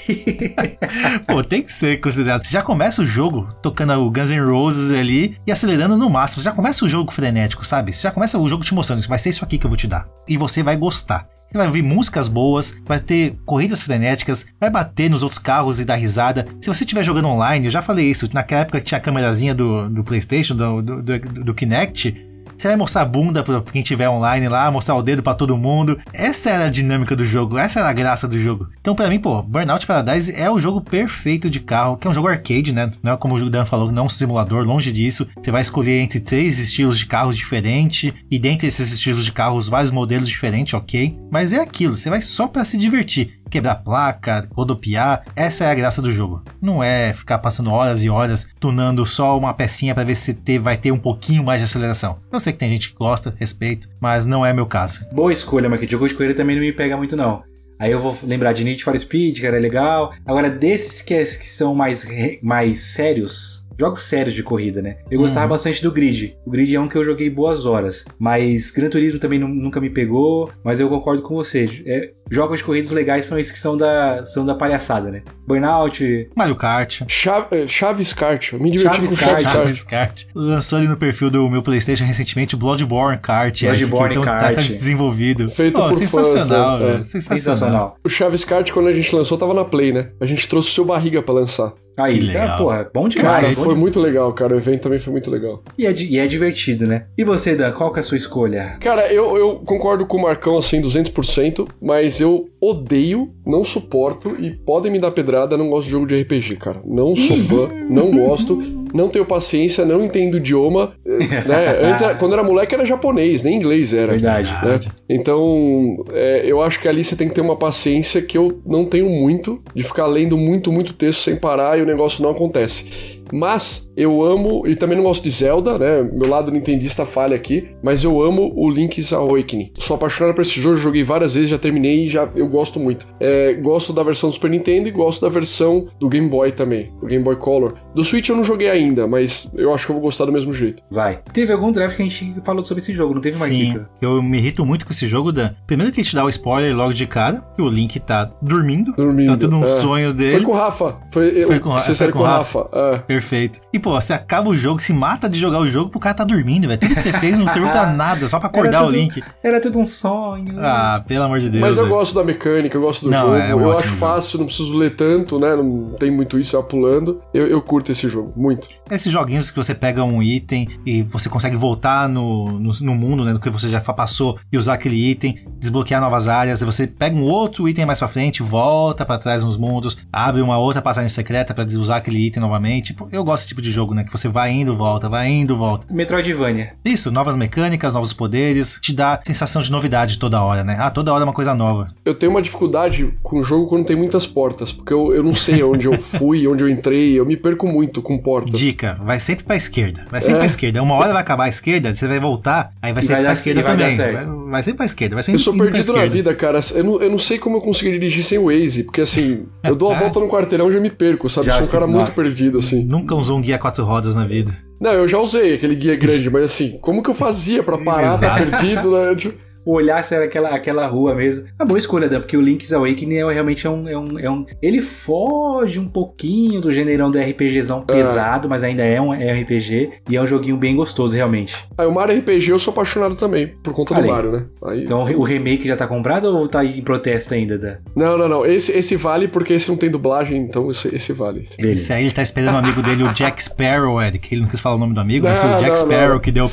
[1.27, 2.45] Pô, tem que ser considerado.
[2.45, 6.41] Você já começa o jogo tocando o Guns N' Roses ali e acelerando no máximo.
[6.41, 7.91] Você já começa o jogo frenético, sabe?
[7.91, 9.87] Você já começa o jogo te mostrando, vai ser isso aqui que eu vou te
[9.87, 10.07] dar.
[10.27, 11.27] E você vai gostar.
[11.51, 15.85] Você vai ouvir músicas boas, vai ter corridas frenéticas, vai bater nos outros carros e
[15.85, 16.47] dar risada.
[16.61, 19.53] Se você estiver jogando online, eu já falei isso, naquela época que tinha a câmerazinha
[19.53, 22.30] do, do PlayStation, do, do, do, do Kinect.
[22.61, 25.57] Você vai mostrar a bunda pra quem tiver online lá, mostrar o dedo pra todo
[25.57, 25.99] mundo.
[26.13, 28.69] Essa era a dinâmica do jogo, essa era a graça do jogo.
[28.79, 32.13] Então, pra mim, pô, Burnout Paradise é o jogo perfeito de carro, que é um
[32.13, 32.91] jogo arcade, né?
[33.01, 35.27] Não é como o Dan falou, não é um simulador, longe disso.
[35.41, 39.67] Você vai escolher entre três estilos de carros diferentes, e dentre esses estilos de carros,
[39.67, 41.17] vários modelos diferentes, ok?
[41.31, 43.40] Mas é aquilo, você vai só pra se divertir.
[43.51, 46.41] Quebrar placa, rodopiar, essa é a graça do jogo.
[46.61, 50.57] Não é ficar passando horas e horas tunando só uma pecinha pra ver se ter,
[50.57, 52.19] vai ter um pouquinho mais de aceleração.
[52.31, 55.01] Eu sei que tem gente que gosta, respeito, mas não é meu caso.
[55.11, 55.91] Boa escolha, Marquinhos.
[55.91, 57.43] Jogo de corrida também não me pega muito, não.
[57.77, 60.13] Aí eu vou lembrar de Need for Speed, que era legal.
[60.25, 62.07] Agora, desses que, que são mais,
[62.41, 64.97] mais sérios, jogos sérios de corrida, né?
[65.09, 65.49] Eu gostava Uhum.
[65.49, 66.37] bastante do Grid.
[66.45, 68.05] O Grid é um que eu joguei boas horas.
[68.19, 70.51] Mas Gran Turismo também nu- nunca me pegou.
[70.63, 71.81] Mas eu concordo com você.
[71.85, 75.21] É, jogos de corridas legais são esses que são da, são da palhaçada, né?
[75.47, 77.01] Burnout, Mario Kart.
[77.07, 78.53] Cha- eh, Chaves Kart.
[78.53, 79.43] Eu me diverti Chaves com Chaves Kart.
[79.43, 79.55] Kart.
[79.65, 80.23] Chaves Kart.
[80.33, 83.61] Lançou ali no perfil do meu PlayStation recentemente o Bloodborne Kart.
[83.63, 84.55] é, Bloodborne que então tá, Kart.
[84.55, 85.49] tá desenvolvido.
[85.49, 86.85] Feito Pô, por sensacional, fãs, né?
[86.87, 87.03] velho, É.
[87.03, 87.37] sensacional.
[87.39, 87.95] sensacional.
[88.03, 90.09] O Chaves Kart, quando a gente lançou, tava na Play, né?
[90.19, 91.73] A gente trouxe o seu barriga pra lançar.
[91.99, 92.47] Aí, Que legal.
[92.47, 93.27] ah, porra, bom demais.
[93.35, 93.79] Cara, bom foi demais.
[93.79, 94.55] muito legal, cara.
[94.55, 95.61] O evento também foi muito legal.
[95.77, 97.03] E é, e é divertido, né?
[97.17, 98.77] E você, Dan, qual que é a sua escolha?
[98.79, 104.51] Cara, eu, eu concordo com o Marcão, assim, 200%, mas eu odeio, não suporto e
[104.51, 106.81] podem me dar pedrada, não gosto de jogo de RPG, cara.
[106.85, 108.55] Não sou fã, não gosto,
[108.93, 110.93] não tenho paciência, não entendo idioma.
[111.05, 111.17] eh,
[111.47, 111.79] Né?
[111.89, 114.13] Antes, quando era moleque, era japonês, nem inglês era.
[114.13, 114.51] Verdade.
[114.63, 114.79] né?
[115.09, 118.85] Então, é, eu acho que ali você tem que ter uma paciência que eu não
[118.85, 123.20] tenho muito, de ficar lendo muito, muito texto sem parar e o negócio não acontece.
[123.31, 126.01] Mas eu amo, e também não gosto de Zelda, né?
[126.01, 129.71] Meu lado nintendista falha aqui, mas eu amo o Link's Awakening.
[129.79, 133.07] Sou apaixonado por esse jogo, joguei várias vezes, já terminei e já eu gosto muito.
[133.19, 136.91] É, gosto da versão do Super Nintendo e gosto da versão do Game Boy também,
[136.99, 137.73] do Game Boy Color.
[137.93, 140.53] Do Switch eu não joguei ainda, mas eu acho que eu vou gostar do mesmo
[140.53, 140.81] jeito.
[140.89, 141.19] Vai.
[141.33, 143.85] Teve algum draft que a gente falou sobre esse jogo, não teve, Sim, Marquito?
[144.01, 145.51] eu me irrito muito com esse jogo, Dan.
[145.67, 148.93] Primeiro que ele te dá o spoiler logo de cara, que o Link tá dormindo.
[148.93, 149.31] Dormindo.
[149.31, 149.67] Tá tudo um é.
[149.67, 150.31] sonho dele.
[150.31, 150.97] Foi com o Rafa.
[151.11, 152.69] Foi, Foi eu, com Você foi saiu com com o o Rafa.
[152.73, 153.20] é.
[153.21, 153.59] Perfeito.
[153.71, 156.23] E, pô, você acaba o jogo, se mata de jogar o jogo pro cara tá
[156.23, 156.79] dormindo, velho.
[156.79, 159.23] Tudo que você fez não serviu pra nada, só pra acordar Era o tudo- Link.
[159.43, 160.55] Era tudo um sonho.
[160.59, 161.61] Ah, pelo amor de Deus.
[161.61, 161.95] Mas eu velho.
[161.95, 163.35] gosto da mecânica, eu gosto do Não, jogo.
[163.35, 163.99] é um eu acho jogo.
[163.99, 165.55] fácil, não preciso ler tanto, né?
[165.55, 167.21] Não tem muito isso, eu pulando.
[167.33, 168.67] Eu, eu curto esse jogo, muito.
[168.89, 173.23] Esses joguinhos que você pega um item e você consegue voltar no, no, no mundo,
[173.23, 173.33] né?
[173.33, 176.61] Do que você já passou e usar aquele item, desbloquear novas áreas.
[176.61, 180.57] Você pega um outro item mais pra frente, volta pra trás nos mundos, abre uma
[180.57, 182.93] outra passagem secreta pra usar aquele item novamente.
[182.93, 184.03] Pô, Eu gosto desse tipo de jogo, né?
[184.03, 185.85] Que você vai indo, volta, vai indo, volta.
[185.93, 186.73] Metroidvania.
[186.83, 190.77] Isso, novas mecânicas, novos poderes, te dá sensação de novidade toda hora, né?
[190.79, 191.89] Ah, toda hora é uma coisa nova.
[192.05, 195.33] Eu tenho uma dificuldade com o jogo quando tem muitas portas, porque eu, eu não
[195.33, 198.59] sei onde eu fui, onde eu entrei, eu me perco muito com portas.
[198.59, 200.05] Dica, vai sempre pra esquerda.
[200.09, 200.39] Vai sempre É.
[200.39, 200.81] pra esquerda.
[200.81, 203.29] Uma hora vai acabar a esquerda, você vai voltar, aí vai E ser vai pra
[203.29, 203.95] dar- esquerda vai dar também.
[203.97, 204.27] certo.
[204.27, 206.13] Vai, vai sempre pra esquerda, vai Eu sempre sou indo pra perdido na esquerda.
[206.15, 206.59] vida, cara.
[206.73, 209.91] Eu não, eu não sei como eu consegui dirigir sem Waze, porque assim, eu dou
[209.91, 211.47] a volta no quarteirão e já me perco, sabe?
[211.47, 211.99] Já eu sou um cara não.
[211.99, 212.83] muito perdido, assim.
[213.01, 214.55] Nunca usou um guia quatro rodas na vida.
[214.79, 218.17] Não, eu já usei aquele guia grande, mas assim, como que eu fazia pra parar,
[218.19, 219.15] tá perdido, né?
[219.15, 221.45] Tipo, olhar se era aquela, aquela rua mesmo.
[221.59, 224.29] Uma boa escolha, Dan, porque o Link's Awakening é, realmente é um, é, um, é
[224.29, 224.45] um.
[224.61, 227.91] Ele foge um pouquinho do gênero do RPGzão É.
[227.91, 231.55] pesado, mas ainda é um RPG e é um joguinho bem gostoso, realmente.
[231.77, 234.07] Aí o Mario RPG eu sou apaixonado também, por conta do.
[234.07, 234.45] Mario, né?
[234.65, 234.83] Aí...
[234.83, 237.77] Então o remake já tá comprado ou tá em protesto ainda, Dan?
[237.95, 238.45] Não, não, não.
[238.45, 241.47] Esse, esse vale porque esse não tem dublagem, então esse, esse vale.
[241.57, 241.73] Beleza.
[241.81, 244.33] Esse aí ele tá esperando o amigo dele, o Jack Sparrow, Eric.
[244.33, 246.13] Ele não quis falar o nome do amigo, mas Não, foi o Jack não, Sparrow
[246.13, 246.19] não.
[246.19, 246.49] que deu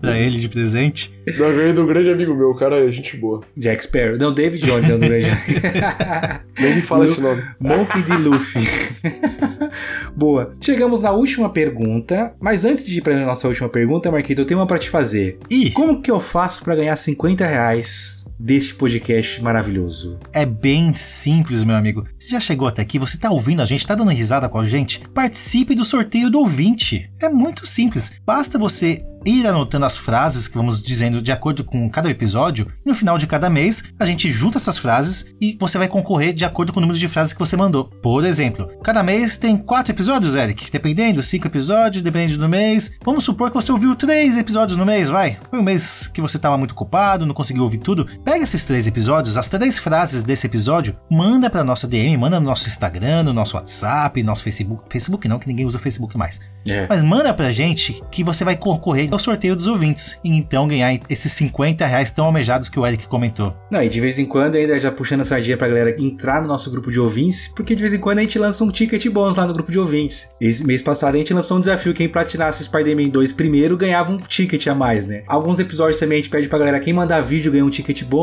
[0.00, 1.15] pra ele de presente.
[1.26, 3.40] Da ganhei do grande amigo meu, o cara é gente boa.
[3.56, 4.16] Jack Sparrow.
[4.18, 5.26] Não, David Jones é o grande.
[6.60, 7.42] Nem me fala Meu- esse nome.
[7.60, 8.16] Monkey D.
[8.16, 8.62] Luffy.
[10.16, 10.54] Boa.
[10.60, 14.60] Chegamos na última pergunta, mas antes de ir pra nossa última pergunta, Marquito, eu tenho
[14.60, 15.38] uma pra te fazer.
[15.50, 20.18] E Como que eu faço pra ganhar 50 reais deste podcast maravilhoso?
[20.32, 22.06] é bem simples, meu amigo.
[22.18, 24.64] Você já chegou até aqui, você tá ouvindo a gente, tá dando risada com a
[24.64, 25.00] gente?
[25.14, 27.10] Participe do sorteio do ouvinte.
[27.20, 28.12] É muito simples.
[28.24, 32.68] Basta você ir anotando as frases que vamos dizendo de acordo com cada episódio.
[32.84, 36.32] E no final de cada mês, a gente junta essas frases e você vai concorrer
[36.32, 37.84] de acordo com o número de frases que você mandou.
[37.84, 40.70] Por exemplo, cada mês tem quatro episódios, Eric.
[40.70, 42.92] Dependendo, cinco episódios, dependendo do mês.
[43.04, 45.38] Vamos supor que você ouviu três episódios no mês, vai.
[45.50, 48.06] Foi um mês que você estava muito ocupado, não conseguiu ouvir tudo.
[48.26, 52.46] Pega esses três episódios, as três frases desse episódio, manda pra nossa DM, manda no
[52.46, 54.82] nosso Instagram, no nosso WhatsApp, no nosso Facebook.
[54.90, 56.40] Facebook não, que ninguém usa Facebook mais.
[56.66, 56.88] É.
[56.88, 60.18] Mas manda pra gente que você vai concorrer ao sorteio dos ouvintes.
[60.24, 63.56] E então ganhar esses 50 reais tão almejados que o Eric comentou.
[63.70, 66.48] Não, e de vez em quando ainda já puxando a sardinha pra galera entrar no
[66.48, 69.36] nosso grupo de ouvintes, porque de vez em quando a gente lança um ticket bônus
[69.36, 70.32] lá no grupo de ouvintes.
[70.40, 74.10] Esse mês passado a gente lançou um desafio, quem platinasse o Spider-Man 2 primeiro ganhava
[74.10, 75.22] um ticket a mais, né?
[75.28, 78.15] Alguns episódios também a gente pede pra galera, quem mandar vídeo ganha um ticket bônus,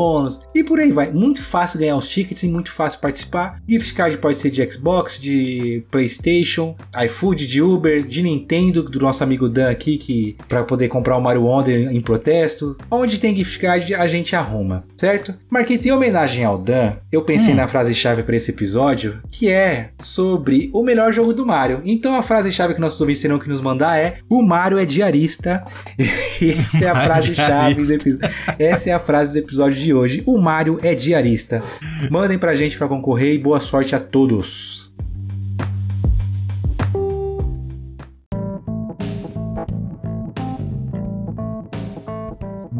[0.54, 1.10] e por aí vai.
[1.10, 3.60] Muito fácil ganhar os tickets e muito fácil participar.
[3.68, 9.22] Gift card pode ser de Xbox, de Playstation, iFood, de Uber, de Nintendo, do nosso
[9.22, 12.76] amigo Dan aqui, que para poder comprar o Mario Wonder em protesto.
[12.90, 15.34] Onde tem gift card, a gente arruma, certo?
[15.50, 17.56] Marquete, em homenagem ao Dan, eu pensei Hum.
[17.56, 21.82] na frase-chave para esse episódio, que é sobre o melhor jogo do Mario.
[21.84, 25.62] Então a frase-chave que nossos ouvintes terão que nos mandar é: O Mario é diarista.
[25.98, 28.30] E essa é a frase-chave do episódio.
[28.58, 30.22] Essa é a frase do episódio de hoje.
[30.26, 31.62] O Mario é diarista.
[32.10, 34.93] Mandem pra gente pra concorrer e boa sorte a todos.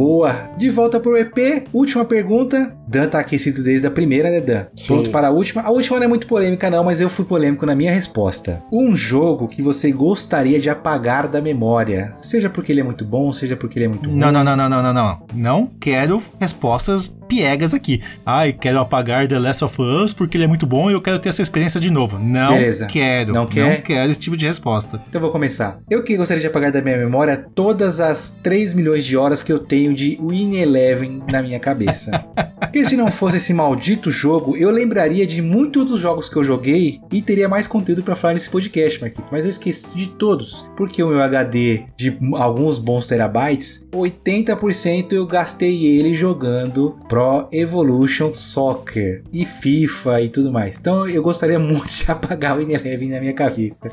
[0.05, 0.50] Boa.
[0.59, 1.66] De volta pro EP.
[1.72, 2.76] Última pergunta.
[2.86, 4.66] Dan tá aquecido desde a primeira, né, Dan?
[4.76, 4.88] Sim.
[4.88, 5.62] Pronto para a última.
[5.62, 8.62] A última não é muito polêmica, não, mas eu fui polêmico na minha resposta.
[8.70, 12.12] Um jogo que você gostaria de apagar da memória.
[12.20, 14.18] Seja porque ele é muito bom, seja porque ele é muito ruim.
[14.18, 15.26] Não, não, não, não, não, não, não.
[15.34, 18.02] Não quero respostas piegas aqui.
[18.24, 21.18] Ai, quero apagar The Last of Us porque ele é muito bom e eu quero
[21.18, 22.18] ter essa experiência de novo.
[22.18, 22.86] Não Beleza.
[22.86, 23.32] quero.
[23.32, 23.76] Não quer?
[23.76, 25.02] Não quero esse tipo de resposta.
[25.09, 25.78] Então eu vou começar.
[25.88, 29.52] Eu que gostaria de apagar da minha memória todas as 3 milhões de horas que
[29.52, 32.11] eu tenho de Win Eleven na minha cabeça.
[32.74, 36.42] Porque se não fosse esse maldito jogo, eu lembraria de muitos dos jogos que eu
[36.42, 39.28] joguei e teria mais conteúdo pra falar nesse podcast, Marquito.
[39.30, 45.24] Mas eu esqueci de todos, porque o meu HD de alguns bons terabytes, 80% eu
[45.24, 50.76] gastei ele jogando Pro Evolution Soccer e FIFA e tudo mais.
[50.76, 53.90] Então eu gostaria muito de apagar o Win Eleven na minha cabeça,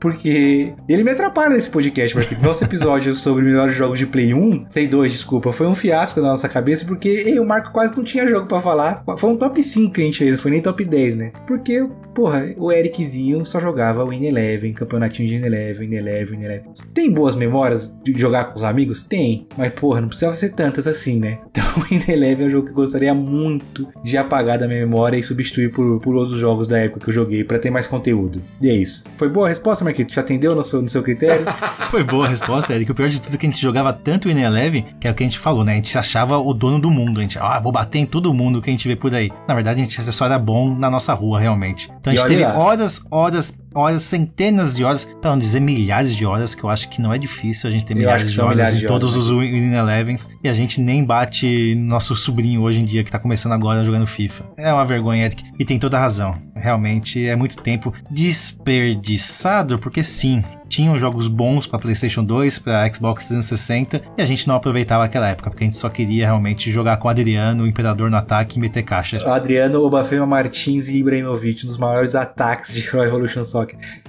[0.00, 2.42] porque ele me atrapalha nesse podcast, Marquito.
[2.42, 6.28] Nosso episódio sobre melhores jogos de Play 1, Play 2, desculpa, foi um fiasco na
[6.28, 9.04] nossa cabeça, porque ei, o Marco quase não tinha jogo pra falar.
[9.16, 11.32] Foi um top 5 que a gente fez, não foi nem top 10, né?
[11.46, 16.60] Porque, porra, o Ericzinho só jogava Win Eleven, campeonatinho de Win Eleven, Win.
[16.94, 19.02] Tem boas memórias de jogar com os amigos?
[19.02, 19.46] Tem.
[19.56, 21.38] Mas, porra, não precisava ser tantas assim, né?
[21.62, 25.16] Então, Win Eleven é um jogo que eu gostaria muito de apagar da minha memória
[25.16, 28.42] e substituir por, por outros jogos da época que eu joguei pra ter mais conteúdo.
[28.60, 29.04] E é isso.
[29.16, 30.12] Foi boa a resposta, Marquito?
[30.12, 31.46] Te atendeu no seu, no seu critério?
[31.90, 32.90] Foi boa a resposta, Eric.
[32.90, 35.14] O pior de tudo é que a gente jogava tanto Win Eleven, que é o
[35.14, 35.72] que a gente falou, né?
[35.72, 37.20] A gente se achava o dono do mundo.
[37.20, 39.30] A gente, ah, vou bater em todo mundo que a gente vê por aí.
[39.46, 41.90] Na verdade, a gente só era bom na nossa rua, realmente.
[42.02, 46.14] Então a gente olha teve horas, horas, horas, centenas de horas, pra não dizer milhares
[46.14, 48.40] de horas, que eu acho que não é difícil a gente ter Eu milhares de
[48.40, 49.34] horas milhares em de todos horas, né?
[49.34, 50.28] os Win Elevens.
[50.42, 54.06] E a gente nem bate nosso sobrinho hoje em dia, que tá começando agora jogando
[54.06, 54.44] FIFA.
[54.56, 55.44] É uma vergonha, Eric.
[55.58, 56.36] E tem toda a razão.
[56.54, 60.42] Realmente é muito tempo desperdiçado, porque sim,
[60.72, 65.28] tinham jogos bons pra PlayStation 2, pra Xbox 360, e a gente não aproveitava aquela
[65.28, 68.56] época, porque a gente só queria realmente jogar com o Adriano, o Imperador no ataque
[68.56, 69.18] e meter caixa.
[69.30, 73.61] Adriano Obafema Martins e Ibrahimovic, um dos maiores ataques de Pro Evolution Soccer.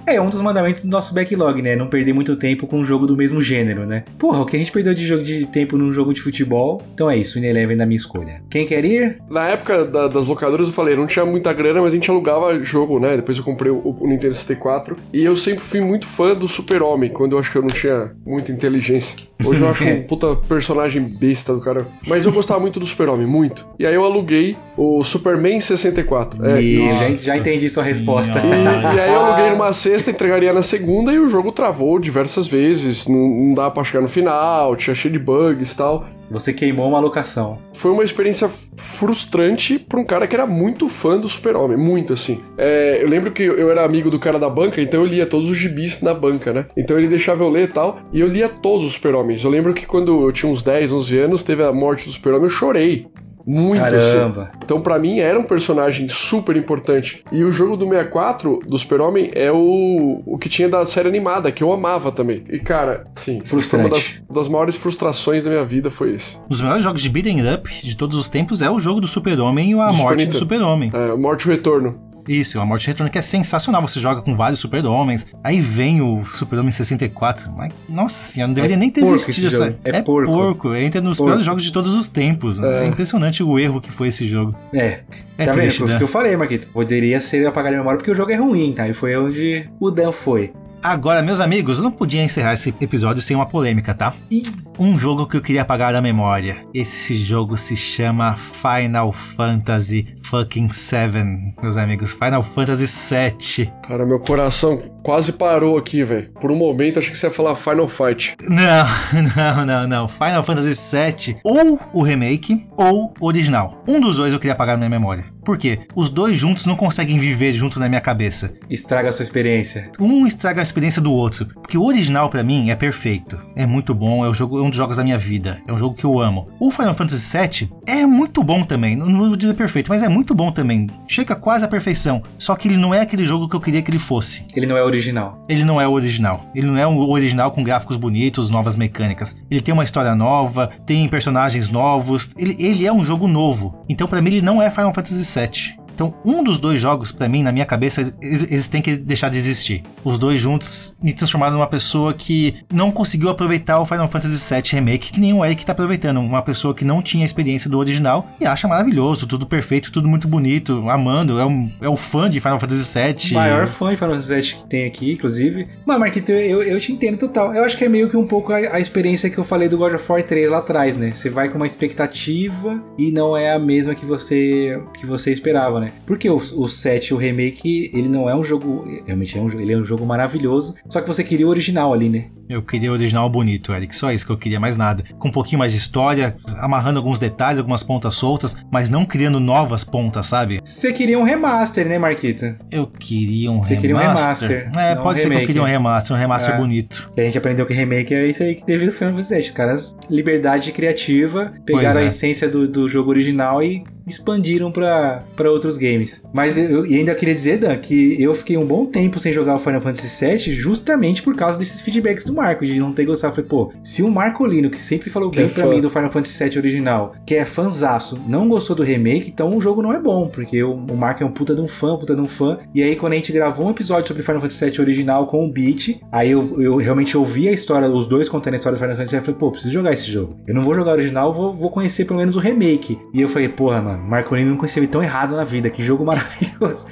[0.06, 1.76] É um dos mandamentos do nosso backlog, né?
[1.76, 4.04] Não perder muito tempo com um jogo do mesmo gênero, né?
[4.18, 6.82] Porra, o que a gente perdeu de jogo de tempo num jogo de futebol.
[6.94, 8.42] Então é isso, o Eleven da minha escolha.
[8.50, 9.18] Quem quer ir?
[9.30, 12.62] Na época da- das locadoras, eu falei, não tinha muita grana, mas a gente alugava
[12.62, 13.16] jogo, né?
[13.16, 14.96] Depois eu comprei o, o Nintendo 64.
[15.12, 18.12] E eu sempre fui muito fã do Super-Homem, quando eu acho que eu não tinha
[18.26, 19.16] muita inteligência.
[19.44, 21.86] Hoje eu acho um puta personagem besta do cara.
[22.06, 23.66] Mas eu gostava muito do Super-Homem, muito.
[23.78, 26.44] E aí eu aluguei o Superman 64.
[26.46, 28.40] É, E e, já, já entendi sua resposta.
[28.40, 33.06] e aí eu aluguei numa sexta, entregaria na segunda e o jogo travou diversas vezes.
[33.06, 36.06] Não, não dava pra chegar no final, tinha cheio de bugs e tal.
[36.30, 37.58] Você queimou uma locação.
[37.72, 42.40] Foi uma experiência frustrante pra um cara que era muito fã do Super-Homem, muito assim.
[42.56, 45.50] É, eu lembro que eu era amigo do cara da banca, então eu lia todos
[45.50, 46.66] os gibis na banca, né?
[46.76, 49.44] Então ele deixava eu ler e tal, e eu lia todos os Super-Homens.
[49.44, 52.44] Eu lembro que quando eu tinha uns 10, 11 anos, teve a morte do Super-Homem,
[52.44, 53.06] eu chorei.
[53.46, 54.12] Muito assim.
[54.12, 54.50] Caramba.
[54.64, 57.22] Então, pra mim, era um personagem super importante.
[57.30, 61.52] E o jogo do 64, do Super-Homem, é o, o que tinha da série animada,
[61.52, 62.44] que eu amava também.
[62.48, 64.24] E, cara, sim, foi uma das, Frustrante.
[64.30, 66.38] das maiores frustrações da minha vida foi esse.
[66.38, 69.06] Um dos melhores jogos de beat'em up de todos os tempos é o jogo do
[69.06, 70.38] Super-Homem e a Do Super morte do Nintendo.
[70.38, 70.90] Super-Homem.
[70.94, 72.13] É, Morte e Retorno.
[72.28, 73.82] Isso, a morte retorno que é sensacional.
[73.82, 75.26] Você joga com vários super-homens.
[75.42, 77.52] Aí vem o Super-Homem 64.
[77.56, 79.66] Mas, nossa senhora, não deveria nem ter porco existido essa.
[79.66, 79.78] jogo.
[79.84, 80.74] É porco.
[80.74, 81.30] Entra nos Porco.
[81.30, 82.60] piores jogos de todos os tempos.
[82.60, 82.86] É.
[82.86, 84.54] impressionante o erro que foi esse jogo.
[84.72, 85.00] É.
[85.36, 85.62] É tá vendo?
[85.62, 85.96] triste, isso né?
[85.96, 86.68] que eu falei, Marquito.
[86.68, 88.88] Poderia ser apagar a memória porque o jogo é ruim, tá?
[88.88, 90.52] E foi onde o Dan foi.
[90.84, 94.12] Agora, meus amigos, eu não podia encerrar esse episódio sem uma polêmica, tá?
[94.30, 94.42] Ih.
[94.78, 96.58] Um jogo que eu queria apagar da memória.
[96.74, 102.12] Esse jogo se chama Final Fantasy fucking 7, meus amigos.
[102.12, 103.72] Final Fantasy 7.
[103.88, 106.30] Cara, meu coração quase parou aqui, velho.
[106.40, 108.34] Por um momento achei que você ia falar Final Fight.
[108.48, 108.86] Não,
[109.36, 110.08] não, não, não.
[110.08, 113.84] Final Fantasy VII, ou o remake, ou o original.
[113.86, 115.26] Um dos dois eu queria apagar na minha memória.
[115.44, 115.80] Por quê?
[115.94, 118.54] Os dois juntos não conseguem viver junto na minha cabeça.
[118.70, 119.90] Estraga a sua experiência.
[120.00, 121.46] Um estraga a experiência do outro.
[121.46, 123.38] Porque o original, pra mim, é perfeito.
[123.54, 125.60] É muito bom, é, o jogo, é um dos jogos da minha vida.
[125.68, 126.48] É um jogo que eu amo.
[126.58, 128.96] O Final Fantasy VII é muito bom também.
[128.96, 130.86] Não vou dizer perfeito, mas é muito bom também.
[131.06, 132.22] Chega quase à perfeição.
[132.38, 134.46] Só que ele não é aquele jogo que eu queria que ele fosse.
[134.56, 135.44] Ele não é original.
[135.48, 136.50] Ele não é o original.
[136.54, 139.36] Ele não é o original com gráficos bonitos, novas mecânicas.
[139.50, 142.30] Ele tem uma história nova, tem personagens novos.
[142.36, 143.74] Ele, ele é um jogo novo.
[143.88, 145.83] Então, pra mim, ele não é Final Fantasy VII.
[145.94, 149.38] Então, um dos dois jogos, pra mim, na minha cabeça, eles, têm que deixar de
[149.38, 149.82] existir.
[150.04, 154.62] Os dois juntos me transformaram numa pessoa que não conseguiu aproveitar o Final Fantasy VII
[154.72, 156.20] Remake, que nem o Eric tá aproveitando.
[156.20, 160.26] Uma pessoa que não tinha experiência do original e acha maravilhoso, tudo perfeito, tudo muito
[160.26, 161.38] bonito, amando.
[161.38, 163.30] É um, é um fã de Final Fantasy VII.
[163.30, 165.68] O maior fã de Final Fantasy VII que tem aqui, inclusive.
[165.86, 167.54] Mas, Marquito, eu, eu te entendo total.
[167.54, 169.78] Eu acho que é meio que um pouco a, a experiência que eu falei do
[169.78, 171.12] God of War 3 lá atrás, né?
[171.12, 175.80] Você vai com uma expectativa e não é a mesma que você que você esperava,
[175.80, 175.83] né?
[176.06, 178.84] Porque o, o 7, o remake, ele não é um jogo...
[179.06, 182.08] Realmente é um, ele é um jogo maravilhoso, só que você queria o original ali,
[182.08, 182.26] né?
[182.48, 183.96] Eu queria o original bonito, Eric.
[183.96, 185.02] Só isso que eu queria, mais nada.
[185.18, 189.40] Com um pouquinho mais de história, amarrando alguns detalhes, algumas pontas soltas, mas não criando
[189.40, 190.60] novas pontas, sabe?
[190.62, 192.54] Você queria um remaster, né, Marquito?
[192.70, 193.80] Eu queria um Você remaster.
[193.80, 196.58] queria um remaster, É, pode um ser que eu queria um remaster, um remaster É.
[196.58, 197.10] bonito.
[197.16, 199.40] E a gente aprendeu que remake é isso aí que teve no Final Fantasy VII.
[199.40, 202.06] Os caras, liberdade criativa, pegaram Pois a é.
[202.06, 206.22] essência do, do jogo original e expandiram pra pra games.
[206.32, 209.54] Mas eu e ainda queria dizer, Dan, que eu fiquei um bom tempo sem jogar
[209.56, 213.32] o Final Fantasy VII justamente por causa desses feedbacks do Marco, de não ter gostado.
[213.32, 215.80] Eu falei, pô, se o Marco Lino, que sempre falou Que bem é pra mim
[215.80, 219.82] do Final Fantasy VII original, que é fanzaço, não gostou do remake, então o jogo
[219.82, 222.20] não é bom, porque o, o Marco é um puta de um fã, puta de
[222.20, 222.58] um fã.
[222.74, 225.50] E aí, quando a gente gravou um episódio sobre Final Fantasy VII original com o
[225.50, 228.96] Beat, aí eu, eu realmente ouvi a história, os dois contando a história do Final
[228.96, 230.36] Fantasy VII, eu falei, pô, preciso jogar esse jogo.
[230.46, 232.98] Eu não vou jogar o original, vou, vou conhecer pelo menos o remake.
[233.12, 236.04] E eu falei, porra, mano, Marco Lino não conheceu tão errado na vida, que jogo
[236.04, 236.88] maravilhoso.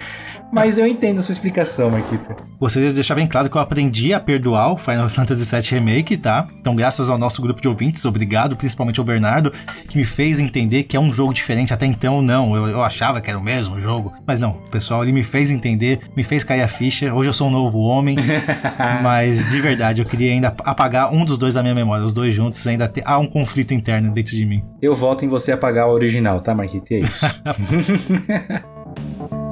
[0.52, 2.36] Mas eu entendo a sua explicação, Marquito.
[2.60, 6.16] Gostaria de deixar bem claro que eu aprendi a perdoar o Final Fantasy VII Remake,
[6.18, 6.46] tá?
[6.60, 9.50] Então, graças ao nosso grupo de ouvintes, obrigado, principalmente ao Bernardo,
[9.88, 11.72] que me fez entender que é um jogo diferente.
[11.72, 14.12] Até então, não, eu, eu achava que era o mesmo jogo.
[14.26, 17.14] Mas não, o pessoal, ele me fez entender, me fez cair a ficha.
[17.14, 18.16] Hoje eu sou um novo homem,
[19.02, 22.04] mas de verdade, eu queria ainda apagar um dos dois da minha memória.
[22.04, 24.62] Os dois juntos ainda te- há um conflito interno dentro de mim.
[24.82, 26.92] Eu voto em você apagar o original, tá, Marquito?
[26.92, 27.24] E é isso.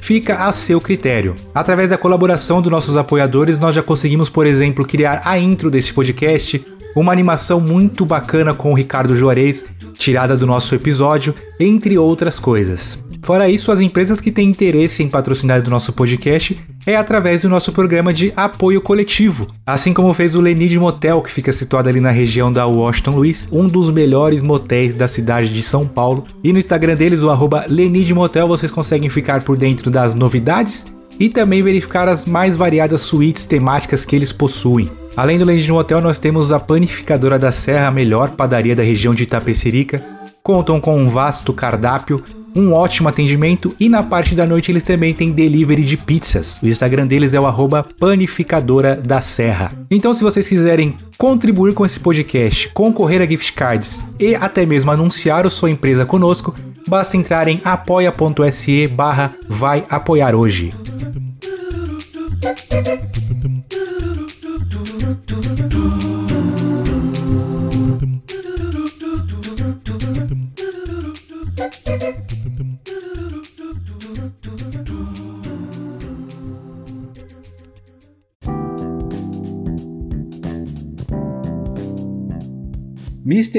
[0.00, 1.36] fica a seu critério.
[1.54, 5.92] Através da colaboração dos nossos apoiadores, nós já conseguimos, por exemplo, criar a intro desse
[5.92, 6.64] podcast,
[6.96, 9.64] uma animação muito bacana com o Ricardo Juarez,
[9.94, 12.98] tirada do nosso episódio, entre outras coisas.
[13.22, 17.48] Fora isso, as empresas que têm interesse em patrocinar do nosso podcast é através do
[17.48, 22.00] nosso programa de apoio coletivo, assim como fez o Lenid Motel, que fica situado ali
[22.00, 26.24] na região da Washington Luiz, um dos melhores motéis da cidade de São Paulo.
[26.42, 30.86] E no Instagram deles, o arroba Lenid Motel, vocês conseguem ficar por dentro das novidades
[31.18, 34.90] e também verificar as mais variadas suítes temáticas que eles possuem.
[35.16, 39.14] Além do Lenid Motel, nós temos a Panificadora da Serra, a melhor padaria da região
[39.14, 40.02] de Itapecerica.
[40.42, 42.24] Contam com um vasto cardápio,
[42.54, 46.58] um ótimo atendimento e na parte da noite eles também têm delivery de pizzas.
[46.62, 49.72] O Instagram deles é o arroba panificadora da serra.
[49.90, 54.90] Então se vocês quiserem contribuir com esse podcast, concorrer a gift cards e até mesmo
[54.90, 56.54] anunciar a sua empresa conosco,
[56.86, 60.72] basta entrar em apoia.se barra vai apoiar hoje.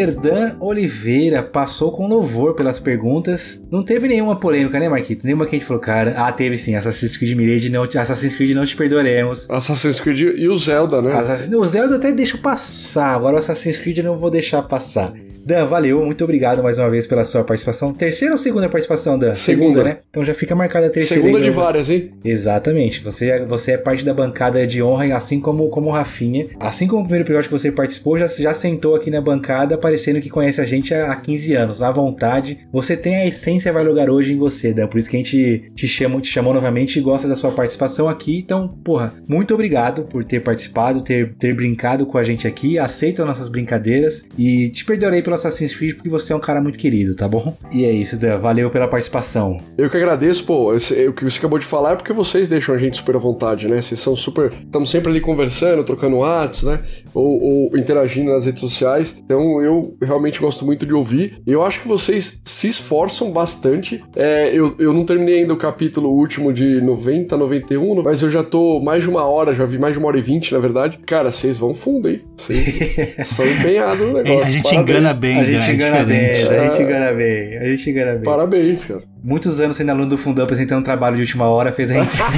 [0.07, 3.61] Dan Oliveira passou com louvor pelas perguntas.
[3.71, 5.25] Não teve nenhuma polêmica, né, Marquito?
[5.25, 6.13] Nenhuma que a gente falou, cara.
[6.17, 6.75] Ah, teve sim.
[6.75, 9.49] Assassin's Creed Mirage, não, Assassin's Creed não te perdoaremos.
[9.49, 11.11] Assassin's Creed e o Zelda, né?
[11.55, 13.15] O Zelda eu até deixo passar.
[13.15, 15.13] Agora o Assassin's Creed eu não vou deixar passar.
[15.45, 17.93] Dan, valeu, muito obrigado mais uma vez pela sua participação.
[17.93, 19.33] Terceira ou segunda participação, Dan?
[19.33, 19.83] Segunda.
[19.83, 19.97] né?
[20.09, 21.21] Então já fica marcada a terceira.
[21.23, 22.11] Segunda aí de várias, hein?
[22.23, 23.03] Exatamente.
[23.03, 26.47] Você, é- você é parte da bancada de honra, assim como, como o Rafinha.
[26.59, 30.21] Assim como o primeiro episódio que você participou, já, já sentou aqui na bancada, parecendo
[30.21, 32.59] que conhece a gente há, há 15 anos, à vontade.
[32.71, 34.87] Você tem a essência vai lugar hoje em você, Dan.
[34.87, 38.07] Por isso que a gente te, chama, te chamou novamente e gosta da sua participação
[38.07, 38.39] aqui.
[38.39, 42.77] Então, porra, muito obrigado por ter participado, ter, ter brincado com a gente aqui.
[42.77, 46.61] Aceito as nossas brincadeiras e te perdoarei pelo Assassin's Creed porque você é um cara
[46.61, 47.55] muito querido, tá bom?
[47.71, 48.37] E é isso, Dan.
[48.37, 49.59] Valeu pela participação.
[49.77, 50.73] Eu que agradeço, pô.
[50.73, 53.19] esse- O que você acabou de falar é porque vocês deixam a gente super à
[53.19, 53.81] vontade, né?
[53.81, 54.51] Vocês são super.
[54.53, 56.81] Estamos sempre ali conversando, trocando whats, né?
[57.13, 59.21] Ou, ou interagindo nas redes sociais.
[59.23, 61.41] Então eu realmente gosto muito de ouvir.
[61.45, 64.03] E eu acho que vocês se esforçam bastante.
[64.15, 68.43] É, eu, eu não terminei ainda o capítulo último de 90, 91, mas eu já
[68.43, 70.99] tô mais de uma hora, já vi mais de uma hora e vinte, na verdade.
[71.05, 72.21] Cara, vocês vão fundo, hein?
[72.35, 74.41] Vocês são empenhados no negócio.
[74.43, 74.89] a gente Parabéns.
[74.89, 76.51] engana bem, A gente é engana bem, diferente.
[76.51, 78.23] a gente engana bem, a gente engana bem.
[78.23, 79.03] Parabéns, cara.
[79.23, 82.23] Muitos anos sendo aluno do Fundão apresentando trabalho de última hora, fez a gente ser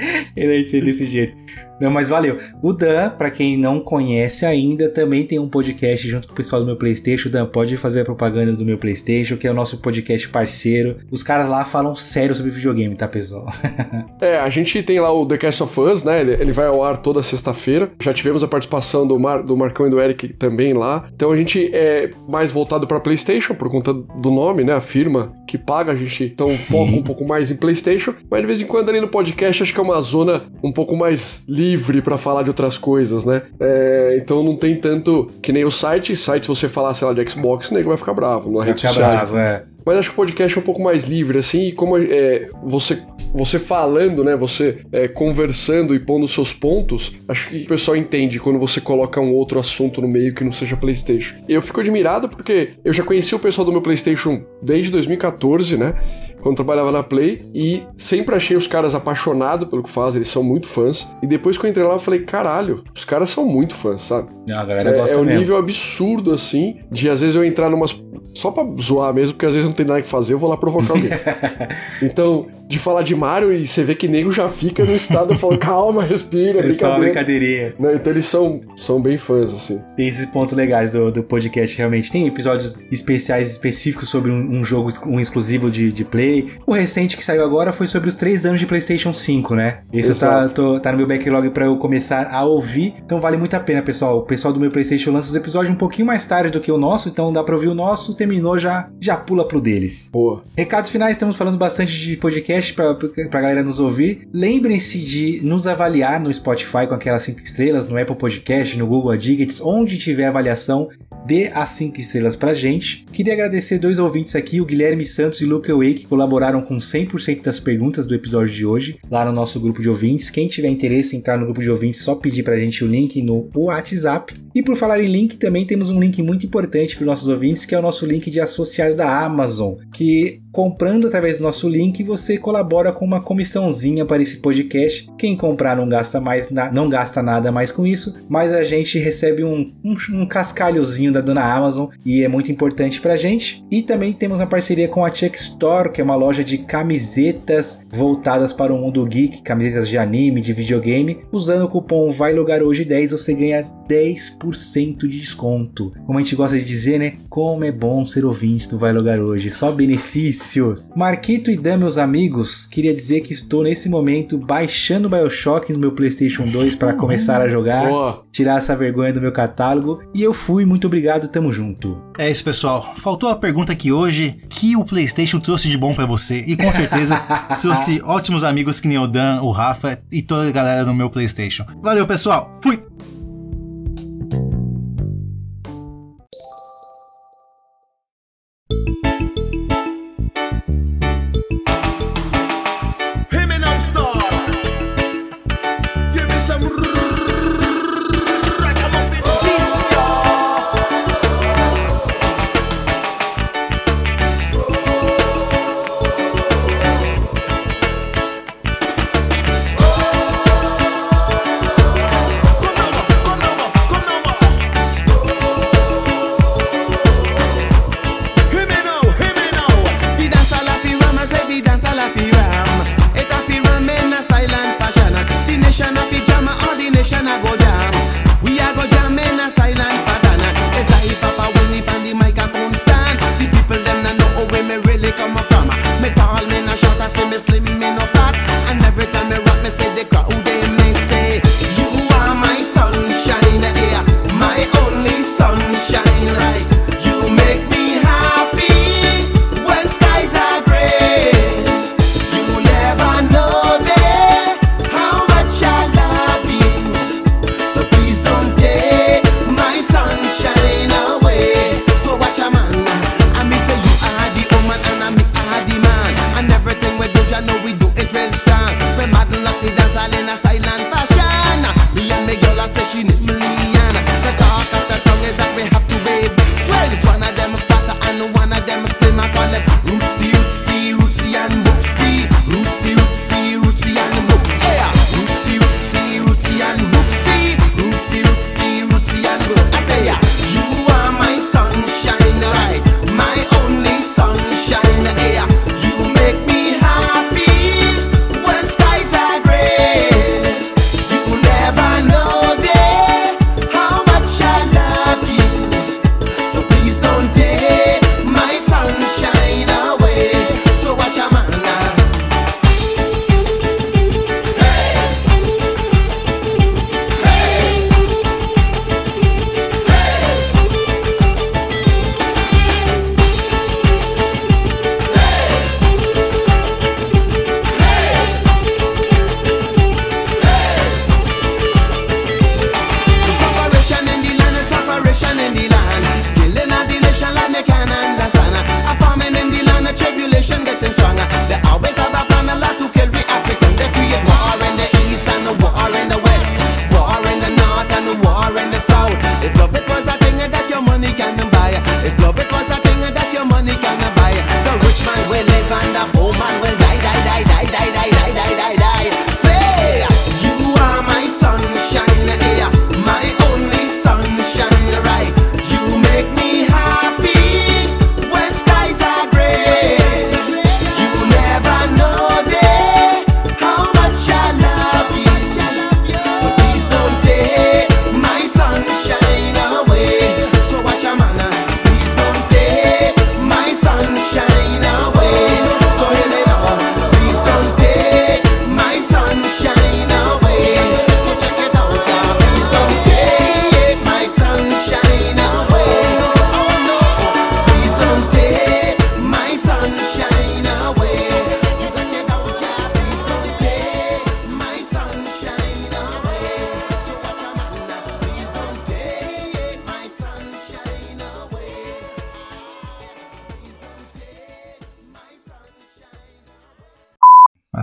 [0.36, 1.34] Ele a gente ser desse jeito.
[1.80, 2.36] Não, mas valeu.
[2.62, 6.60] O Dan, pra quem não conhece ainda, também tem um podcast junto com o pessoal
[6.60, 7.30] do meu PlayStation.
[7.30, 10.98] Dan, pode fazer a propaganda do meu PlayStation, que é o nosso podcast parceiro.
[11.10, 13.46] Os caras lá falam sério sobre videogame, tá, pessoal?
[14.20, 16.20] É, a gente tem lá o The Cast of Us, né?
[16.20, 17.90] Ele, ele vai ao ar toda sexta-feira.
[18.02, 21.08] Já tivemos a participação do, Mar, do Marcão e do Eric também lá.
[21.14, 24.74] Então a gente é mais voltado pra PlayStation, por conta do nome, né?
[24.90, 28.14] Firma que paga, a gente então foca um pouco mais em PlayStation.
[28.30, 30.96] Mas de vez em quando ali no podcast, acho que é uma zona um pouco
[30.96, 33.42] mais livre pra falar de outras coisas, né?
[33.60, 36.14] É, então não tem tanto que nem o site.
[36.16, 38.50] Site, se você falar, sei lá, de Xbox, o nego vai ficar bravo.
[38.50, 39.10] Na Vai rede ficar social.
[39.10, 39.64] bravo, é.
[39.90, 43.02] Mas acho que o podcast é um pouco mais livre, assim, e como é, você,
[43.34, 44.36] você falando, né?
[44.36, 49.20] Você é, conversando e pondo seus pontos, acho que o pessoal entende quando você coloca
[49.20, 51.38] um outro assunto no meio que não seja PlayStation.
[51.48, 56.00] Eu fico admirado porque eu já conheci o pessoal do meu PlayStation desde 2014, né?
[56.40, 60.42] Quando trabalhava na Play, e sempre achei os caras apaixonados pelo que fazem, eles são
[60.42, 61.08] muito fãs.
[61.22, 64.28] E depois que eu entrei lá, eu falei, caralho, os caras são muito fãs, sabe?
[64.48, 65.40] Não, a galera É, é um mesmo.
[65.40, 68.00] nível absurdo, assim, de às vezes eu entrar numas.
[68.34, 70.56] Só pra zoar mesmo, porque às vezes não tem nada que fazer, eu vou lá
[70.56, 71.10] provocar alguém.
[72.02, 75.58] então, de falar de Mario e você vê que nego já fica no estado, falo,
[75.58, 77.74] calma, respira, É só uma brincadeirinha.
[77.76, 79.80] Não, então eles são, são bem fãs, assim.
[79.96, 82.12] Tem esses pontos legais do, do podcast, realmente.
[82.12, 86.48] Tem episódios especiais específicos sobre um, um jogo, um exclusivo de, de Play.
[86.64, 89.80] O recente que saiu agora foi sobre os três anos de PlayStation 5, né?
[89.92, 92.94] Esse tá, tô- tá no meu backlog pra eu começar a ouvir.
[93.04, 94.18] Então vale muito a pena, pessoal.
[94.18, 96.78] O pessoal do meu PlayStation lança os episódios um pouquinho mais tarde do que o
[96.78, 98.14] nosso, então dá pra ouvir o nosso.
[98.14, 100.08] Terminou, já, já pula pro deles.
[100.12, 100.44] Boa.
[100.56, 104.28] Recados finais, estamos falando bastante de podcast pra, pra galera nos ouvir.
[104.32, 109.12] Lembrem-se de nos avaliar no Spotify com aquelas 5 estrelas, no Apple Podcast, no Google
[109.12, 110.88] Addict, onde tiver avaliação,
[111.26, 113.04] dê as 5 estrelas pra gente.
[113.12, 116.76] Queria agradecer dois ouvintes aqui, o Guilherme Santos e o Luca Way, que colaboraram com
[116.76, 120.30] 100% das perguntas do episódio de hoje, lá no nosso grupo de ouvintes.
[120.30, 123.22] Quem tiver interesse em entrar no grupo de ouvintes, só pedir pra gente o link
[123.22, 124.34] no WhatsApp.
[124.54, 127.64] E por falar em link, também temos um link muito importante para os nossos ouvintes,
[127.64, 132.02] que é o nosso link de associado da Amazon, que comprando através do nosso link,
[132.02, 135.08] você colabora com uma comissãozinha para esse podcast.
[135.16, 139.44] Quem comprar não gasta mais, não gasta nada mais com isso, mas a gente recebe
[139.44, 143.64] um, um, um cascalhozinho da dona Amazon e é muito importante pra gente.
[143.70, 147.82] E também temos uma parceria com a Chuck Store, que é uma loja de camisetas
[147.90, 151.20] voltadas para o mundo geek, camisetas de anime, de videogame.
[151.32, 155.92] Usando o cupom Vai Lugar Hoje 10, você ganha 10% de desconto.
[156.06, 157.14] Como a gente gosta de dizer, né?
[157.28, 160.88] Como é bom ser ouvinte do Vai Lugar Hoje, só benefícios.
[160.94, 165.78] Marquito e Dan, meus amigos, queria dizer que estou nesse momento baixando o BioShock no
[165.78, 168.24] meu PlayStation 2 para começar a jogar, Boa.
[168.30, 170.00] tirar essa vergonha do meu catálogo.
[170.14, 172.00] E eu fui, muito obrigado, tamo junto.
[172.16, 172.94] É isso, pessoal.
[172.98, 176.44] Faltou a pergunta aqui hoje: que o PlayStation trouxe de bom pra você?
[176.46, 177.20] E com certeza
[177.60, 181.10] trouxe ótimos amigos que nem o Dan, o Rafa e toda a galera no meu
[181.10, 181.64] PlayStation.
[181.82, 182.58] Valeu, pessoal.
[182.62, 182.89] Fui.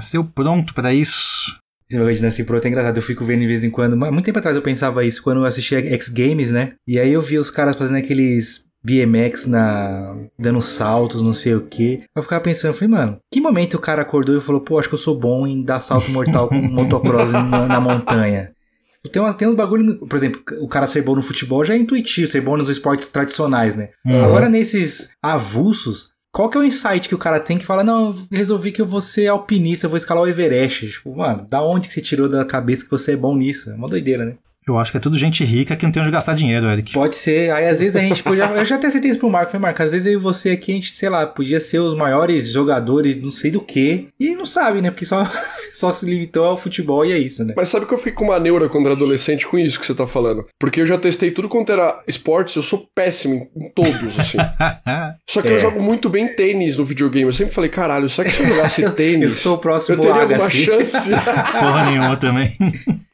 [0.08, 1.60] Nasceu pronto pra isso.
[1.90, 2.96] Esse negócio de nascer pronto é engraçado.
[2.96, 3.98] Eu fico vendo de vez em quando.
[3.98, 6.76] Muito tempo atrás eu pensava isso, quando eu assistia X Games, né?
[6.88, 10.16] E aí eu via os caras fazendo aqueles BMX na.
[10.40, 12.04] dando saltos, não sei o que.
[12.16, 14.88] Eu ficava pensando, eu falei, mano, que momento o cara acordou e falou, pô, acho
[14.88, 18.54] que eu sou bom em dar salto mortal com motocross na, na montanha.
[19.12, 21.78] Tem, umas, tem uns bagulho, por exemplo, o cara ser bom no futebol já é
[21.78, 23.90] intuitivo, ser bom nos esportes tradicionais, né?
[24.06, 24.24] Uhum.
[24.24, 28.16] Agora nesses avulsos, qual que é o insight que o cara tem que fala, não,
[28.32, 30.88] resolvi que eu vou ser alpinista, eu vou escalar o Everest.
[30.88, 33.72] Tipo, mano, da onde que você tirou da cabeça que você é bom nisso?
[33.72, 34.36] É uma doideira, né?
[34.68, 36.92] Eu acho que é tudo gente rica que não tem onde gastar dinheiro, Eric.
[36.92, 37.52] Pode ser.
[37.52, 38.44] Aí às vezes a gente podia.
[38.46, 39.52] Eu já até citei isso pro Marco.
[39.52, 41.96] Falei, Marco, às vezes eu e você aqui, a gente, sei lá, podia ser os
[41.96, 44.10] maiores jogadores, não sei do que.
[44.20, 44.92] E não sabe, né?
[44.92, 45.24] Porque só,
[45.74, 47.54] só se limitou ao futebol e é isso, né?
[47.56, 49.96] Mas sabe que eu fiquei com uma neura quando era adolescente com isso que você
[49.96, 50.46] tá falando?
[50.60, 54.38] Porque eu já testei tudo quanto era esportes, eu sou péssimo em todos, assim.
[55.30, 55.54] Só que É.
[55.54, 57.26] eu jogo muito bem tênis no videogame.
[57.28, 59.28] Eu sempre falei, caralho, será que se eu jogasse tênis.
[59.30, 60.58] Eu sou o próximo Eu teria alguma Agassi.
[60.66, 61.10] chance.
[61.10, 62.52] Porra nenhuma também.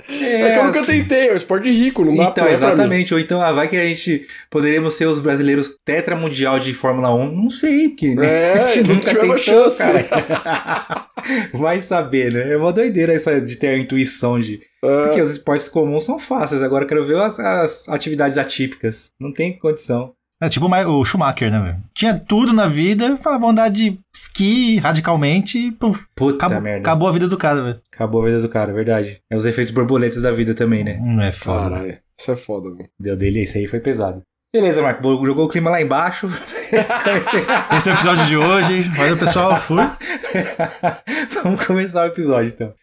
[0.10, 2.68] É que eu nunca tentei, é um esporte rico, não dá Então, pra, é pra
[2.68, 3.14] exatamente.
[3.14, 7.14] Ou então, ah, vai que a gente poderíamos ser os brasileiros tetra mundial de Fórmula
[7.14, 7.32] 1.
[7.32, 8.26] Não sei, porque né?
[8.26, 9.78] É, a gente não nunca tentou, chance.
[9.78, 11.08] cara.
[11.54, 12.54] vai saber, né?
[12.54, 14.60] É uma doideira essa de ter a intuição de.
[14.84, 15.04] É.
[15.06, 16.62] Porque os esportes comuns são fáceis.
[16.62, 19.12] Agora eu quero ver as, as atividades atípicas.
[19.20, 20.14] Não tem condição.
[20.46, 21.78] É tipo o Ma- o Schumacher, né, velho?
[21.94, 26.80] Tinha tudo na vida, falava andar de esqui radicalmente e pum, Puta acabou, merda.
[26.80, 27.82] acabou a vida do cara, velho.
[27.94, 29.20] Acabou a vida do cara, é verdade.
[29.32, 31.00] É os efeitos borboletas da vida também, né?
[31.02, 31.62] Não é foda.
[31.62, 31.72] velho.
[31.76, 32.86] Caralho, isso é foda, mano.
[33.00, 34.22] Deu dele, esse aí foi pesado.
[34.54, 35.02] Beleza, Marco.
[35.26, 36.28] Jogou o clima lá embaixo.
[37.76, 38.82] Esse é o episódio de hoje.
[38.96, 39.58] Valeu, pessoal.
[39.58, 39.78] Fui.
[41.44, 42.74] Vamos começar o episódio, então.